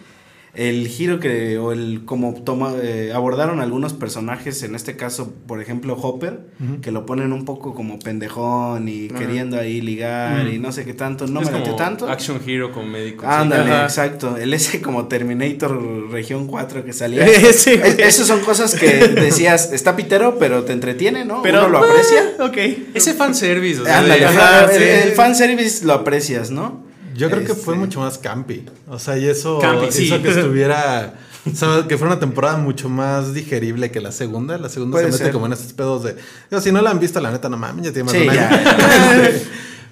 el 0.54 0.86
giro 0.88 1.18
que. 1.18 1.56
o 1.56 1.72
el 1.72 2.02
como 2.04 2.34
toma, 2.34 2.74
eh, 2.82 3.10
abordaron 3.14 3.60
algunos 3.60 3.94
personajes, 3.94 4.62
en 4.62 4.74
este 4.74 4.96
caso, 4.96 5.32
por 5.46 5.62
ejemplo, 5.62 5.94
Hopper, 5.94 6.40
que 6.82 6.90
lo 6.92 7.06
ponen 7.06 7.32
un 7.32 7.44
poco 7.46 7.72
como 7.74 7.98
pendejón 7.98 8.86
y 8.88 9.08
queriendo 9.08 9.58
ahí 9.58 9.80
ligar 9.80 10.46
y 10.48 10.58
no 10.58 10.70
sé 10.70 10.84
qué 10.84 10.92
tanto. 10.94 11.26
No 11.26 11.40
es 11.40 11.50
me 11.50 11.60
como 11.62 11.74
tanto. 11.76 12.08
Action 12.08 12.38
Hero 12.46 12.70
con 12.70 12.90
médico. 12.90 13.26
Ándale, 13.26 13.82
exacto. 13.82 14.36
El 14.36 14.52
ese 14.52 14.82
como 14.82 15.08
Terminator 15.08 16.10
Región 16.10 16.46
4 16.46 16.84
que 16.84 16.92
salía. 16.92 17.24
Es- 17.26 17.66
Esas 17.66 18.26
son 18.26 18.40
cosas 18.40 18.74
que 18.74 18.86
decías, 19.08 19.72
está 19.72 19.96
pitero, 19.96 20.38
pero 20.38 20.64
te 20.64 20.72
entretiene, 20.72 21.24
¿no? 21.24 21.40
Pero 21.42 21.60
Uno 21.60 21.68
lo 21.70 21.78
aprecia. 21.78 22.34
Ok. 22.40 22.58
Ese 22.94 23.14
fanservice, 23.14 23.80
o 23.80 23.84
sea, 23.84 24.00
Ándale, 24.00 24.20
de- 24.20 24.26
ajá, 24.26 24.64
ajá, 24.64 24.72
el, 24.74 24.78
sí. 24.82 25.08
el 25.08 25.12
fanservice 25.14 25.84
lo 25.86 25.94
aprecias, 25.94 26.50
¿no? 26.50 26.91
Yo 27.14 27.30
creo 27.30 27.40
que 27.44 27.54
fue 27.54 27.74
Este, 27.74 27.86
mucho 27.86 28.00
más 28.00 28.18
campi. 28.18 28.64
O 28.88 28.98
sea, 28.98 29.16
y 29.18 29.26
eso 29.28 29.58
Campi, 29.58 29.86
hizo 29.86 30.16
sí. 30.16 30.22
que 30.22 30.28
estuviera. 30.30 31.14
o 31.50 31.54
sea, 31.54 31.86
que 31.88 31.98
fuera 31.98 32.12
una 32.14 32.20
temporada 32.20 32.56
mucho 32.58 32.88
más 32.88 33.34
digerible 33.34 33.90
que 33.90 34.00
la 34.00 34.12
segunda. 34.12 34.58
La 34.58 34.68
segunda 34.68 34.94
Puede 34.96 35.06
se 35.06 35.12
mete 35.12 35.24
ser. 35.24 35.32
como 35.32 35.46
en 35.46 35.52
estos 35.52 35.72
pedos 35.72 36.04
de. 36.04 36.16
digo, 36.50 36.60
si 36.62 36.72
no 36.72 36.80
la 36.82 36.90
han 36.90 37.00
visto, 37.00 37.20
la 37.20 37.30
neta, 37.30 37.48
no 37.48 37.56
mames, 37.56 37.84
ya 37.86 37.92
tiene 37.92 38.04
más 38.04 38.12
Sí, 38.12 38.18
de 38.20 38.28
un 38.28 38.30
año. 38.30 38.48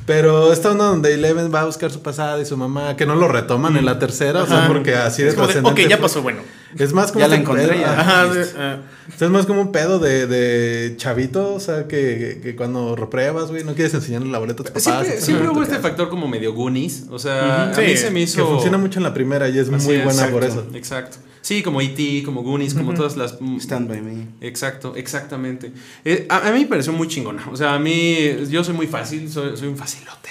Pero 0.07 0.53
esta 0.53 0.73
onda 0.73 0.87
donde 0.87 1.15
Eleven 1.15 1.55
va 1.55 1.61
a 1.61 1.65
buscar 1.67 1.91
su 1.91 2.03
pasado 2.03 2.41
y 2.41 2.45
su 2.45 2.57
mamá, 2.57 2.97
que 2.97 3.07
no 3.07 3.15
lo 3.15 3.29
retoman 3.29 3.77
en 3.77 3.85
la 3.85 3.99
tercera, 4.01 4.43
o 4.43 4.47
sea, 4.47 4.61
Ajá. 4.65 4.69
porque 4.69 4.95
así 4.97 5.23
de 5.23 5.29
Es 5.29 5.35
como 5.35 5.47
de, 5.47 5.53
trascendente 5.53 5.85
ok, 5.85 5.89
ya 5.91 6.01
pasó, 6.01 6.23
bueno. 6.23 6.41
Es 6.79 6.93
más 6.93 7.13
como 7.13 7.21
Ya 7.21 7.29
la 7.29 7.35
este 7.37 7.43
encontré, 7.43 7.69
pedo, 7.69 7.81
ya. 7.81 7.93
ajá. 8.01 8.23
Ajá, 8.23 8.35
de- 8.35 8.47
ah. 8.59 8.79
O 9.15 9.19
sea, 9.19 9.27
es 9.27 9.33
más 9.33 9.47
como 9.47 9.61
un 9.61 9.73
pedo 9.73 9.99
de, 9.99 10.27
de 10.27 10.97
chavito, 10.97 11.55
o 11.55 11.61
sea, 11.61 11.87
que, 11.87 12.41
que 12.43 12.57
cuando 12.57 12.97
repruebas, 12.97 13.51
güey, 13.51 13.63
no 13.63 13.75
quieres 13.75 13.93
enseñarle 13.95 14.31
la 14.31 14.39
boleta 14.39 14.63
a 14.63 14.65
tus 14.65 14.71
papás. 14.73 14.83
Siempre, 15.07 15.21
siempre 15.21 15.49
hubo 15.49 15.63
este 15.63 15.79
factor 15.79 16.09
como 16.09 16.27
medio 16.29 16.55
Goonies. 16.55 17.05
O 17.11 17.19
sea, 17.19 17.71
Ujú, 17.73 17.81
a 17.81 17.85
mí 17.85 17.91
sí, 17.91 17.97
se 17.97 18.07
me 18.11 18.15
Que 18.17 18.21
hizo. 18.23 18.47
funciona 18.49 18.79
mucho 18.79 18.99
en 18.99 19.05
la 19.05 19.15
primera 19.15 19.49
y 19.49 19.59
es 19.59 19.69
Así 19.69 19.87
muy 19.87 19.97
es, 19.97 20.05
buena 20.05 20.27
por 20.29 20.43
exacto. 20.45 20.69
eso. 20.71 20.77
Exacto. 20.77 21.17
Sí, 21.43 21.63
como 21.63 21.81
E.T., 21.81 22.23
como 22.25 22.43
Goonies, 22.43 22.75
como 22.75 22.95
todas 22.95 23.17
las. 23.17 23.39
Stand 23.59 23.89
by 23.89 24.01
me. 24.03 24.29
Exacto, 24.41 24.95
exactamente. 24.95 25.73
Eh, 26.05 26.27
a, 26.29 26.49
a 26.49 26.53
mí 26.53 26.61
me 26.61 26.67
pareció 26.67 26.93
muy 26.93 27.09
chingona. 27.09 27.49
O 27.51 27.57
sea, 27.57 27.75
a 27.75 27.79
mí, 27.79 28.17
yo 28.51 28.63
soy 28.63 28.75
muy 28.75 28.87
fácil, 28.87 29.31
soy, 29.31 29.57
soy 29.57 29.69
un 29.69 29.77
facilote. 29.77 30.31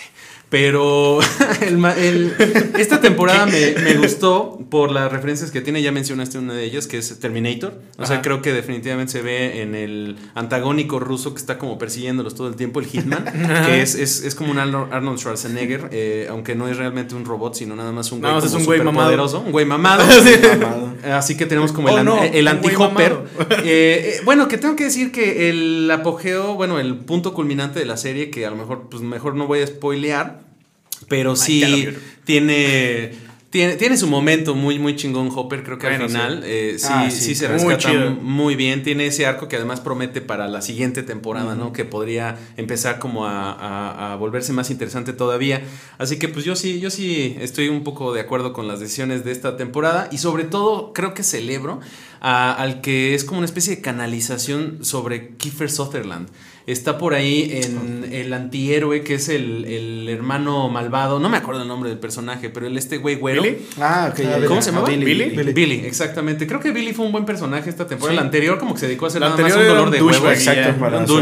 Pero 0.50 1.20
el 1.62 1.84
el- 1.86 2.34
esta 2.80 3.00
temporada 3.02 3.46
me, 3.46 3.72
me 3.84 3.94
gustó 3.98 4.58
por 4.70 4.92
las 4.92 5.12
referencias 5.12 5.52
que 5.52 5.62
tiene. 5.62 5.82
Ya 5.82 5.92
mencionaste 5.92 6.38
una 6.40 6.54
de 6.54 6.64
ellas, 6.66 6.88
que 6.88 6.98
es 6.98 7.20
Terminator. 7.20 7.74
O 7.98 8.06
sea, 8.06 8.16
Ajá. 8.16 8.22
creo 8.24 8.42
que 8.42 8.52
definitivamente 8.52 9.12
se 9.12 9.22
ve 9.22 9.62
en 9.62 9.76
el 9.76 10.18
antagónico 10.36 11.00
ruso 11.00 11.34
que 11.34 11.40
está 11.40 11.58
como 11.60 11.78
persiguiéndolos 11.78 12.34
todo 12.36 12.48
el 12.48 12.56
tiempo, 12.56 12.80
el 12.80 12.88
Hitman, 12.88 13.26
que 13.68 13.82
es, 13.82 13.94
es, 13.96 14.24
es 14.24 14.34
como 14.36 14.52
un 14.52 14.58
Arnold 14.60 15.20
Schwarzenegger, 15.20 15.90
eh, 15.92 16.28
aunque 16.30 16.56
no 16.56 16.68
es 16.68 16.78
realmente 16.78 17.14
un 17.16 17.26
robot, 17.26 17.54
sino 17.56 17.76
nada 17.76 17.92
más 17.92 18.12
un 18.12 18.20
güey, 18.22 18.34
más 18.34 18.44
es 18.46 18.54
un 18.54 18.66
güey 18.66 18.82
mamado. 18.82 19.40
un 19.42 19.52
güey 19.52 19.66
mamado. 19.66 20.04
Así 21.14 21.38
que 21.38 21.46
tenemos 21.46 21.72
como 21.72 21.90
Oh, 21.90 21.92
el, 21.92 21.98
an- 22.00 22.06
no, 22.06 22.24
el 22.24 22.48
un 22.48 22.62
güey 22.62 22.74
anti-hopper. 22.76 23.18
Eh, 23.64 24.16
eh, 24.18 24.22
bueno, 24.26 24.48
que 24.48 24.58
tengo 24.58 24.76
que 24.76 24.86
decir 24.86 25.12
que 25.12 25.50
el 25.50 25.90
apogeo, 25.92 26.56
bueno, 26.56 26.80
el 26.80 26.96
punto 26.96 27.34
culminante 27.34 27.80
de 27.80 27.86
la 27.86 27.98
serie, 27.98 28.30
que 28.30 28.46
a 28.46 28.50
lo 28.50 28.56
mejor, 28.56 28.88
pues 28.90 29.02
mejor 29.02 29.36
no 29.36 29.48
voy 29.48 29.62
a 29.62 29.68
spoilear, 29.68 30.39
pero 31.10 31.36
sí 31.36 31.60
tiene. 32.24 33.30
Tiene, 33.52 33.78
tiene 33.78 33.98
su 33.98 34.06
momento 34.06 34.54
muy, 34.54 34.78
muy 34.78 34.96
chingón 34.96 35.32
Hopper, 35.34 35.64
creo 35.64 35.80
que 35.80 35.88
Bueno, 35.88 36.04
al 36.04 36.10
final 36.12 36.44
eh, 36.46 36.76
sí, 36.78 36.86
Ah, 36.88 37.10
sí, 37.10 37.20
sí, 37.20 37.34
se 37.34 37.48
rescata 37.48 37.90
muy 38.22 38.54
bien. 38.56 38.84
Tiene 38.84 39.08
ese 39.08 39.26
arco 39.26 39.48
que 39.48 39.56
además 39.56 39.80
promete 39.82 40.22
para 40.22 40.48
la 40.48 40.62
siguiente 40.62 41.02
temporada, 41.02 41.56
¿no? 41.56 41.74
Que 41.74 41.84
podría 41.84 42.38
empezar 42.58 43.00
como 43.00 43.26
a, 43.26 43.52
a- 43.54 44.14
a 44.14 44.16
volverse 44.18 44.54
más 44.54 44.70
interesante 44.70 45.14
todavía. 45.14 45.64
Así 45.98 46.20
que 46.20 46.28
pues 46.28 46.46
yo 46.46 46.56
sí, 46.56 46.80
yo 46.80 46.92
sí 46.92 47.38
estoy 47.40 47.70
un 47.70 47.84
poco 47.84 48.14
de 48.14 48.22
acuerdo 48.22 48.54
con 48.54 48.68
las 48.68 48.80
decisiones 48.82 49.26
de 49.26 49.32
esta 49.32 49.58
temporada 49.58 50.10
y 50.12 50.20
sobre 50.20 50.44
todo 50.44 50.94
creo 50.94 51.16
que 51.16 51.24
celebro 51.24 51.80
a- 52.22 52.54
al 52.54 52.82
que 52.82 53.16
es 53.16 53.24
como 53.24 53.40
una 53.40 53.46
especie 53.46 53.78
de 53.78 53.82
canalización 53.82 54.86
sobre 54.86 55.30
Kiefer 55.38 55.72
Sutherland. 55.72 56.30
Está 56.72 56.98
por 56.98 57.14
ahí 57.16 57.50
en 57.64 58.14
el 58.14 58.32
antihéroe 58.32 59.04
que 59.04 59.16
es 59.16 59.28
el, 59.30 59.66
el 59.66 60.08
hermano 60.10 60.70
malvado. 60.70 61.20
No 61.20 61.28
me 61.30 61.38
acuerdo 61.38 61.64
el 61.64 61.68
nombre 61.68 61.90
del 61.90 61.98
personaje, 62.00 62.50
pero 62.50 62.68
el 62.68 62.78
este 62.78 62.98
güey 62.98 63.16
güero. 63.16 63.42
¿Billy? 63.42 63.58
Ah, 63.80 64.12
ok. 64.14 64.46
¿Cómo 64.48 64.62
se 64.62 64.72
llamaba? 64.72 64.90
Billy. 64.90 65.04
¿Billy? 65.06 65.30
Billy. 65.36 65.54
Billy. 65.54 65.76
exactamente. 65.86 66.46
Creo 66.46 66.60
que 66.60 66.72
Billy 66.72 66.94
fue 66.94 67.06
un 67.06 67.12
buen 67.12 67.26
personaje 67.26 67.70
esta 67.70 67.88
temporada. 67.88 68.12
Sí. 68.12 68.16
La 68.18 68.22
anterior 68.22 68.60
como 68.60 68.74
que 68.76 68.82
se 68.82 68.88
dedicó 68.88 69.06
a 69.06 69.08
hacer 69.08 69.22
La 69.22 69.30
nada 69.30 69.42
más 69.42 69.54
un 69.56 69.66
dolor 69.68 69.86
un 69.86 69.92
de 69.92 70.04
huevo. 70.04 70.30
Exacto, 70.30 70.80
para 70.80 70.98
Un 71.00 71.08
su 71.08 71.20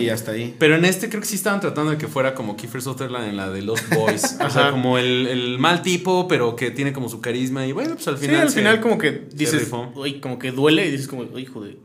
y 0.00 0.08
hasta 0.08 0.32
ahí. 0.32 0.54
Pero 0.58 0.74
en 0.76 0.84
este 0.84 1.08
creo 1.08 1.20
que 1.20 1.26
sí 1.28 1.36
estaban 1.36 1.60
tratando 1.60 1.92
de 1.92 1.96
que 1.98 2.08
fuera 2.08 2.34
como 2.34 2.56
Kiefer 2.56 2.82
Sutherland 2.82 3.28
en 3.28 3.36
la 3.36 3.48
de 3.50 3.62
Los 3.62 3.80
Boys. 3.94 4.38
o 4.44 4.50
sea, 4.50 4.70
como 4.72 4.98
el, 4.98 5.26
el 5.28 5.58
mal 5.58 5.82
tipo, 5.82 6.26
pero 6.28 6.56
que 6.56 6.70
tiene 6.70 6.92
como 6.92 7.08
su 7.08 7.20
carisma. 7.20 7.66
Y 7.66 7.72
bueno, 7.72 7.94
pues 7.94 8.08
al 8.08 8.18
Sí, 8.18 8.26
final. 8.26 8.40
al 8.42 8.48
se- 8.50 8.58
final 8.58 8.80
como 8.80 8.98
que 8.98 9.26
dices, 9.32 9.68
uy, 9.94 10.20
como 10.20 10.38
que 10.38 10.50
duele 10.52 10.86
y 10.86 10.90
dices 10.90 11.06
como, 11.08 11.22
uy, 11.22 11.44
joder. 11.46 11.76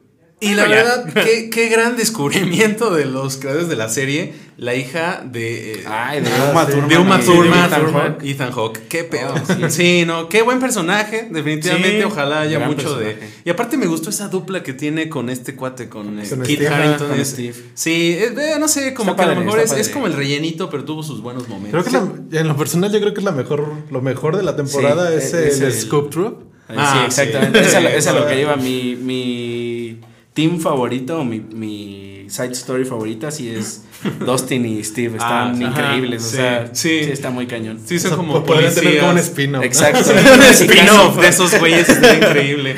Y 0.45 0.53
la 0.55 0.67
verdad, 0.67 1.05
qué, 1.13 1.49
qué 1.49 1.69
gran 1.69 1.95
descubrimiento 1.97 2.93
de 2.93 3.05
los 3.05 3.37
creadores 3.37 3.67
de 3.69 3.75
la 3.75 3.89
serie. 3.89 4.45
La 4.57 4.73
hija 4.73 5.21
de. 5.29 5.73
eh, 5.73 5.83
Ay, 5.85 6.21
de 6.21 6.29
Ah, 6.31 6.49
Uma. 6.51 6.65
Thurman. 6.65 6.87
de 6.87 6.97
Uma 6.97 7.19
y 7.19 7.25
Thurman, 7.25 8.17
Ethan 8.23 8.51
Hawke. 8.53 8.79
Qué 8.87 9.03
pedo. 9.03 9.33
Oh, 9.33 9.69
sí. 9.69 10.05
no, 10.07 10.29
qué 10.29 10.43
buen 10.43 10.59
personaje. 10.61 11.27
Definitivamente, 11.29 11.97
Sí, 11.97 12.03
ojalá 12.05 12.39
haya 12.41 12.59
mucho 12.59 12.97
de. 12.97 13.17
Y 13.43 13.49
aparte 13.49 13.75
me 13.75 13.85
gustó 13.85 14.09
esa 14.11 14.29
dupla 14.29 14.63
que 14.63 14.71
tiene 14.73 15.09
con 15.09 15.29
este 15.29 15.55
cuate, 15.57 15.89
con, 15.89 16.19
eh, 16.19 16.23
Kit 16.23 16.43
Steve. 16.59 16.67
Harington. 16.69 17.07
Con 17.09 17.25
Steve. 17.25 17.53
Sí, 17.73 18.15
eh, 18.17 18.33
eh, 18.37 18.55
no 18.57 18.69
sé, 18.69 18.93
como 18.93 19.11
Está 19.11 19.25
que 19.25 19.31
a 19.31 19.35
lo 19.35 19.41
mejor 19.41 19.59
es, 19.59 19.89
como 19.89 20.07
el 20.07 20.13
rellenito, 20.13 20.69
pero 20.69 20.85
tuvo 20.85 21.03
sus 21.03 21.21
buenos 21.21 21.49
momentos. 21.49 21.85
Creo 21.85 22.01
que 22.05 22.31
la- 22.31 22.39
en 22.41 22.47
lo 22.47 22.55
personal 22.55 22.89
yo 22.93 23.01
creo 23.01 23.13
que 23.13 23.19
es 23.19 23.25
la 23.25 23.31
mejor, 23.33 23.69
lo 23.91 24.01
mejor 24.01 24.37
de 24.37 24.43
la 24.43 24.55
temporada 24.55 25.09
Sí, 25.09 25.17
es, 25.17 25.33
es 25.33 25.59
el, 25.59 25.65
el- 25.67 25.73
Scoop 25.73 26.11
Troop. 26.11 26.43
Ah, 26.69 26.93
sí, 26.99 27.05
exactamente. 27.21 27.59
sí. 27.61 27.65
Esa, 27.75 27.89
es 27.89 28.05
lo 28.05 28.21
Sí. 28.21 28.27
que 28.33 28.41
iba. 28.41 28.55
Mi, 28.55 28.95
mi 28.95 29.99
team 30.35 30.59
favorito, 30.59 31.23
mi, 31.25 31.39
mi 31.39 32.25
side 32.29 32.51
story 32.51 32.85
favorita, 32.85 33.31
sí 33.31 33.49
es 33.49 33.83
Dustin 34.19 34.65
y 34.67 34.83
Steve. 34.83 35.17
Ah, 35.19 35.49
Están 35.51 35.63
ajá, 35.73 35.81
increíbles. 35.95 36.21
sí, 36.23 36.27
o 36.27 36.37
sea, 36.37 36.69
sí. 36.73 37.03
sí. 37.05 37.11
está 37.11 37.31
muy 37.31 37.47
cañón. 37.47 37.79
Sí, 37.83 37.97
son 37.97 38.11
O 38.11 38.15
sea, 38.15 38.17
como 38.17 38.43
tener 38.43 38.73
como 38.75 39.09
un 39.09 39.15
policías. 39.15 39.25
spin-off. 39.27 39.61
¿no? 39.61 39.63
Exacto. 39.63 40.11
un 40.35 40.41
spin-off 40.43 41.19
de 41.19 41.27
esos 41.29 41.57
güeyes 41.59 41.89
está 41.89 42.13
increíble. 42.15 42.75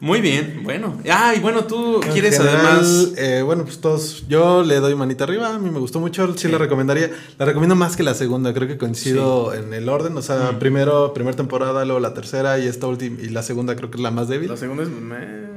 Muy 0.00 0.20
bien, 0.20 0.60
bueno. 0.62 0.96
Ah, 1.10 1.34
y 1.36 1.40
bueno, 1.40 1.64
tú 1.64 2.00
En 2.00 2.12
quieres 2.12 2.36
general, 2.36 2.66
además. 2.66 3.12
eh, 3.16 3.42
bueno, 3.44 3.64
pues 3.64 3.80
todos. 3.80 4.24
Yo 4.28 4.62
le 4.62 4.76
doy 4.76 4.94
manita 4.94 5.24
arriba. 5.24 5.52
A 5.54 5.58
mí 5.58 5.70
me 5.70 5.80
gustó 5.80 5.98
mucho. 5.98 6.32
Sí, 6.38 6.46
la 6.46 6.56
recomendaría. 6.58 7.10
La 7.36 7.44
recomiendo 7.46 7.74
más 7.74 7.96
que 7.96 8.04
la 8.04 8.14
segunda. 8.14 8.54
Creo 8.54 8.68
que 8.68 8.78
coincido 8.78 9.52
en 9.54 9.74
el 9.74 9.88
orden. 9.88 10.16
O 10.16 10.22
sea, 10.22 10.52
Mm. 10.52 10.58
primero, 10.60 11.12
primera 11.14 11.36
temporada, 11.36 11.84
luego 11.84 11.98
la 11.98 12.14
tercera 12.14 12.60
y 12.60 12.68
esta 12.68 12.86
última. 12.86 13.20
Y 13.20 13.30
la 13.30 13.42
segunda 13.42 13.74
creo 13.74 13.90
que 13.90 13.96
es 13.96 14.02
la 14.02 14.12
más 14.12 14.28
débil. 14.28 14.48
La 14.48 14.56
segunda 14.56 14.84
es... 14.84 14.88
meh. 14.88 15.47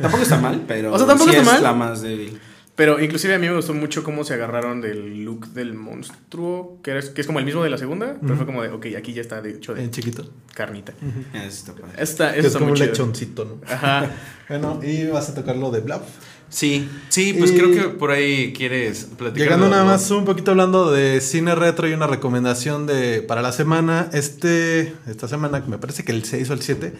Tampoco 0.00 0.22
está 0.22 0.38
mal, 0.40 0.64
pero. 0.66 0.92
O 0.92 0.98
sea, 0.98 1.06
tampoco 1.06 1.30
sí 1.30 1.36
está 1.36 1.48
es 1.50 1.54
mal. 1.54 1.62
la 1.62 1.72
más 1.72 2.02
débil. 2.02 2.38
Pero 2.74 3.00
inclusive 3.00 3.34
a 3.34 3.38
mí 3.38 3.48
me 3.48 3.56
gustó 3.56 3.72
mucho 3.72 4.04
cómo 4.04 4.22
se 4.22 4.34
agarraron 4.34 4.82
del 4.82 5.24
look 5.24 5.46
del 5.54 5.72
monstruo, 5.72 6.78
que, 6.82 6.98
es 6.98 7.08
que 7.08 7.22
es 7.22 7.26
como 7.26 7.38
el 7.38 7.46
mismo 7.46 7.62
de 7.64 7.70
la 7.70 7.78
segunda, 7.78 8.16
pero 8.20 8.36
fue 8.36 8.44
como 8.44 8.62
de, 8.62 8.68
ok, 8.68 8.86
aquí 8.98 9.14
ya 9.14 9.22
está 9.22 9.40
de 9.40 9.52
hecho 9.52 9.74
de 9.74 9.82
En 9.84 9.90
chiquito. 9.90 10.30
carnita. 10.54 10.92
Eso 11.32 11.72
está 11.98 12.32
Que 12.34 12.40
es 12.40 12.44
está 12.46 12.58
como 12.58 12.72
un 12.72 12.78
lechoncito, 12.78 13.44
¿no? 13.46 13.72
Ajá. 13.72 14.10
Bueno, 14.48 14.78
y 14.84 15.06
vas 15.06 15.28
a 15.30 15.34
tocar 15.34 15.56
lo 15.56 15.70
de 15.72 15.80
Bluff. 15.80 16.02
Sí, 16.50 16.88
sí, 17.08 17.32
pues 17.36 17.50
Y- 17.50 17.56
creo 17.56 17.72
que 17.72 17.80
por 17.98 18.10
ahí 18.12 18.52
quieres 18.52 19.08
platicar. 19.18 19.42
Llegando 19.48 19.68
nada 19.68 19.84
más 19.84 20.08
un 20.12 20.24
poquito 20.26 20.52
hablando 20.52 20.92
de 20.92 21.20
cine 21.20 21.54
retro 21.56 21.88
y 21.88 21.94
una 21.94 22.06
recomendación 22.06 22.86
de 22.86 23.22
para 23.22 23.42
la 23.42 23.50
semana. 23.52 24.08
Este, 24.12 24.92
esta 25.08 25.26
semana, 25.26 25.64
me 25.66 25.78
parece 25.78 26.04
que 26.04 26.12
el 26.12 26.24
6 26.24 26.50
o 26.50 26.52
el 26.52 26.60
7, 26.62 26.92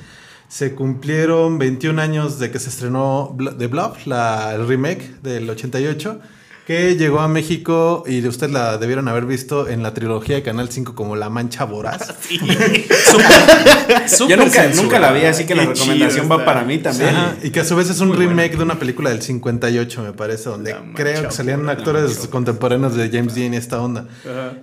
se 0.49 0.75
cumplieron 0.75 1.59
21 1.59 2.01
años 2.01 2.39
de 2.39 2.51
que 2.51 2.59
se 2.59 2.69
estrenó 2.69 3.37
The 3.59 3.67
Bluff, 3.67 4.07
la, 4.07 4.55
el 4.55 4.67
remake 4.67 5.21
del 5.23 5.49
88, 5.51 6.21
que 6.67 6.97
llegó 6.97 7.21
a 7.21 7.29
México 7.29 8.03
y 8.09 8.27
ustedes 8.27 8.53
la 8.53 8.77
debieron 8.77 9.07
haber 9.07 9.25
visto 9.25 9.69
en 9.69 9.85
la 9.85 9.95
trilogía 9.95 10.35
de 10.35 10.43
Canal 10.43 10.69
5 10.69 10.97
como 10.97 11.15
La 11.15 11.31
Mancha 11.31 11.65
Voraz. 11.65 12.13
Súper 14.09 14.51
Yo 14.51 14.83
nunca, 14.83 14.99
la 14.99 15.13
vi, 15.13 15.27
así 15.27 15.47
que 15.47 15.55
la 15.55 15.63
Qué 15.63 15.75
recomendación 15.75 16.29
va 16.29 16.45
para 16.45 16.65
mí 16.65 16.79
también. 16.79 17.15
Y 17.45 17.51
que 17.51 17.61
a 17.61 17.65
su 17.65 17.77
vez 17.77 17.89
es 17.89 18.01
un 18.01 18.17
remake 18.17 18.57
de 18.57 18.65
una 18.65 18.81
película 18.81 19.11
del 19.11 19.23
58, 19.23 20.03
me 20.03 20.13
parece, 20.13 20.51
donde 20.51 20.75
creo 20.97 21.29
que 21.29 21.31
salían 21.31 21.69
actores 21.69 22.27
contemporáneos 22.33 22.97
de 22.97 23.11
James 23.11 23.37
Dean 23.37 23.55
y 23.55 23.59
esta 23.59 23.81
onda. 23.81 24.09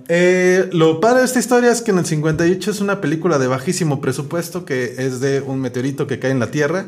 Eh, 0.10 0.70
lo 0.74 1.00
padre 1.00 1.20
de 1.20 1.26
esta 1.26 1.40
historia 1.40 1.72
es 1.72 1.82
que 1.82 1.92
en 1.92 2.00
el 2.00 2.06
58 2.06 2.70
es 2.70 2.82
una 2.82 3.00
película 3.00 3.40
de 3.40 3.48
bajísimo 3.48 4.02
presupuesto 4.02 4.66
que 4.66 4.96
es 4.98 5.22
de 5.22 5.40
un 5.40 5.62
meteorito 5.62 6.06
que 6.06 6.20
cae 6.20 6.32
en 6.32 6.42
la 6.42 6.52
Tierra 6.52 6.88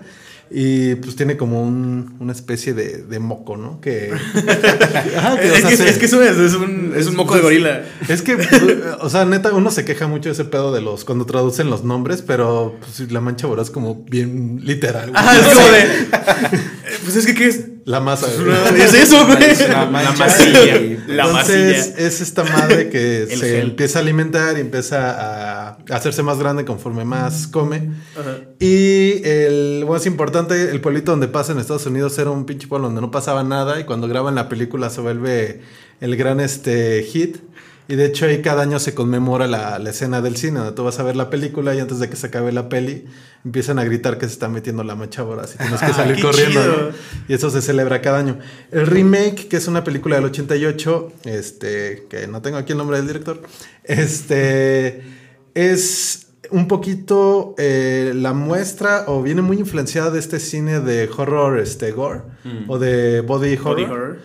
y 0.51 0.95
pues 0.95 1.15
tiene 1.15 1.37
como 1.37 1.61
un- 1.63 2.15
una 2.19 2.31
especie 2.31 2.73
de, 2.73 3.03
de 3.03 3.19
moco, 3.19 3.57
¿no? 3.57 3.81
Que, 3.81 4.11
Ajá, 5.17 5.39
que, 5.39 5.49
o 5.51 5.55
Es, 5.55 5.63
que, 5.65 5.89
es 5.89 5.97
que 5.97 6.05
es 6.05 6.13
un, 6.13 6.23
es 6.23 6.53
un, 6.53 6.93
es 6.95 7.07
un 7.07 7.15
moco 7.15 7.35
de 7.35 7.41
gorila. 7.41 7.83
es 8.07 8.21
que, 8.21 8.37
o 9.01 9.09
sea, 9.09 9.25
neta, 9.25 9.53
uno 9.53 9.71
se 9.71 9.85
queja 9.85 10.07
mucho 10.07 10.29
de 10.29 10.33
ese 10.33 10.45
pedo 10.45 10.71
de 10.73 10.81
los 10.81 11.03
cuando 11.05 11.25
traducen 11.25 11.69
los 11.69 11.83
nombres, 11.83 12.21
pero 12.21 12.75
pues, 12.79 13.11
la 13.11 13.21
mancha 13.21 13.47
voraz 13.47 13.69
como 13.71 14.03
bien 14.05 14.59
literal. 14.63 15.11
Ajá, 15.15 15.37
es 15.39 15.45
como 15.53 15.67
de. 15.67 15.79
eh, 15.81 16.97
Pues 17.03 17.15
es 17.15 17.25
que, 17.25 17.33
¿qué 17.33 17.47
es? 17.47 17.61
La 17.85 17.99
masa. 17.99 18.27
güey. 18.27 18.81
Es 18.81 18.93
eso, 18.95 19.25
güey. 19.27 19.43
Es 19.43 19.69
la 19.69 19.85
masilla. 19.85 20.75
La 21.07 21.25
Entonces 21.25 21.77
masilla. 21.91 22.07
es 22.07 22.19
esta 22.21 22.43
madre 22.43 22.89
que 22.89 23.27
se 23.29 23.35
gel. 23.37 23.59
empieza 23.69 23.99
a 23.99 24.01
alimentar 24.01 24.57
y 24.57 24.61
empieza 24.61 25.11
a, 25.11 25.67
a 25.69 25.95
hacerse 25.95 26.23
más 26.23 26.39
grande 26.39 26.65
conforme 26.65 27.05
más 27.05 27.45
come. 27.47 27.91
Ajá. 28.19 28.37
Y 28.59 29.21
el 29.27 29.85
más 29.87 30.05
importante, 30.07 30.71
el 30.71 30.81
pueblito 30.81 31.11
donde 31.11 31.27
pasa 31.27 31.51
en 31.51 31.59
Estados 31.59 31.85
Unidos 31.85 32.17
era 32.17 32.31
un 32.31 32.45
pinche 32.45 32.67
pueblo 32.67 32.87
donde 32.87 33.01
no 33.01 33.11
pasaba 33.11 33.43
nada 33.43 33.79
y 33.79 33.83
cuando 33.83 34.07
graban 34.07 34.33
la 34.35 34.49
película 34.49 34.89
se 34.89 35.01
vuelve 35.01 35.61
el 36.01 36.15
gran 36.17 36.39
este 36.39 37.03
hit. 37.03 37.37
Y 37.87 37.95
de 37.95 38.05
hecho 38.05 38.25
ahí 38.25 38.41
cada 38.41 38.63
año 38.63 38.79
se 38.79 38.93
conmemora 38.93 39.47
la, 39.47 39.77
la 39.79 39.89
escena 39.89 40.21
del 40.21 40.37
cine, 40.37 40.59
donde 40.59 40.73
tú 40.73 40.83
vas 40.83 40.99
a 40.99 41.03
ver 41.03 41.15
la 41.15 41.29
película 41.29 41.75
y 41.75 41.79
antes 41.79 41.99
de 41.99 42.09
que 42.09 42.15
se 42.15 42.27
acabe 42.27 42.51
la 42.51 42.67
peli 42.67 43.05
empiezan 43.45 43.77
a 43.77 43.83
gritar 43.83 44.17
que 44.17 44.25
se 44.25 44.33
está 44.33 44.49
metiendo 44.49 44.83
la 44.83 44.95
mancha 44.95 45.21
voraz 45.21 45.53
y 45.53 45.57
tienes 45.59 45.79
que 45.79 45.93
salir 45.93 46.15
qué 46.15 46.21
corriendo. 46.23 46.91
Y 47.27 47.33
eso 47.33 47.49
se 47.51 47.61
celebra 47.61 48.01
cada 48.01 48.17
año. 48.17 48.39
El 48.71 48.87
remake, 48.87 49.47
que 49.47 49.57
es 49.57 49.67
una 49.67 49.83
película 49.83 50.15
del 50.15 50.25
88, 50.25 51.13
este, 51.25 52.07
que 52.09 52.27
no 52.27 52.41
tengo 52.41 52.57
aquí 52.57 52.71
el 52.71 52.79
nombre 52.79 52.97
del 52.97 53.07
director, 53.07 53.41
este, 53.83 55.03
es 55.53 56.27
un 56.51 56.67
poquito 56.67 57.55
eh, 57.57 58.13
la 58.15 58.33
muestra 58.33 59.05
o 59.07 59.21
viene 59.21 59.41
muy 59.41 59.57
influenciada 59.57 60.09
de 60.09 60.19
este 60.19 60.39
cine 60.39 60.79
de 60.79 61.09
horror, 61.15 61.59
este, 61.59 61.91
gore, 61.91 62.21
o 62.67 62.79
de 62.79 63.21
body 63.21 63.55
horror. 63.55 63.75
Body 63.75 63.83
horror. 63.83 64.17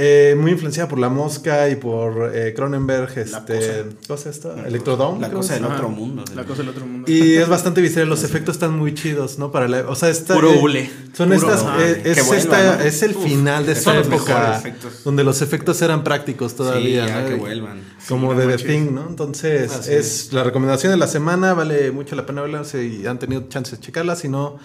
Eh, 0.00 0.36
muy 0.38 0.52
influenciada 0.52 0.88
por 0.88 1.00
La 1.00 1.08
Mosca 1.08 1.68
y 1.68 1.74
por 1.74 2.30
eh, 2.32 2.54
Cronenberg, 2.54 3.16
La 3.16 3.22
este, 3.38 3.84
¿cómo 4.06 4.16
se 4.16 4.30
esto? 4.30 4.54
Electrodome. 4.64 5.20
La 5.20 5.28
cosa 5.30 5.54
del 5.54 5.64
otro 5.64 5.88
mundo. 5.88 6.24
La 6.36 6.44
cosa 6.44 6.58
del 6.62 6.68
otro 6.68 6.86
mundo. 6.86 7.10
Y 7.10 7.34
es 7.34 7.48
bastante 7.56 7.80
visceral, 7.80 8.08
los 8.08 8.22
efectos 8.22 8.54
están 8.54 8.78
muy 8.78 8.94
chidos, 8.94 9.40
¿no? 9.40 9.50
Para 9.50 9.66
la, 9.66 9.88
o 9.88 9.96
sea, 9.96 10.08
está, 10.08 10.34
Puro 10.34 10.52
eh, 10.52 10.58
hule. 10.62 10.90
Son 11.14 11.28
Puro 11.30 11.52
estas, 11.52 11.64
eh, 11.80 12.02
es, 12.04 12.30
esta- 12.32 12.76
¿no? 12.76 12.82
es 12.84 13.02
el 13.02 13.16
Uf, 13.16 13.24
final 13.24 13.66
de 13.66 13.72
esta 13.72 13.98
época 13.98 14.62
donde 15.04 15.24
los 15.24 15.42
efectos 15.42 15.82
eran 15.82 16.04
prácticos 16.04 16.54
todavía, 16.54 17.02
Sí, 17.04 17.08
ya 17.12 17.20
¿no? 17.22 17.28
que 17.28 17.34
Y- 17.34 17.38
vuelvan. 17.40 17.80
Como 18.08 18.32
Sí, 18.32 18.38
de 18.46 18.56
The. 18.56 18.64
Thing, 18.64 18.94
¿no? 18.94 19.06
Entonces, 19.08 19.88
es 19.88 20.32
la 20.32 20.44
recomendación 20.44 20.92
de 20.92 20.96
la 20.96 21.08
semana, 21.08 21.54
vale 21.54 21.90
mucho 21.90 22.14
la 22.14 22.24
pena 22.24 22.40
verla, 22.42 22.62
si 22.64 23.04
han 23.04 23.18
tenido 23.18 23.42
chance 23.48 23.74
de 23.76 23.82
checarla, 23.82 24.14
si 24.16 24.28
no, 24.28 24.58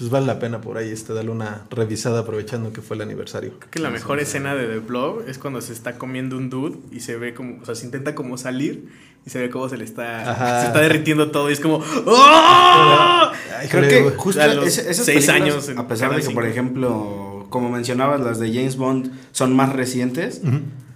pues 0.00 0.10
vale 0.10 0.26
la 0.26 0.38
pena 0.40 0.60
por 0.60 0.76
ahí 0.78 0.90
este, 0.90 1.12
darle 1.14 1.30
una 1.30 1.62
revisada 1.70 2.20
aprovechando 2.20 2.72
que 2.72 2.80
fue 2.82 2.96
el 2.96 3.02
aniversario. 3.02 3.52
Creo 3.58 3.70
que 3.70 3.78
la 3.78 3.90
mejor 3.90 4.18
escena 4.18 4.54
de 4.56 4.66
The 4.66 4.78
Blob 4.80 5.22
es 5.28 5.38
cuando 5.38 5.60
se 5.60 5.72
está 5.72 5.96
comiendo 5.98 6.36
un 6.36 6.50
dude 6.50 6.78
y 6.90 7.00
se 7.00 7.16
ve 7.16 7.34
como, 7.34 7.60
o 7.62 7.64
sea, 7.64 7.74
se 7.76 7.84
intenta 7.84 8.14
como 8.16 8.36
salir 8.38 8.88
y 9.24 9.30
se 9.30 9.38
ve 9.38 9.50
cómo 9.50 9.68
se 9.68 9.76
le 9.76 9.84
está, 9.84 10.30
Ajá. 10.32 10.60
se 10.62 10.66
está 10.68 10.80
derritiendo 10.80 11.30
todo 11.30 11.48
y 11.50 11.52
es 11.52 11.60
como, 11.60 11.82
¡Oh! 12.06 13.30
Ay, 13.58 13.68
Creo 13.68 13.88
que 13.88 14.16
justo 14.16 14.40
A 14.42 14.46
los 14.48 14.66
ese- 14.66 14.90
esas 14.90 15.04
seis 15.06 15.28
años 15.28 15.68
en 15.68 15.78
a 15.78 15.86
pesar 15.86 16.10
de 16.14 16.22
que, 16.22 16.30
por 16.30 16.44
5. 16.44 16.46
ejemplo, 16.46 17.46
como 17.50 17.70
mencionabas, 17.70 18.20
las 18.20 18.38
de 18.38 18.48
James 18.52 18.76
Bond 18.76 19.10
son 19.32 19.54
más 19.54 19.72
recientes, 19.72 20.40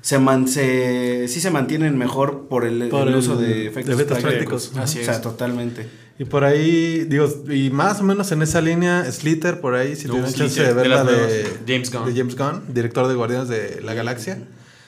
se, 0.01 0.19
man, 0.19 0.49
se 0.49 1.29
sí 1.29 1.41
se 1.41 1.51
mantienen 1.51 1.97
mejor 1.99 2.47
por 2.49 2.65
el, 2.65 2.89
Por 2.89 3.03
el 3.03 3.09
el- 3.09 3.15
uso 3.17 3.37
de 3.37 3.67
efectos, 3.67 3.97
de 3.97 4.03
efectos 4.03 4.19
prácticos. 4.23 4.63
prácticos. 4.69 4.85
Así 4.91 5.01
o 5.01 5.05
sea, 5.05 5.15
es. 5.15 5.23
totalmente. 5.23 5.89
Y 6.19 6.25
por 6.27 6.45
ahí, 6.45 7.05
digo, 7.09 7.29
y 7.51 7.71
más 7.71 8.01
o 8.01 8.05
menos 8.05 8.31
en 8.31 8.43
esa 8.43 8.61
línea, 8.61 9.11
Slither, 9.11 9.61
por 9.61 9.75
ahí, 9.75 9.97
si 9.97 10.07
Uh, 10.07 10.11
tuvieron 10.11 10.33
chance 10.33 10.61
de 10.61 10.69
de 10.69 10.75
verla 10.75 11.03
de, 11.05 11.13
nuevas. 11.13 11.33
James 11.67 11.91
Gunn. 11.93 12.05
de 12.07 12.15
James 12.21 12.37
Gunn, 12.37 12.63
director 12.75 13.09
de 13.09 13.15
Guardianes 13.15 13.49
de 13.49 13.81
la 13.83 13.95
Galaxia. 13.95 14.39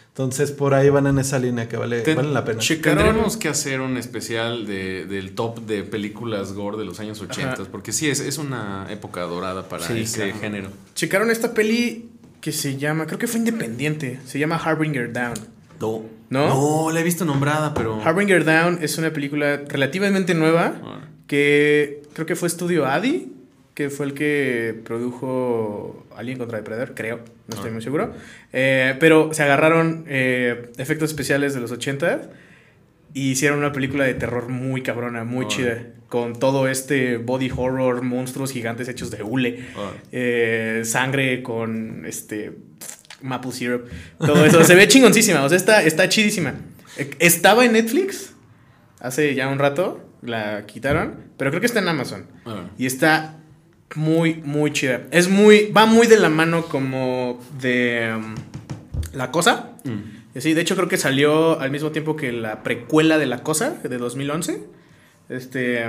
Entonces 0.09 0.51
por 0.51 0.72
ahí 0.72 0.89
van 0.89 1.07
en 1.09 1.18
esa 1.18 1.39
línea 1.39 1.68
que 1.68 1.77
vale, 1.77 2.03
valen 2.14 2.33
la 2.33 2.43
pena. 2.45 2.59
Checaron- 2.61 3.05
Tendremos 3.05 3.37
que 3.37 3.49
hacer 3.51 3.83
un 3.83 3.99
especial 3.99 4.66
de, 4.66 5.05
del 5.05 5.33
top 5.35 5.61
de 5.66 5.83
películas 5.83 6.55
gore 6.55 6.79
de 6.79 6.87
los 6.87 7.01
años 7.01 7.20
80, 7.20 7.53
Ajá. 7.53 7.62
porque 7.70 7.93
sí, 7.93 8.09
es, 8.09 8.20
es 8.20 8.39
una 8.39 8.87
época 8.89 9.20
dorada 9.22 9.68
para 9.68 9.87
Sí, 9.87 9.99
ese 10.01 10.22
claro. 10.31 10.41
género. 10.41 10.68
Checaron 10.95 11.31
esta 11.31 11.53
peli 11.53 12.09
que 12.41 12.53
se 12.53 12.79
llama, 12.79 13.07
creo 13.07 13.18
que 13.18 13.27
fue 13.27 13.41
independiente, 13.41 14.18
se 14.24 14.39
llama 14.39 14.57
Harbinger 14.57 15.12
Down. 15.12 15.35
No. 15.81 16.05
¿No? 16.31 16.49
No, 16.49 16.91
la 16.93 17.01
he 17.01 17.05
visto 17.05 17.24
nombrada, 17.27 17.74
pero... 17.74 18.01
Harbinger 18.03 18.45
Down 18.45 18.79
es 18.81 18.97
una 18.97 19.11
película 19.12 19.59
relativamente 19.68 20.35
nueva. 20.35 20.72
Que 21.27 22.03
creo 22.14 22.27
que 22.27 22.37
fue 22.37 22.49
estudio 22.49 22.87
Adi, 22.87 23.33
que 23.74 23.91
fue 23.91 24.07
el 24.07 24.14
que 24.14 24.74
produjo 24.85 26.07
Alien 26.16 26.39
contra 26.39 26.59
Depredador, 26.59 26.95
creo, 26.95 27.16
no 27.49 27.55
estoy 27.57 27.70
Ah. 27.70 27.72
muy 27.74 27.83
seguro. 27.83 28.14
Eh, 28.53 28.95
pero 29.01 29.35
se 29.35 29.43
agarraron 29.43 30.05
eh, 30.09 30.70
efectos 30.79 31.11
especiales 31.11 31.53
de 31.55 31.61
los 31.61 31.70
80 31.72 32.31
y 33.12 33.31
hicieron 33.33 33.59
una 33.59 33.72
película 33.72 34.05
de 34.05 34.14
terror 34.14 34.49
muy 34.49 34.83
cabrona, 34.83 35.24
muy 35.24 35.45
Órale. 35.47 35.55
chida, 35.55 35.87
con 36.09 36.39
todo 36.39 36.68
este 36.68 37.16
body 37.18 37.51
horror, 37.55 38.03
monstruos 38.03 38.53
gigantes 38.53 38.89
hechos 38.89 39.11
de 39.11 39.22
hule, 39.22 39.64
Órale. 39.77 39.99
eh, 40.12 40.83
sangre 40.85 41.43
con 41.43 42.05
este 42.07 42.53
maple 43.22 43.53
syrup, 43.53 43.89
todo 44.18 44.45
eso. 44.47 44.62
Se 44.64 44.74
ve 44.74 44.87
chingoncísima, 44.89 45.43
o 45.45 45.49
sea, 45.49 45.57
está, 45.57 45.83
está 45.83 46.09
chidísima. 46.09 46.55
Eh, 46.97 47.11
Estaba 47.18 47.64
en 47.66 47.72
Netflix 47.72 48.33
hace 49.01 49.35
ya 49.35 49.49
un 49.49 49.59
rato, 49.59 50.03
la 50.22 50.66
quitaron, 50.66 51.14
pero 51.36 51.50
creo 51.50 51.60
que 51.60 51.66
está 51.66 51.80
en 51.80 51.88
Amazon. 51.88 52.26
Órale. 52.44 52.68
Y 52.78 52.86
está 52.86 53.36
muy, 53.94 54.34
muy 54.44 54.72
chida. 54.72 55.02
Es 55.10 55.28
muy, 55.28 55.70
va 55.70 55.86
muy 55.86 56.06
de 56.06 56.18
la 56.18 56.28
mano 56.28 56.64
como 56.66 57.40
de 57.60 58.12
um, 58.16 58.34
La 59.12 59.30
Cosa. 59.30 59.70
Mm. 59.84 60.38
Sí, 60.40 60.52
de 60.52 60.60
hecho 60.60 60.76
creo 60.76 60.88
que 60.88 60.96
salió 60.98 61.58
al 61.60 61.70
mismo 61.70 61.92
tiempo 61.92 62.14
que 62.16 62.30
la 62.32 62.62
precuela 62.62 63.16
de 63.18 63.26
La 63.26 63.42
Cosa 63.42 63.70
de 63.82 63.96
2011. 63.98 64.62
Este, 65.28 65.84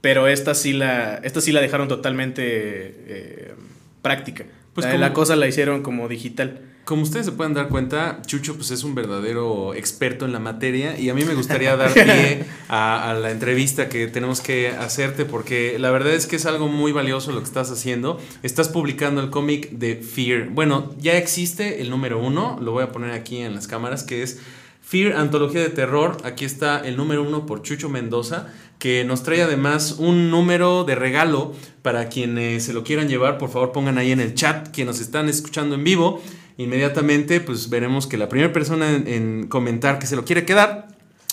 pero 0.00 0.28
esta 0.28 0.54
sí 0.54 0.72
la, 0.72 1.16
esta 1.18 1.40
sí 1.40 1.52
la 1.52 1.60
dejaron 1.60 1.88
totalmente 1.88 2.42
eh, 2.46 3.54
práctica. 4.02 4.44
Pues 4.74 4.84
la 4.86 4.90
de 4.92 4.96
como- 4.96 5.06
La 5.08 5.12
Cosa 5.12 5.36
la 5.36 5.46
hicieron 5.46 5.82
como 5.82 6.08
digital. 6.08 6.60
Como 6.86 7.02
ustedes 7.02 7.26
se 7.26 7.32
pueden 7.32 7.52
dar 7.52 7.68
cuenta, 7.68 8.22
Chucho 8.26 8.54
pues 8.54 8.70
es 8.70 8.84
un 8.84 8.94
verdadero 8.94 9.74
experto 9.74 10.24
en 10.24 10.30
la 10.30 10.38
materia 10.38 10.96
y 10.96 11.10
a 11.10 11.14
mí 11.14 11.24
me 11.24 11.34
gustaría 11.34 11.76
dar 11.76 11.92
pie 11.92 12.44
a, 12.68 13.10
a 13.10 13.14
la 13.14 13.32
entrevista 13.32 13.88
que 13.88 14.06
tenemos 14.06 14.40
que 14.40 14.68
hacerte 14.68 15.24
porque 15.24 15.80
la 15.80 15.90
verdad 15.90 16.14
es 16.14 16.28
que 16.28 16.36
es 16.36 16.46
algo 16.46 16.68
muy 16.68 16.92
valioso 16.92 17.32
lo 17.32 17.40
que 17.40 17.46
estás 17.46 17.72
haciendo. 17.72 18.20
Estás 18.44 18.68
publicando 18.68 19.20
el 19.20 19.30
cómic 19.30 19.70
de 19.70 19.96
Fear. 19.96 20.50
Bueno, 20.50 20.94
ya 21.00 21.16
existe 21.16 21.82
el 21.82 21.90
número 21.90 22.20
uno, 22.20 22.56
lo 22.62 22.70
voy 22.70 22.84
a 22.84 22.92
poner 22.92 23.10
aquí 23.10 23.38
en 23.38 23.56
las 23.56 23.66
cámaras, 23.66 24.04
que 24.04 24.22
es 24.22 24.38
Fear, 24.80 25.14
Antología 25.14 25.62
de 25.62 25.70
Terror. 25.70 26.18
Aquí 26.22 26.44
está 26.44 26.78
el 26.86 26.96
número 26.96 27.24
uno 27.24 27.46
por 27.46 27.62
Chucho 27.62 27.88
Mendoza, 27.88 28.46
que 28.78 29.02
nos 29.02 29.24
trae 29.24 29.42
además 29.42 29.96
un 29.98 30.30
número 30.30 30.84
de 30.84 30.94
regalo 30.94 31.52
para 31.82 32.08
quienes 32.08 32.62
se 32.62 32.72
lo 32.72 32.84
quieran 32.84 33.08
llevar. 33.08 33.38
Por 33.38 33.50
favor, 33.50 33.72
pongan 33.72 33.98
ahí 33.98 34.12
en 34.12 34.20
el 34.20 34.34
chat 34.34 34.68
quienes 34.68 34.94
nos 34.94 35.00
están 35.04 35.28
escuchando 35.28 35.74
en 35.74 35.82
vivo. 35.82 36.22
Inmediatamente, 36.58 37.40
pues 37.40 37.68
veremos 37.68 38.06
que 38.06 38.16
la 38.16 38.28
primera 38.28 38.52
persona 38.52 38.94
en, 38.94 39.06
en 39.06 39.46
comentar 39.48 39.98
que 39.98 40.06
se 40.06 40.16
lo 40.16 40.24
quiere 40.24 40.44
quedar 40.44 40.88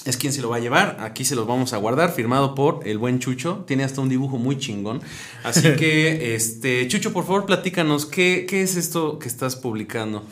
es 0.05 0.17
quien 0.17 0.33
se 0.33 0.41
lo 0.41 0.49
va 0.49 0.57
a 0.57 0.59
llevar. 0.59 0.97
Aquí 0.99 1.23
se 1.23 1.35
los 1.35 1.47
vamos 1.47 1.71
a 1.71 1.77
guardar, 1.77 2.11
firmado 2.11 2.55
por 2.55 2.85
el 2.87 2.97
buen 2.97 3.19
Chucho. 3.19 3.63
Tiene 3.65 3.83
hasta 3.85 4.01
un 4.01 4.09
dibujo 4.09 4.37
muy 4.37 4.57
chingón. 4.57 5.01
Así 5.43 5.61
que, 5.77 6.35
este, 6.35 6.87
Chucho, 6.89 7.13
por 7.13 7.25
favor, 7.25 7.45
platícanos, 7.45 8.05
¿qué, 8.05 8.45
qué 8.47 8.61
es 8.63 8.75
esto 8.75 9.17
que 9.17 9.27
estás 9.29 9.55
publicando? 9.55 10.25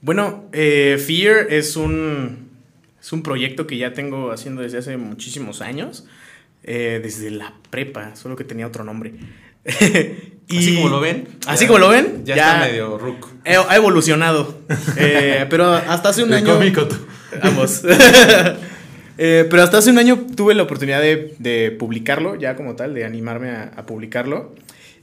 Bueno, 0.00 0.44
eh, 0.52 1.00
Fear 1.04 1.52
es 1.52 1.76
un, 1.76 2.48
es 3.00 3.12
un 3.12 3.22
proyecto 3.22 3.66
que 3.66 3.76
ya 3.76 3.92
tengo 3.92 4.32
haciendo 4.32 4.62
desde 4.62 4.78
hace 4.78 4.96
muchísimos 4.96 5.60
años. 5.60 6.06
eh, 6.64 7.00
desde 7.00 7.30
la 7.30 7.54
prepa, 7.70 8.16
solo 8.16 8.34
que 8.34 8.42
tenía 8.44 8.66
otro 8.66 8.82
nombre. 8.82 9.14
Y- 10.48 10.58
Así 10.58 10.76
como 10.76 10.88
lo 10.90 11.00
ven. 11.00 11.26
Así 11.48 11.62
ya- 11.64 11.66
como 11.66 11.78
lo 11.80 11.88
ven. 11.88 12.22
Ya, 12.24 12.34
está 12.36 12.58
medio 12.60 13.00
he- 13.44 13.56
ha 13.56 13.74
evolucionado. 13.76 14.54
Eh, 14.96 15.44
pero 15.50 15.72
hasta 15.72 16.10
hace 16.10 16.22
un 16.22 16.28
El 16.32 16.36
año. 16.44 16.54
cómico 16.54 16.86
tú. 16.86 16.96
Ambos. 17.42 17.82
Eh, 19.18 19.46
pero 19.48 19.62
hasta 19.62 19.78
hace 19.78 19.88
un 19.90 19.98
año 19.98 20.26
tuve 20.36 20.54
la 20.54 20.62
oportunidad 20.64 21.00
de, 21.00 21.34
de 21.38 21.70
publicarlo, 21.70 22.34
ya 22.34 22.54
como 22.54 22.76
tal, 22.76 22.92
de 22.92 23.06
animarme 23.06 23.48
a, 23.48 23.72
a 23.74 23.86
publicarlo. 23.86 24.54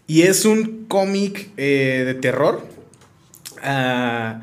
Y 0.05 0.22
es 0.22 0.45
un 0.45 0.86
cómic 0.88 1.49
eh, 1.57 2.03
de 2.05 2.14
terror. 2.14 2.61
Ah, 3.64 4.41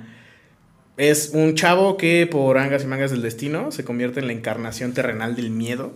es 0.97 1.31
un 1.35 1.55
chavo 1.55 1.97
que 1.97 2.27
por 2.29 2.59
angas 2.59 2.83
y 2.83 2.87
mangas 2.89 3.13
del 3.13 3.23
destino 3.23 3.71
se 3.71 3.85
convierte 3.85 4.19
en 4.19 4.27
la 4.27 4.33
encarnación 4.33 4.93
terrenal 4.93 5.37
del 5.37 5.51
miedo. 5.51 5.93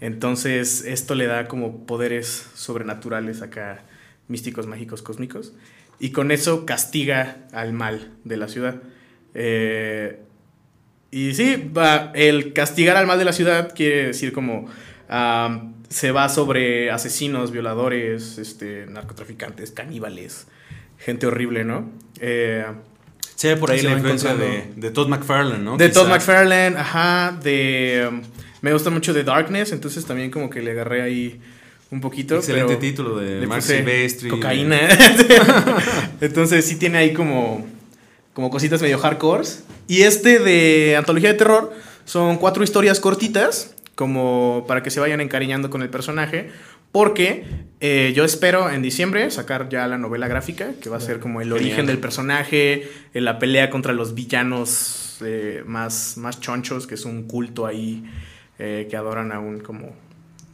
Entonces 0.00 0.84
esto 0.86 1.14
le 1.14 1.26
da 1.26 1.46
como 1.46 1.86
poderes 1.86 2.46
sobrenaturales 2.54 3.42
acá, 3.42 3.82
místicos, 4.28 4.66
mágicos, 4.66 5.02
cósmicos. 5.02 5.52
Y 5.98 6.12
con 6.12 6.30
eso 6.30 6.64
castiga 6.64 7.46
al 7.52 7.72
mal 7.72 8.12
de 8.24 8.36
la 8.38 8.48
ciudad. 8.48 8.82
Eh, 9.34 10.20
y 11.10 11.34
sí, 11.34 11.70
va, 11.76 12.12
el 12.14 12.52
castigar 12.52 12.96
al 12.96 13.06
mal 13.06 13.18
de 13.18 13.24
la 13.26 13.32
ciudad 13.32 13.74
quiere 13.74 14.06
decir 14.08 14.32
como 14.32 14.68
se 15.88 16.12
va 16.12 16.28
sobre 16.28 16.90
asesinos, 16.90 17.50
violadores, 17.50 18.38
este, 18.38 18.86
narcotraficantes, 18.86 19.72
caníbales, 19.72 20.46
gente 20.98 21.26
horrible, 21.26 21.64
¿no? 21.64 21.90
Eh, 22.20 22.64
Se 23.34 23.48
ve 23.48 23.56
por 23.56 23.72
ahí 23.72 23.82
la 23.82 23.92
influencia 23.92 24.36
de, 24.36 24.72
de 24.76 24.90
Todd 24.92 25.08
McFarlane, 25.08 25.58
¿no? 25.64 25.76
de 25.76 25.88
Quizá. 25.88 26.00
Todd 26.00 26.10
McFarlane, 26.10 26.76
ajá, 26.78 27.36
de... 27.42 28.22
me 28.60 28.72
gusta 28.72 28.90
mucho 28.90 29.12
de 29.12 29.24
Darkness, 29.24 29.72
entonces 29.72 30.04
también 30.04 30.30
como 30.30 30.50
que 30.50 30.60
le 30.62 30.72
agarré 30.72 31.02
ahí 31.02 31.40
un 31.90 32.00
poquito. 32.00 32.36
Excelente 32.36 32.76
pero 32.76 32.78
título 32.78 33.18
de 33.18 33.46
Mark 33.46 33.62
Silvestri. 33.62 34.28
Cocaína. 34.28 34.80
entonces 36.20 36.64
sí 36.64 36.76
tiene 36.76 36.98
ahí 36.98 37.12
como, 37.12 37.66
como 38.32 38.50
cositas 38.50 38.80
medio 38.82 38.98
hardcore. 38.98 39.48
Y 39.88 40.02
este 40.02 40.38
de 40.38 40.96
Antología 40.96 41.32
de 41.32 41.38
Terror 41.38 41.72
son 42.04 42.36
cuatro 42.38 42.62
historias 42.62 43.00
cortitas, 43.00 43.74
como 43.94 44.64
para 44.68 44.82
que 44.82 44.90
se 44.90 45.00
vayan 45.00 45.20
encariñando 45.20 45.70
con 45.70 45.82
el 45.82 45.90
personaje. 45.90 46.50
Porque 46.92 47.44
eh, 47.80 48.12
yo 48.16 48.24
espero 48.24 48.68
en 48.68 48.82
diciembre 48.82 49.30
sacar 49.30 49.68
ya 49.68 49.86
la 49.86 49.96
novela 49.96 50.26
gráfica, 50.26 50.72
que 50.80 50.90
va 50.90 50.96
a 50.96 51.00
ser 51.00 51.20
como 51.20 51.40
el 51.40 51.48
Genial. 51.48 51.64
origen 51.64 51.86
del 51.86 51.98
personaje, 51.98 52.88
eh, 53.14 53.20
la 53.20 53.38
pelea 53.38 53.70
contra 53.70 53.92
los 53.92 54.14
villanos 54.14 55.18
eh, 55.24 55.62
más, 55.66 56.16
más 56.16 56.40
chonchos, 56.40 56.88
que 56.88 56.96
es 56.96 57.04
un 57.04 57.24
culto 57.28 57.64
ahí 57.64 58.04
eh, 58.60 58.86
que 58.90 58.96
adoran 58.96 59.32
a 59.32 59.40
un 59.40 59.58
como 59.60 59.88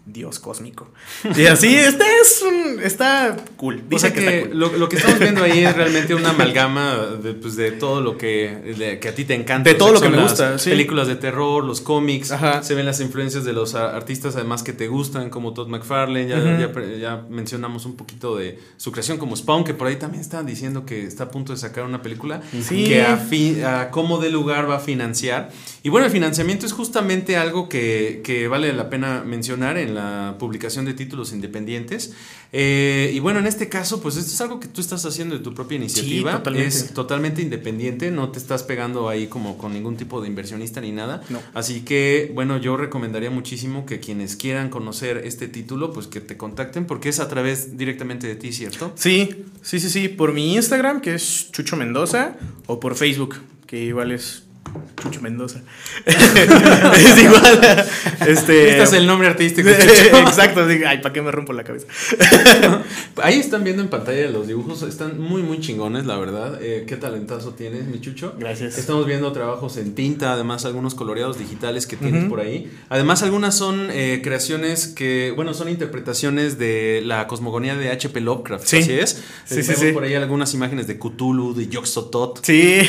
dios 0.06 0.38
cósmico. 0.38 0.88
Y 1.36 1.46
así, 1.46 1.74
este 1.74 2.04
es 2.22 2.42
un, 2.42 2.80
está 2.80 3.36
cool. 3.56 3.82
O 3.86 3.88
Dice 3.90 4.08
sea 4.08 4.12
que, 4.14 4.20
que, 4.20 4.36
está 4.38 4.48
cool. 4.50 4.58
lo, 4.58 4.72
lo 4.78 4.88
que 4.88 4.96
estamos 4.96 5.18
viendo 5.18 5.42
ahí 5.42 5.64
es 5.64 5.76
realmente 5.76 6.14
una 6.14 6.30
amalgama 6.30 6.94
de, 7.22 7.34
pues, 7.34 7.56
de 7.56 7.72
todo 7.72 8.00
lo 8.00 8.16
que, 8.16 8.74
de- 8.78 9.00
que 9.00 9.08
a 9.08 9.14
ti 9.14 9.24
te 9.24 9.34
encanta. 9.34 9.68
De 9.68 9.74
todo 9.76 9.92
lo 9.92 10.00
que 10.00 10.08
me 10.08 10.16
las 10.16 10.30
gusta, 10.30 10.58
sí. 10.58 10.70
Películas 10.70 11.08
de 11.08 11.16
terror, 11.16 11.64
los 11.64 11.80
cómics. 11.80 12.30
Ajá. 12.30 12.62
Se 12.62 12.74
ven 12.74 12.86
las 12.86 13.00
influencias 13.00 13.44
de 13.44 13.52
los 13.52 13.74
artistas 13.74 14.36
además 14.36 14.62
que 14.62 14.72
te 14.72 14.86
gustan, 14.88 15.28
como 15.28 15.52
Todd 15.54 15.68
McFarlane. 15.68 16.28
Ya, 16.28 16.72
ya 16.98 17.24
mencionamos 17.28 17.84
un 17.84 17.96
poquito 17.96 18.36
de 18.36 18.58
su 18.76 18.92
creación 18.92 19.18
como 19.18 19.34
Spawn, 19.36 19.64
que 19.64 19.74
por 19.74 19.88
ahí 19.88 19.96
también 19.96 20.20
estaban 20.20 20.46
diciendo 20.46 20.86
que 20.86 21.04
está 21.04 21.24
a 21.24 21.30
punto 21.30 21.52
de 21.52 21.58
sacar 21.58 21.84
una 21.84 22.00
película 22.00 22.40
Sí. 22.62 22.84
que 22.84 23.02
a 23.02 23.90
cómo 23.90 24.18
de 24.18 24.30
lugar 24.30 24.70
va 24.70 24.76
a 24.76 24.80
financiar. 24.80 25.50
Y 25.82 25.88
bueno, 25.88 26.06
el 26.06 26.12
financiamiento 26.12 26.64
es 26.66 26.72
justamente 26.72 27.36
algo 27.36 27.68
que, 27.68 28.20
que 28.24 28.46
vale 28.48 28.72
la 28.72 28.88
pena 28.88 29.22
mencionar 29.26 29.78
en 29.78 29.94
la 29.96 30.36
publicación 30.38 30.84
de 30.84 30.94
títulos 30.94 31.32
independientes. 31.32 32.12
Eh, 32.52 33.10
y 33.12 33.18
bueno, 33.18 33.40
en 33.40 33.46
este 33.46 33.68
caso, 33.68 34.00
pues 34.00 34.16
esto 34.16 34.30
es 34.32 34.40
algo 34.40 34.60
que 34.60 34.68
tú 34.68 34.80
estás 34.80 35.04
haciendo 35.04 35.36
de 35.36 35.42
tu 35.42 35.52
propia 35.52 35.76
iniciativa. 35.76 36.32
totalmente. 36.32 36.68
Es 36.68 36.94
totalmente 36.94 37.42
independiente, 37.42 38.10
no 38.10 38.30
te 38.30 38.38
estás 38.38 38.62
pegando 38.62 39.08
ahí 39.08 39.26
como 39.26 39.58
con 39.58 39.72
ningún 39.72 39.96
tipo 39.96 40.20
de 40.20 40.28
inversionista 40.28 40.80
ni 40.80 40.92
nada. 40.92 41.22
No. 41.28 41.40
Así 41.54 41.80
que, 41.80 42.30
bueno, 42.34 42.58
yo 42.58 42.76
recomendaría 42.76 43.30
muchísimo 43.30 43.86
que 43.86 43.98
quienes 43.98 44.36
quieran 44.36 44.70
conocer 44.70 45.22
este 45.24 45.48
título, 45.48 45.92
pues 45.92 46.06
que 46.06 46.20
te 46.20 46.36
contacten 46.36 46.86
porque 46.86 47.08
es 47.08 47.18
a 47.18 47.28
través 47.28 47.76
directamente 47.76 48.26
de 48.26 48.36
ti, 48.36 48.52
¿cierto? 48.52 48.92
Sí, 48.94 49.44
sí, 49.62 49.80
sí, 49.80 49.90
sí. 49.90 50.08
Por 50.08 50.32
mi 50.32 50.54
Instagram, 50.54 51.00
que 51.00 51.14
es 51.14 51.50
Chucho 51.50 51.76
Mendoza, 51.76 52.36
o 52.66 52.78
por 52.80 52.94
Facebook, 52.94 53.36
que 53.66 53.82
igual 53.84 54.12
es 54.12 54.45
Chucho 55.02 55.20
Mendoza. 55.20 55.60
es 56.06 57.18
igual. 57.22 57.86
Este, 58.26 58.70
Este 58.70 58.82
es 58.82 58.92
el 58.92 59.06
nombre 59.06 59.28
artístico. 59.28 59.68
Exacto. 60.18 60.66
Ay, 60.86 60.98
¿para 61.00 61.12
qué 61.12 61.22
me 61.22 61.30
rompo 61.30 61.52
la 61.52 61.64
cabeza? 61.64 61.86
Ahí 63.22 63.38
están 63.38 63.62
viendo 63.64 63.82
en 63.82 63.88
pantalla 63.88 64.28
los 64.30 64.46
dibujos, 64.46 64.82
están 64.82 65.20
muy 65.20 65.42
muy 65.42 65.60
chingones, 65.60 66.06
la 66.06 66.16
verdad. 66.18 66.58
Eh, 66.62 66.84
qué 66.86 66.96
talentazo 66.96 67.52
tienes, 67.54 67.84
mi 67.86 68.00
chucho. 68.00 68.34
Gracias. 68.38 68.78
Estamos 68.78 69.06
viendo 69.06 69.30
trabajos 69.32 69.76
en 69.76 69.94
tinta, 69.94 70.32
además 70.32 70.64
algunos 70.64 70.94
coloreados 70.94 71.38
digitales 71.38 71.86
que 71.86 71.96
tienes 71.96 72.24
por 72.28 72.40
ahí. 72.40 72.70
Además 72.88 73.22
algunas 73.22 73.56
son 73.56 73.88
eh, 73.90 74.20
creaciones 74.22 74.86
que, 74.88 75.32
bueno, 75.36 75.54
son 75.54 75.68
interpretaciones 75.68 76.58
de 76.58 77.02
la 77.04 77.26
cosmogonía 77.26 77.76
de 77.76 77.90
H.P. 77.90 78.20
Lovecraft. 78.20 78.66
Sí. 78.66 78.78
Así 78.78 78.92
es. 78.92 79.22
Sí, 79.44 79.58
Eh, 79.58 79.62
sí, 79.62 79.68
vemos 79.68 79.80
sí. 79.86 79.92
por 79.92 80.04
ahí 80.04 80.14
algunas 80.14 80.52
imágenes 80.54 80.86
de 80.86 80.98
Cthulhu, 80.98 81.54
de 81.54 81.68
Yog-Sothoth. 81.68 82.40
Sí, 82.42 82.80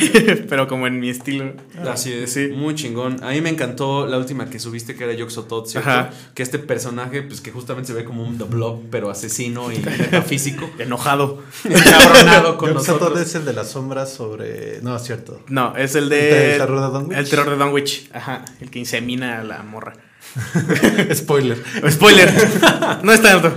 pero 0.50 0.68
como 0.68 0.88
en 0.88 1.00
mi 1.00 1.10
estilo. 1.10 1.54
Así 1.88 2.12
es, 2.14 2.34
Sí. 2.34 2.48
muy 2.48 2.76
chingón. 2.76 3.24
A 3.24 3.30
mí 3.32 3.42
me 3.42 3.50
encantó 3.50 4.06
la 4.08 4.18
última 4.18 4.50
que 4.50 4.60
subiste 4.60 4.96
que 4.96 5.04
era 5.04 5.14
Yog-Sothoth, 5.14 5.68
¿cierto? 5.68 5.90
Ajá. 5.90 6.10
Que 6.34 6.44
este 6.44 6.60
personaje, 6.60 7.22
pues 7.24 7.42
que 7.42 7.52
justamente 7.52 7.88
se 7.88 7.94
ve 7.94 8.04
como 8.04 8.24
un 8.24 8.38
The 8.38 8.46
Blob, 8.46 8.84
pero 8.90 9.10
asesino 9.10 9.72
y 9.72 9.78
metafísico. 9.80 10.70
Enojado. 10.80 11.44
Encabronado 11.64 12.58
con 12.58 12.74
Yo 12.74 12.80
sé, 12.80 12.86
todo 12.88 13.00
nosotros. 13.00 13.22
es 13.28 13.36
el 13.36 13.46
de 13.46 13.54
las 13.54 13.70
sombras 13.72 14.12
sobre. 14.14 14.82
No, 14.82 14.96
es 14.96 15.04
cierto. 15.04 15.42
No, 15.48 15.76
es 15.76 15.96
el 15.96 16.06
¿El 16.06 16.10
de. 16.10 16.56
terror 16.58 16.82
de 16.92 16.98
Dunwich? 17.00 17.18
El 17.18 17.30
terror 17.30 17.50
de 17.50 17.56
Dunwich. 17.56 18.10
Ajá. 18.14 18.46
El 18.62 18.70
que 18.70 18.80
insemina 18.80 19.40
a 19.40 19.44
la 19.44 19.64
morra. 19.64 19.94
Spoiler. 21.14 21.58
Spoiler. 21.90 22.34
no 23.04 23.12
es 23.14 23.22
tanto. 23.22 23.54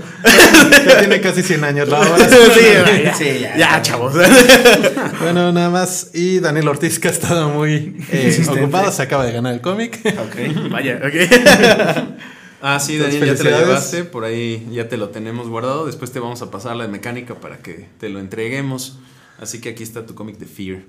Ya 0.86 0.98
tiene 0.98 1.20
casi 1.20 1.42
100 1.42 1.64
años 1.64 1.88
la 1.88 2.00
obra. 2.00 2.28
sí, 2.28 2.60
ya, 3.04 3.14
Sí, 3.14 3.24
ya, 3.40 3.40
ya, 3.40 3.56
ya. 3.56 3.82
chavos. 3.82 4.14
Bueno, 5.20 5.52
nada 5.52 5.70
más. 5.70 6.10
Y 6.14 6.40
Daniel 6.40 6.68
Ortiz, 6.68 6.98
que 6.98 7.08
ha 7.08 7.10
estado 7.10 7.50
muy 7.50 7.96
eh, 8.10 8.44
ocupado, 8.48 8.90
se 8.90 9.02
acaba 9.02 9.24
de 9.24 9.32
ganar 9.32 9.52
el 9.52 9.60
cómic. 9.60 10.00
Ok. 10.04 10.70
Vaya, 10.70 11.00
ok. 11.04 12.16
Ah, 12.62 12.78
sí, 12.78 12.94
Entonces, 12.94 13.20
Daniel, 13.20 13.36
ya 13.36 13.42
te 13.42 13.50
lo 13.50 13.58
llevaste, 13.58 14.04
por 14.04 14.24
ahí 14.24 14.68
ya 14.70 14.88
te 14.88 14.96
lo 14.96 15.08
tenemos 15.10 15.48
guardado. 15.48 15.86
Después 15.86 16.10
te 16.12 16.20
vamos 16.20 16.42
a 16.42 16.50
pasar 16.50 16.76
la 16.76 16.84
de 16.84 16.90
mecánica 16.90 17.34
para 17.36 17.58
que 17.58 17.88
te 17.98 18.08
lo 18.08 18.18
entreguemos. 18.20 18.98
Así 19.38 19.60
que 19.60 19.70
aquí 19.70 19.82
está 19.82 20.04
tu 20.06 20.14
cómic 20.14 20.36
de 20.38 20.46
Fear. 20.46 20.80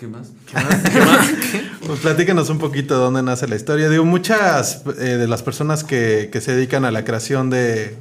¿Qué 0.00 0.06
más? 0.06 0.32
Pues 1.86 2.00
platícanos 2.00 2.48
un 2.48 2.58
poquito 2.58 2.94
de 2.94 3.00
dónde 3.00 3.22
nace 3.22 3.46
la 3.48 3.56
historia. 3.56 3.90
Digo, 3.90 4.04
muchas 4.04 4.82
eh, 4.98 5.16
de 5.16 5.28
las 5.28 5.42
personas 5.42 5.84
que, 5.84 6.30
que 6.32 6.40
se 6.40 6.54
dedican 6.54 6.84
a 6.86 6.90
la 6.90 7.04
creación 7.04 7.50
de, 7.50 7.96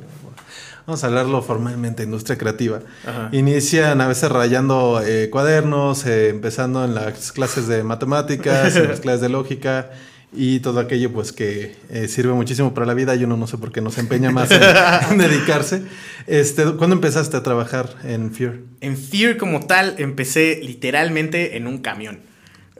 vamos 0.85 1.03
a 1.03 1.07
hablarlo 1.07 1.41
formalmente, 1.41 2.03
industria 2.03 2.37
creativa, 2.37 2.79
Ajá. 3.05 3.29
inician 3.33 3.99
a 3.99 4.07
veces 4.07 4.31
rayando 4.31 5.01
eh, 5.03 5.29
cuadernos, 5.29 6.05
eh, 6.05 6.29
empezando 6.29 6.85
en 6.85 6.95
las 6.95 7.31
clases 7.31 7.67
de 7.67 7.83
matemáticas, 7.83 8.75
en 8.75 8.87
las 8.87 8.99
clases 9.01 9.21
de 9.21 9.29
lógica 9.29 9.89
y 10.31 10.59
todo 10.59 10.79
aquello 10.79 11.11
pues 11.11 11.31
que 11.31 11.75
eh, 11.89 12.07
sirve 12.07 12.33
muchísimo 12.33 12.73
para 12.73 12.85
la 12.85 12.93
vida 12.93 13.15
y 13.15 13.23
uno 13.23 13.35
no 13.35 13.47
sé 13.47 13.57
por 13.57 13.71
qué 13.71 13.81
no 13.81 13.89
se 13.91 14.01
empeña 14.01 14.29
más 14.31 14.51
en, 14.51 14.61
en 15.11 15.17
dedicarse. 15.17 15.81
Este, 16.27 16.63
¿Cuándo 16.73 16.95
empezaste 16.95 17.35
a 17.37 17.43
trabajar 17.43 17.95
en 18.03 18.31
Fear? 18.33 18.57
En 18.81 18.97
Fear 18.97 19.37
como 19.37 19.65
tal 19.65 19.95
empecé 19.97 20.59
literalmente 20.63 21.57
en 21.57 21.65
un 21.67 21.79
camión. 21.79 22.19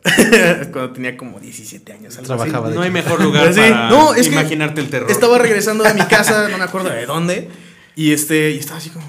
Cuando 0.72 0.92
tenía 0.94 1.18
como 1.18 1.40
17 1.40 1.92
años. 1.92 2.18
algo 2.18 2.34
así. 2.34 2.40
Trabajaba 2.44 2.70
de 2.70 2.76
No 2.76 2.82
hay 2.84 2.92
mejor 2.92 3.22
lugar 3.22 3.54
Sí, 3.54 3.60
para 3.60 3.90
no, 3.90 4.14
es 4.14 4.28
que 4.28 4.34
imaginarte 4.34 4.80
el 4.80 4.90
terror. 4.90 5.12
Estaba 5.12 5.38
regresando 5.40 5.84
de 5.84 5.94
mi 5.94 6.02
casa, 6.08 6.48
no 6.50 6.58
me 6.58 6.64
acuerdo 6.64 6.90
de 6.90 7.06
dónde. 7.06 7.50
Y 7.96 8.14
este, 8.14 8.52
y 8.52 8.60
estaba 8.60 8.78
así 8.78 8.92
como. 8.92 9.06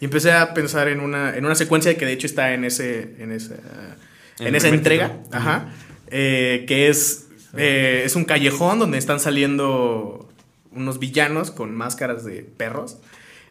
Y 0.00 0.04
empecé 0.06 0.32
a 0.32 0.54
pensar 0.54 0.88
en 0.88 1.00
una, 1.00 1.36
en 1.36 1.44
una 1.44 1.54
secuencia 1.56 1.96
que 1.98 2.06
de 2.06 2.12
hecho 2.12 2.26
está 2.26 2.54
en 2.54 2.64
ese. 2.64 3.16
En 3.18 3.32
esa, 3.32 3.54
En 4.38 4.54
esa 4.54 4.68
entrega. 4.68 5.16
Ajá. 5.32 5.68
eh, 6.06 6.64
que 6.66 6.88
es. 6.88 7.26
Eh, 7.56 8.02
es 8.04 8.16
un 8.16 8.24
callejón 8.24 8.78
donde 8.78 8.98
están 8.98 9.20
saliendo 9.20 10.28
unos 10.72 10.98
villanos 10.98 11.50
con 11.50 11.74
máscaras 11.74 12.24
de 12.24 12.42
perros. 12.42 12.98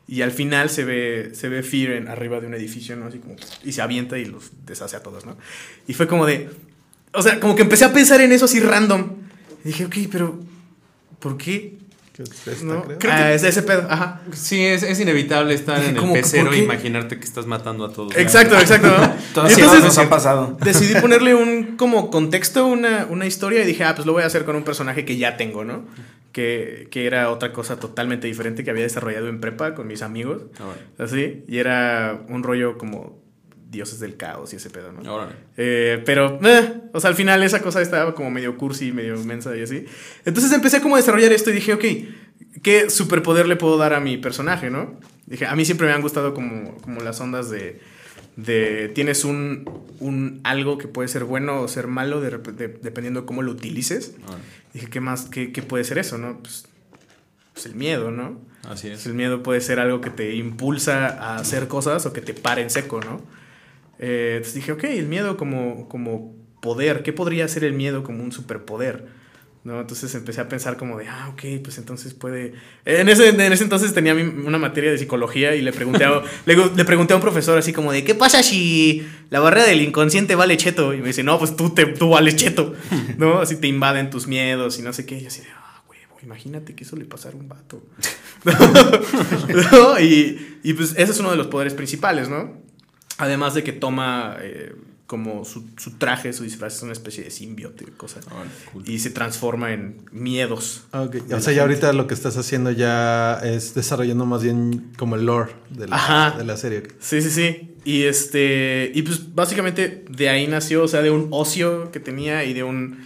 Y 0.07 0.21
al 0.21 0.31
final 0.31 0.69
se 0.69 0.85
ve, 0.85 1.31
se 1.33 1.49
ve 1.49 1.63
Fear 1.63 2.07
arriba 2.07 2.39
de 2.39 2.47
un 2.47 2.53
edificio, 2.53 2.95
¿no? 2.95 3.07
Así 3.07 3.19
como. 3.19 3.35
Y 3.63 3.73
se 3.73 3.81
avienta 3.81 4.17
y 4.17 4.25
los 4.25 4.51
deshace 4.65 4.95
a 4.95 5.03
todos, 5.03 5.25
¿no? 5.25 5.37
Y 5.85 5.93
fue 5.93 6.07
como 6.07 6.25
de. 6.25 6.49
O 7.13 7.21
sea, 7.21 7.39
como 7.39 7.55
que 7.55 7.63
empecé 7.63 7.83
a 7.83 7.91
pensar 7.91 8.21
en 8.21 8.31
eso 8.31 8.45
así 8.45 8.59
random. 8.61 9.15
Y 9.65 9.69
dije, 9.69 9.85
ok, 9.85 9.95
pero. 10.09 10.39
¿Por 11.19 11.37
qué? 11.37 11.77
Que 12.17 12.23
es 12.23 12.47
esta, 12.47 12.65
¿No? 12.65 12.83
creo. 12.83 13.13
Ah, 13.13 13.31
es 13.31 13.43
ese 13.43 13.61
pedo, 13.61 13.85
ajá. 13.89 14.21
Sí, 14.33 14.65
es, 14.65 14.81
es 14.81 14.99
inevitable 14.99 15.53
estar 15.53 15.83
en 15.83 15.95
el 15.95 16.11
pecero 16.11 16.45
¿Por 16.45 16.55
e 16.55 16.57
imaginarte 16.57 17.19
que 17.19 17.25
estás 17.25 17.45
matando 17.45 17.85
a 17.85 17.93
todos. 17.93 18.17
Exacto, 18.17 18.57
exacto. 18.57 18.87
¿no? 18.87 19.13
Todas 19.33 19.55
las 19.55 19.83
nos 19.83 19.97
han 19.99 20.09
pasado. 20.09 20.57
decidí 20.63 20.95
ponerle 21.01 21.35
un 21.35 21.77
como 21.77 22.09
contexto, 22.09 22.65
una, 22.65 23.05
una 23.09 23.27
historia, 23.27 23.61
y 23.61 23.67
dije, 23.67 23.83
ah, 23.83 23.93
pues 23.93 24.07
lo 24.07 24.13
voy 24.13 24.23
a 24.23 24.25
hacer 24.25 24.45
con 24.45 24.55
un 24.55 24.63
personaje 24.63 25.05
que 25.05 25.17
ya 25.17 25.37
tengo, 25.37 25.63
¿no? 25.63 25.85
Que, 26.31 26.87
que 26.89 27.05
era 27.05 27.29
otra 27.29 27.53
cosa 27.53 27.79
totalmente 27.79 28.25
diferente 28.25 28.63
que 28.63 28.71
había 28.71 28.83
desarrollado 28.83 29.27
en 29.27 29.39
prepa 29.39 29.75
con 29.75 29.85
mis 29.85 30.01
amigos. 30.01 30.41
Ah, 30.59 30.65
bueno. 30.65 30.81
Así. 30.97 31.43
Y 31.47 31.59
era 31.59 32.19
un 32.29 32.41
rollo 32.41 32.79
como 32.79 33.26
dioses 33.69 33.99
del 33.99 34.15
caos 34.17 34.53
y 34.53 34.55
ese 34.57 34.69
pedo, 34.69 34.91
¿no? 34.91 35.13
Órale. 35.13 35.33
Eh, 35.57 36.01
pero, 36.05 36.39
eh, 36.43 36.73
o 36.93 36.99
sea, 36.99 37.09
al 37.09 37.15
final 37.15 37.43
esa 37.43 37.61
cosa 37.61 37.81
estaba 37.81 38.15
como 38.15 38.31
medio 38.31 38.57
cursi, 38.57 38.91
medio 38.91 39.17
mensa 39.23 39.55
y 39.55 39.61
así. 39.63 39.85
Entonces 40.25 40.51
empecé 40.53 40.81
como 40.81 40.95
a 40.95 40.99
desarrollar 40.99 41.31
esto 41.33 41.49
y 41.49 41.53
dije, 41.53 41.73
ok, 41.73 41.83
¿qué 42.63 42.89
superpoder 42.89 43.47
le 43.47 43.55
puedo 43.55 43.77
dar 43.77 43.93
a 43.93 43.99
mi 43.99 44.17
personaje, 44.17 44.69
no? 44.69 44.99
Dije, 45.25 45.45
a 45.45 45.55
mí 45.55 45.65
siempre 45.65 45.87
me 45.87 45.93
han 45.93 46.01
gustado 46.01 46.33
como, 46.33 46.77
como 46.77 47.01
las 47.01 47.19
ondas 47.19 47.49
de, 47.49 47.81
de 48.37 48.89
tienes 48.95 49.25
un, 49.25 49.69
un 49.99 50.39
algo 50.43 50.77
que 50.77 50.87
puede 50.87 51.09
ser 51.09 51.25
bueno 51.25 51.61
o 51.61 51.67
ser 51.67 51.87
malo 51.87 52.21
de 52.21 52.37
de- 52.37 52.67
dependiendo 52.81 53.21
de 53.21 53.25
cómo 53.25 53.41
lo 53.41 53.51
utilices. 53.51 54.13
Dije, 54.73 54.87
¿qué 54.89 55.01
más? 55.01 55.25
¿Qué, 55.25 55.51
qué 55.51 55.61
puede 55.61 55.83
ser 55.83 55.97
eso, 55.97 56.17
no? 56.17 56.39
Pues, 56.39 56.67
pues 57.53 57.65
el 57.65 57.75
miedo, 57.75 58.11
¿no? 58.11 58.39
Así 58.69 58.87
Pues 58.87 59.01
es. 59.01 59.07
el 59.07 59.13
miedo 59.15 59.43
puede 59.43 59.59
ser 59.61 59.79
algo 59.79 59.99
que 60.01 60.09
te 60.09 60.35
impulsa 60.35 61.07
a 61.07 61.37
hacer 61.37 61.67
cosas 61.67 62.05
o 62.05 62.13
que 62.13 62.21
te 62.21 62.33
para 62.33 62.61
en 62.61 62.69
seco, 62.69 63.01
¿no? 63.01 63.21
Eh, 63.99 64.33
entonces 64.37 64.55
dije, 64.55 64.71
ok, 64.71 64.83
el 64.85 65.07
miedo 65.07 65.37
como, 65.37 65.87
como 65.89 66.35
poder, 66.61 67.03
¿qué 67.03 67.13
podría 67.13 67.47
ser 67.47 67.63
el 67.63 67.73
miedo 67.73 68.03
como 68.03 68.23
un 68.23 68.31
superpoder? 68.31 69.05
¿No? 69.63 69.81
Entonces 69.81 70.13
empecé 70.15 70.39
a 70.39 70.47
pensar 70.47 70.77
como 70.77 70.97
de, 70.97 71.09
ah, 71.09 71.29
ok, 71.33 71.61
pues 71.61 71.77
entonces 71.77 72.13
puede... 72.13 72.53
En 72.85 73.09
ese, 73.09 73.29
en 73.29 73.41
ese 73.41 73.63
entonces 73.63 73.93
tenía 73.93 74.13
una 74.13 74.57
materia 74.57 74.91
de 74.91 74.97
psicología 74.97 75.55
y 75.55 75.61
le 75.61 75.73
pregunté, 75.73 76.05
a, 76.05 76.21
le, 76.45 76.55
le 76.55 76.85
pregunté 76.85 77.11
a 77.13 77.17
un 77.17 77.21
profesor 77.21 77.57
así 77.57 77.73
como 77.73 77.91
de, 77.91 78.05
¿qué 78.05 78.15
pasa 78.15 78.43
si 78.43 79.05
la 79.29 79.41
barrera 79.41 79.65
del 79.65 79.81
inconsciente 79.81 80.35
vale 80.35 80.55
cheto? 80.55 80.93
Y 80.93 80.99
me 80.99 81.07
dice, 81.07 81.23
no, 81.23 81.37
pues 81.37 81.57
tú, 81.57 81.71
te, 81.71 81.85
tú 81.85 82.11
vales 82.11 82.37
cheto, 82.37 82.75
¿no? 83.17 83.39
Así 83.39 83.57
te 83.57 83.67
invaden 83.67 84.09
tus 84.09 84.25
miedos 84.27 84.79
y 84.79 84.83
no 84.83 84.93
sé 84.93 85.05
qué. 85.05 85.19
Y 85.19 85.25
así 85.25 85.41
de, 85.41 85.47
ah, 85.49 85.83
huevo, 85.89 86.17
imagínate 86.23 86.73
que 86.73 86.85
eso 86.85 86.95
le 86.95 87.03
pasara 87.03 87.35
a 87.35 87.37
un 87.37 87.49
vato. 87.49 87.83
¿No? 89.73 89.99
Y, 89.99 90.59
y 90.63 90.73
pues 90.73 90.91
ese 90.91 91.11
es 91.11 91.19
uno 91.19 91.31
de 91.31 91.35
los 91.35 91.47
poderes 91.47 91.73
principales, 91.73 92.29
¿no? 92.29 92.66
Además 93.17 93.53
de 93.53 93.63
que 93.63 93.73
toma 93.73 94.37
eh, 94.39 94.75
como 95.07 95.45
su, 95.45 95.65
su 95.77 95.91
traje, 95.97 96.33
su 96.33 96.43
disfraz 96.43 96.75
es 96.75 96.83
una 96.83 96.91
especie 96.91 97.23
de 97.23 97.31
simbiote, 97.31 97.85
cosa. 97.95 98.19
Cool. 98.73 98.83
Y 98.87 98.99
se 98.99 99.09
transforma 99.09 99.71
en 99.73 100.01
miedos. 100.11 100.83
Ok, 100.91 101.15
O 101.33 101.39
sea, 101.39 101.53
ya 101.53 101.61
ahorita 101.61 101.93
lo 101.93 102.07
que 102.07 102.13
estás 102.13 102.35
haciendo 102.37 102.71
ya 102.71 103.39
es 103.43 103.73
desarrollando 103.73 104.25
más 104.25 104.43
bien 104.43 104.91
como 104.97 105.15
el 105.15 105.25
lore 105.25 105.53
de 105.69 105.87
la, 105.87 105.95
Ajá. 105.95 106.37
de 106.37 106.43
la 106.43 106.57
serie. 106.57 106.83
Sí, 106.99 107.21
sí, 107.21 107.29
sí. 107.31 107.71
Y 107.85 108.03
este. 108.03 108.91
Y 108.93 109.01
pues 109.03 109.33
básicamente 109.33 110.03
de 110.09 110.29
ahí 110.29 110.45
nació, 110.47 110.83
o 110.83 110.87
sea, 110.89 111.01
de 111.01 111.09
un 111.09 111.29
ocio 111.31 111.89
que 111.91 111.99
tenía 112.01 112.43
y 112.43 112.53
de 112.53 112.63
un. 112.63 112.99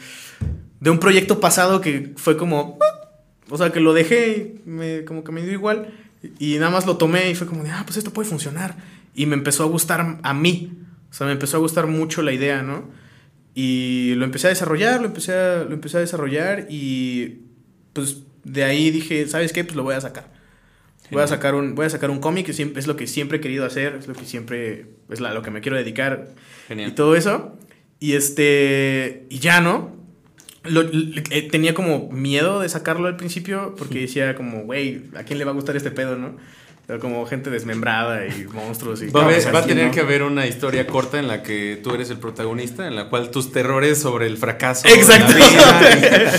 De 0.79 0.89
un 0.89 0.97
proyecto 0.97 1.39
pasado 1.39 1.79
que 1.81 2.13
fue 2.17 2.35
como. 2.35 2.79
ah, 2.81 3.09
O 3.51 3.57
sea, 3.57 3.71
que 3.71 3.79
lo 3.79 3.93
dejé 3.93 4.59
y 4.65 4.67
me, 4.69 5.05
como 5.05 5.23
que 5.23 5.31
me 5.31 5.43
dio 5.43 5.53
igual. 5.53 5.93
Y 6.39 6.55
nada 6.55 6.71
más 6.71 6.87
lo 6.87 6.97
tomé 6.97 7.29
y 7.29 7.35
fue 7.35 7.45
como 7.45 7.63
de, 7.63 7.69
ah, 7.69 7.83
pues 7.85 7.97
esto 7.97 8.11
puede 8.11 8.27
funcionar. 8.27 8.75
Y 9.13 9.25
me 9.25 9.35
empezó 9.35 9.63
a 9.63 9.67
gustar 9.67 10.19
a 10.23 10.33
mí. 10.33 10.71
O 11.09 11.13
sea, 11.13 11.27
me 11.27 11.33
empezó 11.33 11.57
a 11.57 11.59
gustar 11.59 11.87
mucho 11.87 12.21
la 12.21 12.31
idea, 12.31 12.61
¿no? 12.61 12.89
Y 13.53 14.13
lo 14.15 14.23
empecé 14.25 14.47
a 14.47 14.49
desarrollar, 14.51 15.01
lo 15.01 15.07
empecé 15.07 15.33
a, 15.33 15.63
lo 15.65 15.73
empecé 15.73 15.97
a 15.97 15.99
desarrollar 15.99 16.67
y 16.69 17.39
pues 17.93 18.23
de 18.45 18.63
ahí 18.63 18.91
dije, 18.91 19.27
¿sabes 19.27 19.51
qué? 19.51 19.63
Pues 19.65 19.75
lo 19.75 19.83
voy 19.83 19.95
a 19.95 20.01
sacar. 20.01 20.31
Voy 21.11 21.21
a 21.21 21.27
sacar 21.27 21.55
un, 21.55 21.75
voy 21.75 21.85
a 21.85 21.89
sacar 21.89 22.09
un 22.09 22.19
cómic, 22.21 22.45
que 22.45 22.51
es 22.53 22.87
lo 22.87 22.95
que 22.95 23.05
siempre 23.05 23.39
he 23.39 23.41
querido 23.41 23.65
hacer, 23.65 23.95
es 23.99 24.07
lo 24.07 24.13
que 24.13 24.23
siempre, 24.23 24.85
es 25.09 25.19
la- 25.19 25.33
lo 25.33 25.41
que 25.41 25.51
me 25.51 25.59
quiero 25.59 25.75
dedicar 25.77 26.29
Genial. 26.69 26.91
y 26.91 26.93
todo 26.95 27.17
eso. 27.17 27.57
Y 27.99 28.13
este, 28.13 29.25
y 29.29 29.39
ya, 29.39 29.59
¿no? 29.59 29.93
Lo- 30.63 30.81
l- 30.81 31.21
eh, 31.31 31.49
tenía 31.51 31.73
como 31.73 32.09
miedo 32.11 32.61
de 32.61 32.69
sacarlo 32.69 33.07
al 33.09 33.17
principio 33.17 33.75
porque 33.77 33.99
decía 33.99 34.35
como, 34.35 34.61
güey, 34.63 35.01
¿a 35.17 35.23
quién 35.23 35.37
le 35.37 35.43
va 35.43 35.51
a 35.51 35.53
gustar 35.55 35.75
este 35.75 35.91
pedo, 35.91 36.17
no? 36.17 36.37
Como 36.99 37.25
gente 37.25 37.49
desmembrada 37.49 38.25
y 38.27 38.45
monstruos 38.53 39.01
y... 39.01 39.07
Va 39.07 39.27
a, 39.27 39.65
tener 39.65 39.87
¿no? 39.87 39.91
que 39.91 40.01
haber 40.01 40.23
una 40.23 40.45
historia 40.47 40.85
corta 40.87 41.19
en 41.19 41.27
la 41.27 41.41
que 41.43 41.79
tú 41.81 41.93
eres 41.93 42.09
el 42.09 42.17
protagonista, 42.17 42.87
en 42.87 42.95
la 42.95 43.09
cual 43.09 43.31
tus 43.31 43.51
terrores 43.51 43.99
sobre 44.01 44.27
el 44.27 44.37
fracaso. 44.37 44.87
Exacto. 44.87 45.33
la 45.37 45.95
vida 45.95 46.33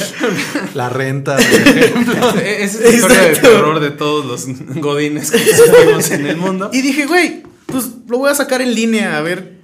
La 0.74 0.88
renta. 0.88 1.36
de- 1.36 1.44
y- 1.44 2.38
E-, 2.40 2.64
Esa 2.64 2.78
es 2.78 2.84
la 2.84 2.90
historia 2.90 3.22
de 3.22 3.36
terror 3.36 3.80
de 3.80 3.90
todos 3.92 4.24
los 4.26 4.46
godines 4.80 5.30
que 5.30 5.38
existimos 5.38 6.10
en 6.10 6.26
el 6.26 6.36
mundo. 6.36 6.70
Y 6.72 6.82
dije, 6.82 7.06
güey, 7.06 7.42
pues 7.66 7.88
lo 8.08 8.18
voy 8.18 8.30
a 8.30 8.34
sacar 8.34 8.60
en 8.62 8.74
línea 8.74 9.16
a 9.18 9.20
ver 9.22 9.60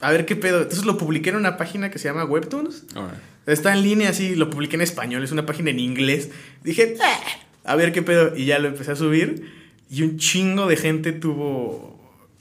a 0.00 0.10
ver 0.12 0.24
qué 0.24 0.36
pedo. 0.36 0.62
Entonces 0.62 0.86
lo 0.86 0.96
publiqué 0.96 1.28
en 1.30 1.36
una 1.36 1.56
página 1.58 1.90
que 1.90 1.98
se 1.98 2.08
llama 2.08 2.24
Webtoons. 2.24 2.84
Está 3.46 3.72
en 3.74 3.82
línea 3.82 4.10
así, 4.10 4.34
lo 4.34 4.48
publiqué 4.48 4.76
en 4.76 4.82
español, 4.82 5.22
es 5.24 5.32
una 5.32 5.44
página 5.44 5.70
en 5.70 5.78
inglés. 5.80 6.30
Dije, 6.62 6.94
"Ah, 7.02 7.18
a 7.72 7.76
ver 7.76 7.92
qué 7.92 8.00
pedo. 8.02 8.34
Y 8.36 8.46
ya 8.46 8.58
lo 8.58 8.68
empecé 8.68 8.92
a 8.92 8.96
subir. 8.96 9.59
Y 9.90 10.02
un 10.02 10.16
chingo 10.18 10.66
de 10.66 10.76
gente 10.76 11.12
tuvo 11.12 11.98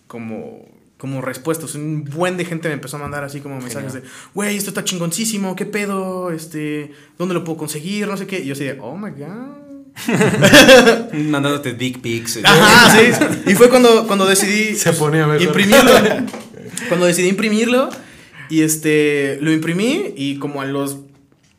como, 0.07 0.65
como 0.97 1.21
respuestas. 1.21 1.73
Un 1.75 2.03
buen 2.03 2.37
de 2.37 2.45
gente 2.45 2.67
me 2.67 2.75
empezó 2.75 2.97
a 2.97 2.99
mandar 2.99 3.23
así 3.23 3.39
como 3.41 3.59
mensajes 3.59 3.93
de, 3.93 4.03
güey, 4.35 4.55
esto 4.55 4.69
está 4.69 4.83
chingoncísimo, 4.83 5.55
qué 5.55 5.65
pedo, 5.65 6.31
este, 6.31 6.91
¿dónde 7.17 7.33
lo 7.33 7.43
puedo 7.43 7.57
conseguir? 7.57 8.07
No 8.07 8.17
sé 8.17 8.27
qué. 8.27 8.39
Y 8.39 8.45
yo 8.45 8.53
así 8.53 8.65
de, 8.65 8.77
oh 8.79 8.95
my 8.95 9.09
god. 9.11 9.57
Mandándote 11.13 11.73
dick 11.73 11.99
pics. 12.01 12.37
eh. 12.37 12.41
Ajá, 12.45 12.95
sí. 12.97 13.51
Y 13.51 13.55
fue 13.55 13.69
cuando, 13.69 14.05
cuando 14.07 14.25
decidí 14.25 14.75
Se 14.77 14.91
imprimirlo. 14.91 15.91
cuando 16.87 17.05
decidí 17.05 17.29
imprimirlo. 17.29 17.89
Y 18.49 18.61
este, 18.61 19.37
lo 19.41 19.51
imprimí 19.51 20.13
y 20.15 20.37
como 20.39 20.61
a 20.61 20.65
los 20.65 20.97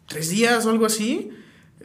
tres 0.09 0.29
días 0.29 0.67
o 0.67 0.71
algo 0.71 0.87
así, 0.87 1.31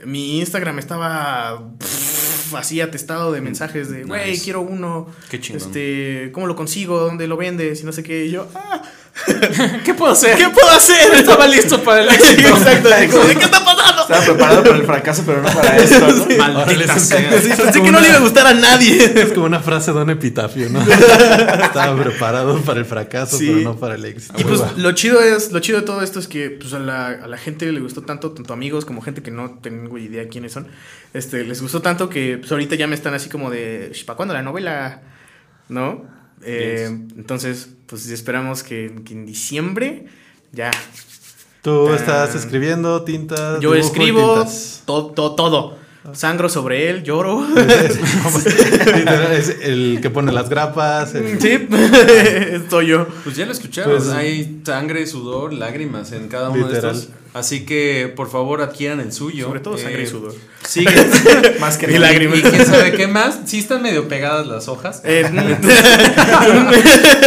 mi 0.03 0.39
Instagram 0.39 0.79
estaba 0.79 1.61
pff, 1.77 2.14
así 2.57 2.81
atestado 2.81 3.31
de 3.31 3.41
mensajes 3.41 3.89
de, 3.89 4.03
güey, 4.03 4.31
Nice. 4.31 4.43
quiero 4.43 4.61
uno. 4.61 5.07
Qué 5.29 5.39
chingón. 5.39 5.61
Este, 5.61 6.29
¿cómo 6.31 6.47
lo 6.47 6.55
consigo? 6.55 6.99
¿Dónde 6.99 7.27
lo 7.27 7.37
vendes? 7.37 7.81
Y 7.81 7.85
no 7.85 7.91
sé 7.91 8.03
qué. 8.03 8.25
Y 8.25 8.31
yo, 8.31 8.47
ah, 8.55 8.81
¿Qué 9.85 9.93
puedo 9.93 10.11
hacer? 10.11 10.37
¿qué 10.37 10.49
puedo 10.49 10.69
hacer? 10.69 11.13
Estaba 11.15 11.47
listo 11.47 11.81
para 11.83 12.01
el 12.01 12.09
éxito. 12.13 12.49
Exacto. 12.49 12.89
así 12.93 13.07
como, 13.07 13.23
¿de 13.25 13.35
¿Qué 13.35 13.45
está 13.45 13.63
pasando? 13.63 14.01
Estaba 14.01 14.25
preparado 14.25 14.63
para 14.63 14.75
el 14.75 14.85
fracaso, 14.85 15.23
pero 15.25 15.41
no 15.41 15.49
para 15.49 15.77
esto, 15.77 16.07
¿no? 16.07 16.37
Maldita 16.37 16.99
sea. 16.99 17.41
Sí, 17.41 17.49
pensé 17.55 17.81
que 17.81 17.91
no 17.91 17.99
le 18.01 18.09
iba 18.09 18.17
a 18.17 18.19
gustar 18.19 18.45
a 18.47 18.53
nadie. 18.53 19.03
Es 19.21 19.31
como 19.31 19.45
una 19.45 19.61
frase 19.61 19.93
de 19.93 20.01
un 20.01 20.09
epitafio, 20.09 20.69
¿no? 20.69 20.81
Estaba 20.81 21.95
preparado 22.01 22.59
para 22.61 22.79
el 22.79 22.85
fracaso, 22.85 23.37
Sí. 23.37 23.47
pero 23.47 23.59
no 23.61 23.77
para 23.77 23.95
el 23.95 24.05
éxito. 24.05 24.33
Y 24.37 24.43
pues 24.43 24.61
lo 24.77 24.91
chido 24.91 25.21
es, 25.21 25.51
lo 25.51 25.59
chido 25.59 25.79
de 25.79 25.85
todo 25.85 26.01
esto 26.01 26.19
es 26.19 26.27
que 26.27 26.49
pues 26.51 26.73
a 26.73 26.79
la, 26.79 27.07
a 27.07 27.27
la 27.27 27.37
gente 27.37 27.71
le 27.71 27.79
gustó 27.79 28.01
tanto, 28.03 28.31
tanto 28.31 28.53
amigos 28.53 28.85
como 28.85 29.01
gente 29.01 29.23
que 29.23 29.31
no 29.31 29.59
tengo 29.61 29.97
idea 29.97 30.27
quiénes 30.27 30.51
son, 30.51 30.67
este, 31.13 31.43
les 31.45 31.61
gustó 31.61 31.81
tanto 31.81 32.09
que 32.09 32.37
pues 32.37 32.51
ahorita 32.51 32.75
ya 32.75 32.87
me 32.87 32.95
están 32.95 33.13
así 33.13 33.29
como 33.29 33.49
de, 33.49 33.91
¿para 34.05 34.17
cuándo 34.17 34.33
la 34.33 34.41
novela? 34.41 35.01
¿No? 35.69 36.03
Eh, 36.43 36.85
entonces, 37.17 37.69
pues 37.87 38.07
esperamos 38.09 38.63
que, 38.63 38.93
que 39.05 39.13
en 39.13 39.25
diciembre 39.25 40.05
ya. 40.51 40.71
Tú 41.61 41.89
estás 41.93 42.35
escribiendo 42.35 43.03
tintas. 43.03 43.59
Yo 43.59 43.73
escribo 43.73 44.35
tintas. 44.35 44.83
todo, 44.85 45.07
todo, 45.07 45.35
todo. 45.35 45.84
Sangro 46.13 46.49
sobre 46.49 46.89
él, 46.89 47.03
lloro. 47.03 47.45
Es 49.31 49.49
el 49.61 49.99
que 50.01 50.09
pone 50.09 50.31
las 50.31 50.49
grapas. 50.49 51.15
el- 51.15 51.39
sí, 51.41 51.67
estoy 52.51 52.87
yo. 52.87 53.07
Pues 53.23 53.35
ya 53.35 53.45
lo 53.45 53.51
escucharon, 53.51 53.97
Pues, 53.97 54.09
hay 54.09 54.61
sangre, 54.65 55.05
sudor, 55.07 55.53
lágrimas 55.53 56.11
en 56.11 56.27
cada 56.27 56.49
uno 56.49 56.67
Literal. 56.67 56.93
de 56.93 56.99
estos. 56.99 57.09
Así 57.33 57.65
que 57.65 58.13
por 58.15 58.31
favor 58.31 58.61
adquieran 58.61 59.01
el 59.01 59.11
suyo. 59.11 59.47
Sobre 59.47 59.59
todo 59.59 59.77
sangre 59.77 60.03
y 60.03 60.05
Eh, 60.05 60.07
sudor. 60.07 60.33
Sigue. 60.65 60.89
Más 61.59 61.77
que 61.77 61.85
Y 61.87 61.95
nada. 61.95 61.99
lágrimas. 62.07 62.39
y 62.39 62.41
quién 62.43 62.65
sabe 62.65 62.93
qué 62.93 63.07
más. 63.07 63.39
Sí 63.45 63.59
están 63.59 63.81
medio 63.81 64.07
pegadas 64.07 64.47
las 64.47 64.69
hojas. 64.69 65.01
Eh, 65.03 65.25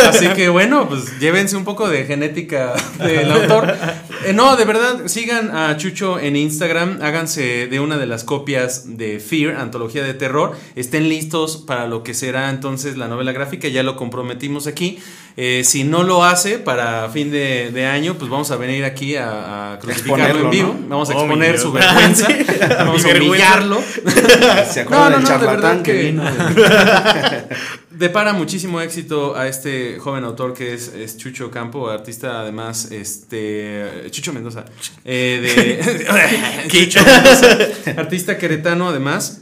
Así 0.09 0.29
que 0.29 0.49
bueno, 0.49 0.89
pues 0.89 1.19
llévense 1.21 1.57
un 1.57 1.65
poco 1.65 1.89
de 1.91 2.05
genética 2.07 2.73
del 2.99 3.31
autor. 3.31 3.75
Eh, 4.27 4.33
no, 4.33 4.57
de 4.57 4.65
verdad, 4.65 5.07
sigan 5.07 5.55
a 5.57 5.77
Chucho 5.77 6.19
en 6.19 6.35
Instagram, 6.37 6.99
háganse 7.03 7.67
de 7.69 7.81
una 7.81 7.99
de 7.99 8.07
las 8.07 8.25
copias 8.25 8.97
de 8.99 9.21
Fear, 9.21 9.57
antología 9.57 10.03
de 10.03 10.13
terror. 10.15 10.57
Estén 10.75 11.09
listos 11.09 11.57
para 11.57 11.87
lo 11.87 12.03
que 12.03 12.15
será 12.15 12.51
entonces 12.51 12.97
la 12.97 13.07
novela 13.09 13.33
gráfica, 13.33 13.69
ya 13.69 13.83
lo 13.83 13.97
comprometimos 13.97 14.67
aquí. 14.67 14.99
Eh, 15.37 15.63
si 15.65 15.85
no 15.85 16.03
lo 16.03 16.25
hace 16.25 16.59
para 16.59 17.09
fin 17.11 17.31
de, 17.31 17.71
de 17.71 17.87
año, 17.87 18.15
pues 18.15 18.29
vamos 18.29 18.51
a 18.51 18.57
venir 18.57 18.85
aquí 18.85 19.15
a, 19.15 19.75
a 19.75 19.79
crucificarlo 19.79 20.47
en 20.47 20.51
vivo. 20.51 20.75
¿no? 20.81 20.89
Vamos 20.89 21.11
a 21.11 21.15
Oh, 21.17 21.21
exponer 21.21 21.59
su 21.59 21.71
vergüenza, 21.71 22.27
vamos 22.79 23.05
a 23.05 23.09
humillarlo. 23.09 23.81
¿Se 24.71 24.81
acuerdan 24.81 24.91
No, 24.91 25.11
no, 25.11 25.17
del 25.17 25.23
no, 25.23 25.29
de 25.39 25.47
verdad 25.47 25.63
charlatán 25.63 25.83
que, 25.85 25.93
que- 25.93 26.03
vino? 26.03 26.25
Depara 27.99 28.33
muchísimo 28.33 28.81
éxito 28.81 29.35
a 29.35 29.49
este 29.49 29.99
joven 29.99 30.23
autor 30.23 30.55
que 30.55 30.73
es, 30.73 30.89
es 30.95 31.17
Chucho 31.17 31.51
Campo, 31.51 31.89
artista 31.91 32.41
además, 32.41 32.93
este 32.93 34.07
Chucho 34.11 34.33
Mendoza, 34.33 34.65
eh, 35.05 35.41
de 35.43 36.69
Chucho 36.69 37.01
Mendoza, 37.05 37.59
artista 38.01 38.39
queretano 38.39 38.89
además. 38.89 39.41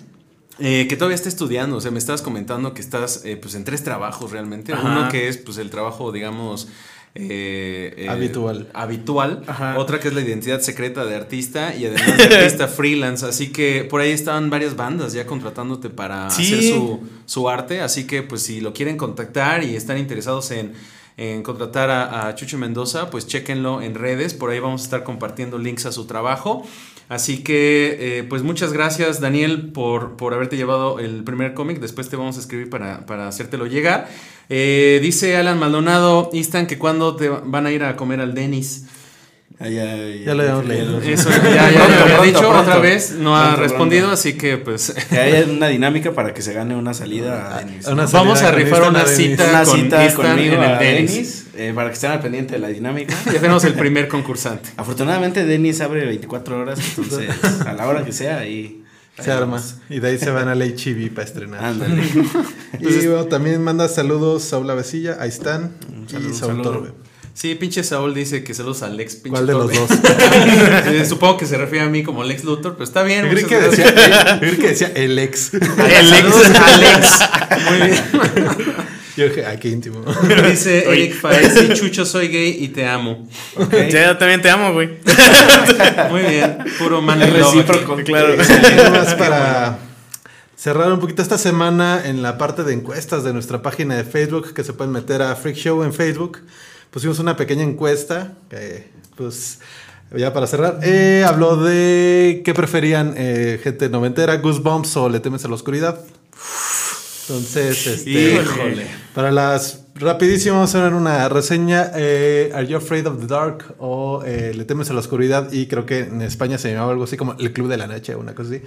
eh, 0.59 0.87
que 0.89 0.97
todavía 0.97 1.17
está 1.17 1.29
estudiando, 1.29 1.77
o 1.77 1.81
sea, 1.83 1.91
me 1.91 1.99
estabas 1.99 2.23
comentando 2.23 2.73
que 2.73 2.81
estás 2.81 3.23
eh, 3.27 3.37
pues 3.37 3.55
en 3.57 3.65
tres 3.65 3.85
trabajos 3.85 4.31
realmente. 4.31 4.73
Ajá. 4.73 4.89
Uno 4.89 5.09
que 5.11 5.29
es 5.29 5.37
pues 5.37 5.59
el 5.59 5.69
trabajo, 5.69 6.11
digamos, 6.13 6.69
eh, 7.19 7.95
eh, 7.97 8.09
Habitual. 8.09 8.69
habitual. 8.75 9.43
Ajá. 9.47 9.79
Otra 9.79 9.99
que 10.01 10.09
es 10.09 10.15
la 10.15 10.21
identidad 10.21 10.61
secreta 10.61 11.05
de 11.05 11.15
artista 11.17 11.75
y 11.75 11.87
además 11.87 12.17
de 12.19 12.37
artista 12.37 12.69
freelance. 12.69 13.25
Así 13.27 13.53
que 13.53 13.85
por 13.85 14.01
ahí 14.01 14.11
estaban 14.11 14.51
varias 14.51 14.77
bandas 14.77 15.13
ya 15.13 15.27
contratándote 15.27 15.91
para 15.91 16.31
Sí. 16.31 16.43
hacer 16.55 16.63
su, 16.75 17.01
su 17.27 17.49
arte. 17.49 17.81
Así 17.81 18.07
que 18.07 18.23
pues 18.23 18.43
si 18.43 18.61
lo 18.61 18.73
quieren 18.73 18.97
contactar 18.97 19.65
y 19.65 19.77
están 19.77 19.99
interesados 19.99 20.51
en, 20.51 20.73
en 21.17 21.43
contratar 21.43 21.91
a, 21.91 22.29
a 22.29 22.35
Chucho 22.35 22.59
Mendoza, 22.59 23.11
pues 23.11 23.27
chéquenlo 23.27 23.83
en 23.83 23.95
redes. 23.95 24.35
Por 24.35 24.51
ahí 24.51 24.59
vamos 24.61 24.83
a 24.83 24.85
estar 24.85 25.03
compartiendo 25.05 25.59
links 25.59 25.87
a 25.87 25.93
su 25.93 26.07
trabajo. 26.07 26.67
Así 27.09 27.45
que, 27.45 28.19
eh, 28.19 28.25
pues 28.25 28.43
muchas 28.43 28.73
gracias, 28.73 29.21
Daniel, 29.21 29.71
por, 29.73 30.17
por 30.17 30.35
haberte 30.35 30.57
llevado 30.57 30.99
el 30.99 31.23
primer 31.23 31.55
cómic. 31.55 31.79
Después 31.79 32.09
te 32.09 32.17
vamos 32.17 32.37
a 32.37 32.41
escribir 32.41 32.69
para, 32.69 33.07
para 33.07 33.29
hacértelo 33.29 33.67
llegar. 33.67 34.09
Eh, 34.49 34.99
dice 35.01 35.37
Alan 35.37 35.59
Maldonado, 35.59 36.31
Instan, 36.33 36.67
que 36.67 36.79
cuando 36.79 37.15
te 37.15 37.29
van 37.29 37.67
a 37.67 37.71
ir 37.71 37.85
a 37.85 37.97
comer 37.97 38.21
al 38.21 38.35
Denis. 38.35 38.87
Ah, 39.59 39.69
ya, 39.71 39.97
ya, 39.97 40.25
Ya 40.27 40.35
lo 40.35 40.43
habíamos 40.43 40.67
leído. 40.67 41.01
Eso 41.01 41.31
ya, 41.31 41.39
ya, 41.71 41.79
Pronto, 41.79 41.79
lo 41.79 41.83
había 41.85 42.05
pronto, 42.05 42.23
dicho 42.25 42.39
pronto. 42.41 42.59
otra 42.59 42.79
vez, 42.79 43.13
no 43.13 43.37
ha 43.37 43.57
respondido, 43.57 44.03
pronto. 44.03 44.15
así 44.21 44.35
que 44.35 44.59
pues 44.59 44.95
Que 45.09 45.19
haya 45.19 45.47
una 45.51 45.69
dinámica 45.69 46.13
para 46.13 46.35
que 46.35 46.43
se 46.43 46.53
gane 46.53 46.77
una 46.77 46.93
salida 46.93 47.57
a 47.57 47.61
Denis. 47.61 47.87
Una 47.87 48.05
Vamos 48.07 48.43
a 48.43 48.51
con 48.51 48.55
rifar 48.57 48.83
una 48.91 49.01
a 49.03 49.07
cita. 49.07 49.47
Una 49.49 49.65
con 49.65 49.77
cita 49.81 50.05
Instan 50.05 50.27
conmigo 50.31 50.55
en 50.57 50.63
el 50.63 50.71
a 50.75 50.79
Denis. 50.79 51.13
Denis, 51.13 51.47
eh, 51.57 51.73
para 51.75 51.89
que 51.89 51.95
estén 51.95 52.11
al 52.11 52.21
pendiente 52.21 52.53
de 52.55 52.59
la 52.59 52.69
dinámica. 52.69 53.15
ya 53.25 53.33
tenemos 53.41 53.65
el 53.65 53.73
primer 53.75 54.09
concursante. 54.09 54.69
Afortunadamente 54.77 55.47
Denis 55.47 55.81
abre 55.81 56.05
24 56.05 56.59
horas, 56.59 56.79
entonces 56.91 57.31
a 57.65 57.73
la 57.73 57.89
hora 57.89 58.05
que 58.05 58.13
sea 58.13 58.39
ahí. 58.39 58.83
Se 59.19 59.33
arma. 59.33 59.63
Y 59.89 60.01
de 60.01 60.09
ahí 60.09 60.19
se 60.19 60.31
van 60.31 60.49
al 60.49 60.61
HB 60.61 61.15
para 61.15 61.27
estrenar. 61.27 61.65
Ándale. 61.65 62.03
y 62.79 63.07
bueno, 63.07 63.25
también 63.25 63.63
manda 63.63 63.89
saludos 63.89 64.43
Saúl 64.45 64.69
Avesilla, 64.69 65.17
ahí 65.19 65.31
están. 65.31 65.73
y 66.13 66.17
un 66.17 66.35
Saúl 66.35 66.57
saludo. 66.57 66.63
Torbe. 66.63 67.06
Sí, 67.37 67.55
pinche 67.55 67.85
Saúl 67.85 68.15
dice 68.15 68.43
que 68.43 68.55
saludos 68.55 68.83
a 68.83 68.89
Lex. 68.89 69.17
pinche 69.17 69.29
¿Cuál 69.29 69.47
de 69.47 69.53
los 69.53 69.71
dos? 69.71 69.91
Eh, 70.87 71.05
Supongo 71.07 71.37
que 71.37 71.45
se 71.45 71.59
refiere 71.59 71.85
a 71.85 71.89
mí 71.91 72.03
como 72.03 72.25
Lex 72.25 72.45
Luthor, 72.45 72.73
pero 72.73 72.85
está 72.85 73.03
bien. 73.03 73.29
Creí 73.29 73.45
que 73.45 73.59
decía, 73.59 74.41
que 74.41 74.69
decía 74.69 74.91
el 74.95 75.19
ex. 75.19 75.51
Saludos 75.51 76.47
a 76.47 76.77
Lex. 76.79 77.19
Muy 77.69 77.89
bien. 77.89 78.05
Yo 79.19 79.25
dije, 79.29 79.45
ah, 79.45 79.61
qué 79.61 79.69
íntimo. 79.69 80.03
Dice 80.49 80.85
Eric 80.89 81.15
Faesi, 81.15 81.75
Chucho, 81.75 82.07
soy 82.07 82.29
gay 82.29 82.57
y 82.59 82.69
te 82.69 82.87
amo. 82.87 83.29
Ya, 83.71 84.07
yo 84.07 84.17
también 84.17 84.41
te 84.41 84.49
amo, 84.49 84.73
güey. 84.73 84.99
Muy 86.11 86.23
bien, 86.23 86.57
puro 86.79 87.03
man 87.03 87.21
Es 87.21 87.35
recíproco, 87.35 87.97
claro. 87.97 88.35
Nada 88.35 88.91
más 88.91 89.15
para 89.15 89.79
cerrar 90.57 90.91
un 90.91 91.01
poquito 91.01 91.21
esta 91.21 91.37
semana 91.37 92.01
en 92.03 92.23
la 92.23 92.39
parte 92.39 92.65
de 92.65 92.73
encuestas 92.73 93.25
de 93.25 93.35
nuestra 93.35 93.61
página 93.61 93.95
de 93.95 94.05
Facebook, 94.05 94.55
que 94.55 94.65
se 94.65 94.73
pueden 94.73 94.93
meter 94.93 95.21
a 95.21 95.37
Freak 95.37 95.57
Show 95.57 95.83
en 95.83 95.93
Facebook. 95.93 96.41
Pusimos 96.91 97.19
una 97.19 97.37
pequeña 97.37 97.63
encuesta, 97.63 98.35
que, 98.49 98.89
pues 99.17 99.61
ya 100.17 100.33
para 100.33 100.47
cerrar, 100.47 100.81
eh, 100.83 101.25
habló 101.27 101.57
de 101.57 102.43
qué 102.45 102.55
preferían 102.55 103.15
eh, 103.17 103.61
gente 103.63 103.89
noventera, 103.89 104.37
Goosebumps 104.37 104.97
o 104.97 105.09
Le 105.09 105.21
temes 105.21 105.45
a 105.45 105.49
la 105.49 105.55
oscuridad. 105.55 106.01
Entonces, 107.29 107.87
este, 107.87 108.11
Híjole. 108.11 108.87
para 109.15 109.33
las 109.33 109.86
rapidísimo 109.99 110.57
vamos 110.57 110.75
a 110.75 110.83
ver 110.83 110.93
una 110.93 111.29
reseña 111.29 111.91
eh, 111.95 112.51
Are 112.55 112.67
You 112.67 112.77
Afraid 112.77 113.07
of 113.07 113.21
the 113.21 113.27
Dark 113.27 113.75
o 113.79 114.23
eh, 114.25 114.53
Le 114.55 114.65
temes 114.65 114.91
a 114.91 114.93
la 114.93 115.01
oscuridad 115.01 115.53
y 115.53 115.67
creo 115.67 115.87
que 115.87 116.01
en 116.01 116.23
España 116.23 116.59
se 116.59 116.71
llamaba 116.71 116.93
algo 116.93 117.05
así 117.05 117.17
como 117.17 117.35
El 117.39 117.53
Club 117.53 117.69
de 117.69 117.77
la 117.77 117.87
Noche 117.87 118.15
o 118.15 118.21
una 118.21 118.35
cosa 118.35 118.51
así. 118.51 118.63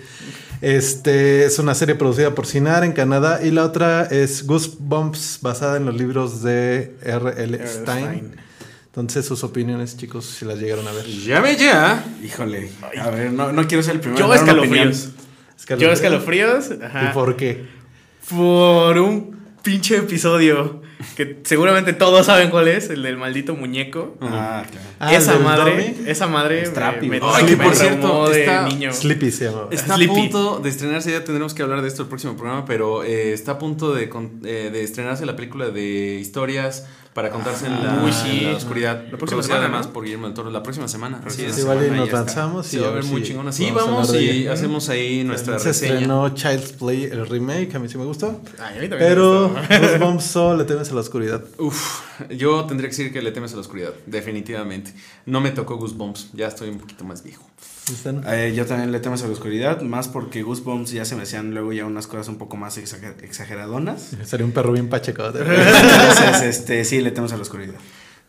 Este 0.61 1.45
es 1.45 1.59
una 1.59 1.75
serie 1.75 1.95
producida 1.95 2.33
por 2.33 2.45
Cinar 2.45 2.83
en 2.83 2.93
Canadá 2.93 3.41
y 3.43 3.51
la 3.51 3.63
otra 3.63 4.03
es 4.05 4.45
Goosebumps 4.45 5.39
basada 5.41 5.77
en 5.77 5.85
los 5.85 5.95
libros 5.95 6.41
de 6.41 6.95
R.L. 7.03 7.67
Stein. 7.67 8.05
Stein. 8.05 8.35
Entonces 8.87 9.25
sus 9.25 9.43
opiniones 9.43 9.97
chicos 9.97 10.25
si 10.25 10.45
las 10.45 10.57
llegaron 10.59 10.87
a 10.87 10.91
ver. 10.91 11.05
Llame 11.05 11.55
ya. 11.55 12.03
Híjole. 12.23 12.71
A 12.99 13.09
ver, 13.11 13.31
no, 13.31 13.51
no 13.51 13.67
quiero 13.67 13.83
ser 13.83 13.95
el 13.95 14.01
primero. 14.01 14.19
Yo 14.19 14.33
opinión. 14.33 14.89
escalofríos. 14.89 15.79
Yo 15.79 15.91
escalofríos. 15.91 16.71
Ajá. 16.83 17.09
¿Y 17.09 17.13
por 17.13 17.35
qué? 17.35 17.65
Por 18.29 18.97
un 18.97 19.37
pinche 19.61 19.97
episodio 19.97 20.88
que 21.15 21.37
seguramente 21.43 21.93
todos 21.93 22.25
saben 22.25 22.49
cuál 22.49 22.67
es, 22.67 22.89
el 22.89 23.03
del 23.03 23.17
maldito 23.17 23.55
muñeco. 23.55 24.17
Ah, 24.21 24.63
claro. 24.69 24.85
Ah, 24.99 25.15
esa 25.15 25.31
¿el 25.31 25.37
del 25.37 25.47
madre, 25.47 25.95
esa 26.07 26.27
madre 26.27 26.65
Strappy, 26.65 27.07
me, 27.09 27.19
por 27.19 27.75
cierto, 27.75 28.29
de 28.29 28.41
está- 28.41 28.67
niño. 28.67 28.91
Sleepy 28.91 29.31
se 29.31 29.45
llamaba. 29.45 29.67
Está 29.71 29.95
Sleepy. 29.95 30.11
a 30.11 30.15
punto 30.15 30.59
de 30.59 30.69
estrenarse, 30.69 31.11
ya 31.11 31.23
tendremos 31.23 31.53
que 31.53 31.63
hablar 31.63 31.81
de 31.81 31.87
esto 31.87 32.01
el 32.03 32.09
próximo 32.09 32.35
programa, 32.35 32.65
pero 32.65 33.03
eh, 33.03 33.31
está 33.33 33.53
a 33.53 33.59
punto 33.59 33.93
de, 33.93 34.09
eh, 34.43 34.69
de 34.71 34.83
estrenarse 34.83 35.25
la 35.25 35.35
película 35.35 35.69
de 35.69 36.15
historias 36.19 36.85
para 37.19 37.31
contarse 37.31 37.65
en 37.67 37.83
la, 37.83 38.01
Uy, 38.01 38.13
sí. 38.13 38.45
en 38.45 38.51
la 38.53 38.57
oscuridad. 38.57 39.03
La 39.11 39.17
próxima 39.17 39.43
semana, 39.43 39.63
además 39.65 39.87
¿no? 39.87 39.91
por 39.93 40.05
Guillermo 40.05 40.27
del 40.27 40.33
Toro 40.33 40.49
la 40.51 40.63
próxima 40.63 40.87
semana. 40.87 41.19
Así 41.25 41.43
es. 41.43 41.53
Sí, 41.53 41.61
igual 41.61 41.85
y 41.85 41.91
nos 41.91 42.09
lanzamos 42.13 42.65
y 42.67 42.69
Sí, 42.69 42.77
va 42.77 42.85
a 42.85 42.89
haber 42.91 43.03
ver 43.03 43.11
muy 43.11 43.21
si 43.21 43.27
chingona. 43.27 43.51
Sí, 43.51 43.71
vamos 43.71 44.13
y 44.15 44.47
hacemos 44.47 44.87
ahí 44.87 45.25
nuestra 45.25 45.59
se 45.59 45.67
reseña. 45.67 45.93
estrenó 45.95 46.29
Child's 46.29 46.71
Play, 46.71 47.03
el 47.03 47.27
remake, 47.27 47.75
a 47.75 47.79
mí 47.79 47.89
sí 47.89 47.97
me 47.97 48.05
gustó. 48.05 48.39
Ay, 48.57 48.77
a 48.77 48.81
mí 48.81 48.87
también 48.87 48.91
me 48.91 48.97
Pero 49.15 49.49
gustó. 49.49 49.79
Goosebumps 49.81 50.23
solo 50.23 50.57
le 50.59 50.63
temes 50.63 50.89
a 50.91 50.93
la 50.93 51.01
oscuridad. 51.01 51.41
Uf, 51.57 51.99
yo 52.29 52.65
tendría 52.65 52.89
que 52.89 52.95
decir 52.95 53.13
que 53.13 53.21
le 53.21 53.31
temes 53.31 53.51
a 53.53 53.55
la 53.55 53.61
oscuridad, 53.61 53.93
definitivamente. 54.05 54.93
No 55.25 55.41
me 55.41 55.51
tocó 55.51 55.77
Goosebumps, 55.77 56.31
ya 56.33 56.47
estoy 56.47 56.69
un 56.69 56.79
poquito 56.79 57.03
más 57.03 57.23
viejo. 57.23 57.45
Eh, 58.27 58.53
yo 58.55 58.65
también 58.67 58.91
le 58.91 58.99
temas 58.99 59.23
a 59.23 59.27
la 59.27 59.33
oscuridad, 59.33 59.81
más 59.81 60.07
porque 60.07 60.43
Goosebumps 60.43 60.91
ya 60.91 61.05
se 61.05 61.15
me 61.15 61.23
hacían 61.23 61.53
luego 61.55 61.73
ya 61.73 61.85
unas 61.85 62.05
cosas 62.07 62.27
un 62.27 62.37
poco 62.37 62.55
más 62.55 62.77
exager- 62.77 63.23
exageradonas. 63.23 64.11
Sería 64.25 64.45
un 64.45 64.51
perro 64.51 64.73
bien 64.73 64.89
pacheco. 64.89 65.25
Entonces, 65.27 66.41
este, 66.43 66.85
sí, 66.85 67.01
le 67.01 67.11
temas 67.11 67.31
a 67.33 67.35
la 67.35 67.41
oscuridad. 67.41 67.73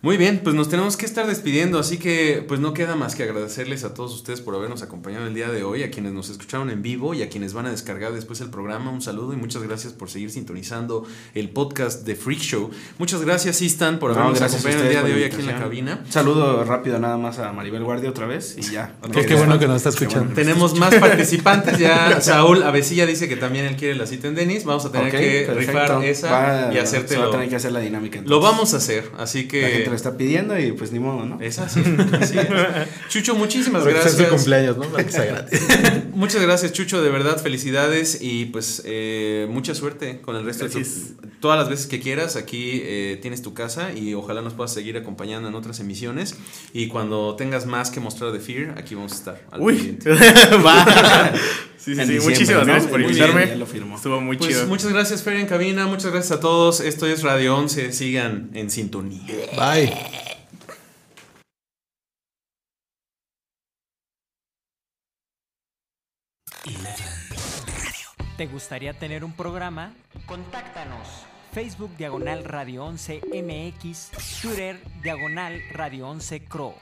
Muy 0.02 0.16
bien, 0.16 0.40
pues 0.42 0.54
nos 0.56 0.70
tenemos 0.70 0.96
que 0.96 1.04
estar 1.04 1.26
despidiendo, 1.26 1.78
así 1.78 1.98
que 1.98 2.42
pues 2.48 2.58
no 2.58 2.72
queda 2.72 2.96
más 2.96 3.14
que 3.14 3.22
agradecerles 3.22 3.84
a 3.84 3.92
todos 3.92 4.14
ustedes 4.14 4.40
por 4.40 4.54
habernos 4.54 4.80
acompañado 4.80 5.26
el 5.26 5.34
día 5.34 5.50
de 5.50 5.62
hoy, 5.62 5.82
a 5.82 5.90
quienes 5.90 6.12
nos 6.14 6.30
escucharon 6.30 6.70
en 6.70 6.80
vivo 6.80 7.12
y 7.12 7.22
a 7.22 7.28
quienes 7.28 7.52
van 7.52 7.66
a 7.66 7.70
descargar 7.70 8.14
después 8.14 8.40
el 8.40 8.48
programa. 8.48 8.90
Un 8.90 9.02
saludo 9.02 9.34
y 9.34 9.36
muchas 9.36 9.62
gracias 9.62 9.92
por 9.92 10.08
seguir 10.08 10.30
sintonizando 10.30 11.06
el 11.34 11.50
podcast 11.50 12.06
de 12.06 12.16
Freak 12.16 12.40
Show. 12.40 12.70
Muchas 12.96 13.20
gracias, 13.20 13.60
Istan, 13.60 13.98
por 13.98 14.12
No, 14.16 14.20
habernos 14.22 14.40
a 14.40 14.46
acompañado 14.46 14.84
el 14.84 14.88
día 14.88 15.02
de 15.02 15.12
hoy 15.12 15.24
aquí 15.24 15.36
en 15.38 15.46
la 15.48 15.58
cabina. 15.58 16.00
Un 16.06 16.10
saludo 16.10 16.64
rápido 16.64 16.98
nada 16.98 17.18
más 17.18 17.38
a 17.38 17.52
Maribel 17.52 17.84
Guardia 17.84 18.08
otra 18.08 18.24
vez 18.26 18.56
y 18.56 18.62
ya. 18.72 18.96
Qué, 19.12 19.26
qué 19.26 19.34
bueno 19.34 19.58
que 19.58 19.66
nos 19.66 19.76
está 19.76 19.90
escuchando. 19.90 20.32
Tenemos 20.34 20.78
más 20.78 20.94
participantes 20.94 21.76
ya. 21.78 22.18
Saúl 22.22 22.62
Avesilla 22.62 23.04
dice 23.04 23.28
que 23.28 23.36
también 23.36 23.66
él 23.66 23.76
quiere 23.76 23.96
la 23.96 24.06
cita 24.06 24.28
en 24.28 24.34
Denis. 24.34 24.64
Vamos 24.64 24.86
a 24.86 24.92
tener 24.92 25.10
que 25.10 25.44
perfecto. 25.46 25.72
rifar 25.72 26.04
esa 26.04 26.30
Va- 26.30 26.68
y 26.70 26.72
Se 26.72 26.76
va 26.76 26.80
a 26.80 26.82
hacértelo. 26.84 27.30
tener 27.30 27.50
que 27.50 27.56
hacer 27.56 27.72
la 27.72 27.80
dinámica. 27.80 28.16
Lo 28.20 28.36
entonces. 28.36 28.50
vamos 28.50 28.72
a 28.72 28.76
hacer, 28.78 29.10
así 29.18 29.46
La 29.50 29.89
lo 29.90 29.96
está 29.96 30.16
pidiendo 30.16 30.58
y 30.58 30.72
pues 30.72 30.92
ni 30.92 30.98
modo, 30.98 31.26
¿no? 31.26 31.40
Es 31.40 31.58
así, 31.58 31.82
así 32.20 32.38
es. 32.38 32.48
Chucho, 33.08 33.34
muchísimas 33.34 33.82
Porque 33.82 33.98
gracias. 33.98 34.16
su 34.16 34.34
cumpleaños, 34.34 34.76
¿no? 34.78 34.84
Para 34.84 35.04
que 35.04 35.12
sea 35.12 35.24
gratis. 35.24 35.60
Muchas 36.14 36.40
gracias, 36.42 36.72
Chucho, 36.72 37.02
de 37.02 37.10
verdad, 37.10 37.40
felicidades 37.40 38.18
y 38.20 38.46
pues 38.46 38.82
eh, 38.84 39.46
mucha 39.50 39.74
suerte 39.74 40.20
con 40.20 40.36
el 40.36 40.44
resto 40.44 40.64
de 40.64 40.70
Gracias. 40.74 41.16
tu, 41.20 41.28
todas 41.40 41.58
las 41.58 41.68
veces 41.68 41.86
que 41.86 42.00
quieras. 42.00 42.36
Aquí 42.36 42.80
eh, 42.82 43.18
tienes 43.20 43.42
tu 43.42 43.54
casa 43.54 43.92
y 43.92 44.14
ojalá 44.14 44.42
nos 44.42 44.54
puedas 44.54 44.72
seguir 44.72 44.96
acompañando 44.96 45.48
en 45.48 45.54
otras 45.54 45.80
emisiones. 45.80 46.36
Y 46.72 46.88
cuando 46.88 47.36
tengas 47.36 47.66
más 47.66 47.90
que 47.90 48.00
mostrar 48.00 48.32
de 48.32 48.40
Fear, 48.40 48.78
aquí 48.78 48.94
vamos 48.94 49.12
a 49.12 49.14
estar. 49.16 49.42
al 49.50 49.60
Uy, 49.60 49.98
va. 50.64 51.32
Sí, 51.82 51.94
sí, 51.94 52.04
sí. 52.06 52.20
Muchísimas 52.20 52.66
¿no? 52.66 52.72
gracias 52.72 52.90
por 52.90 52.98
bien, 52.98 53.10
invitarme. 53.10 53.46
ya 53.48 53.54
lo 53.56 53.66
firmó. 53.66 53.96
Estuvo 53.96 54.20
muy 54.20 54.36
Pues 54.36 54.50
chido. 54.50 54.66
muchas 54.66 54.92
gracias, 54.92 55.22
Fer 55.22 55.36
en 55.36 55.46
cabina. 55.46 55.86
Muchas 55.86 56.12
gracias 56.12 56.36
a 56.38 56.40
todos. 56.40 56.80
Esto 56.80 57.06
es 57.06 57.22
Radio 57.22 57.56
11. 57.56 57.92
Sigan 57.92 58.50
en 58.52 58.70
sintonía. 58.70 59.22
Bye. 59.56 59.92
¿Te 68.36 68.46
gustaría 68.46 68.94
tener 68.94 69.24
un 69.24 69.32
programa? 69.32 69.92
Contáctanos. 70.26 71.06
Facebook 71.52 71.96
Diagonal 71.96 72.44
Radio 72.44 72.84
11 72.84 73.20
MX, 73.26 74.10
Twitter 74.40 74.80
Diagonal 75.02 75.60
Radio 75.72 76.08
11 76.08 76.44
Cro. 76.44 76.74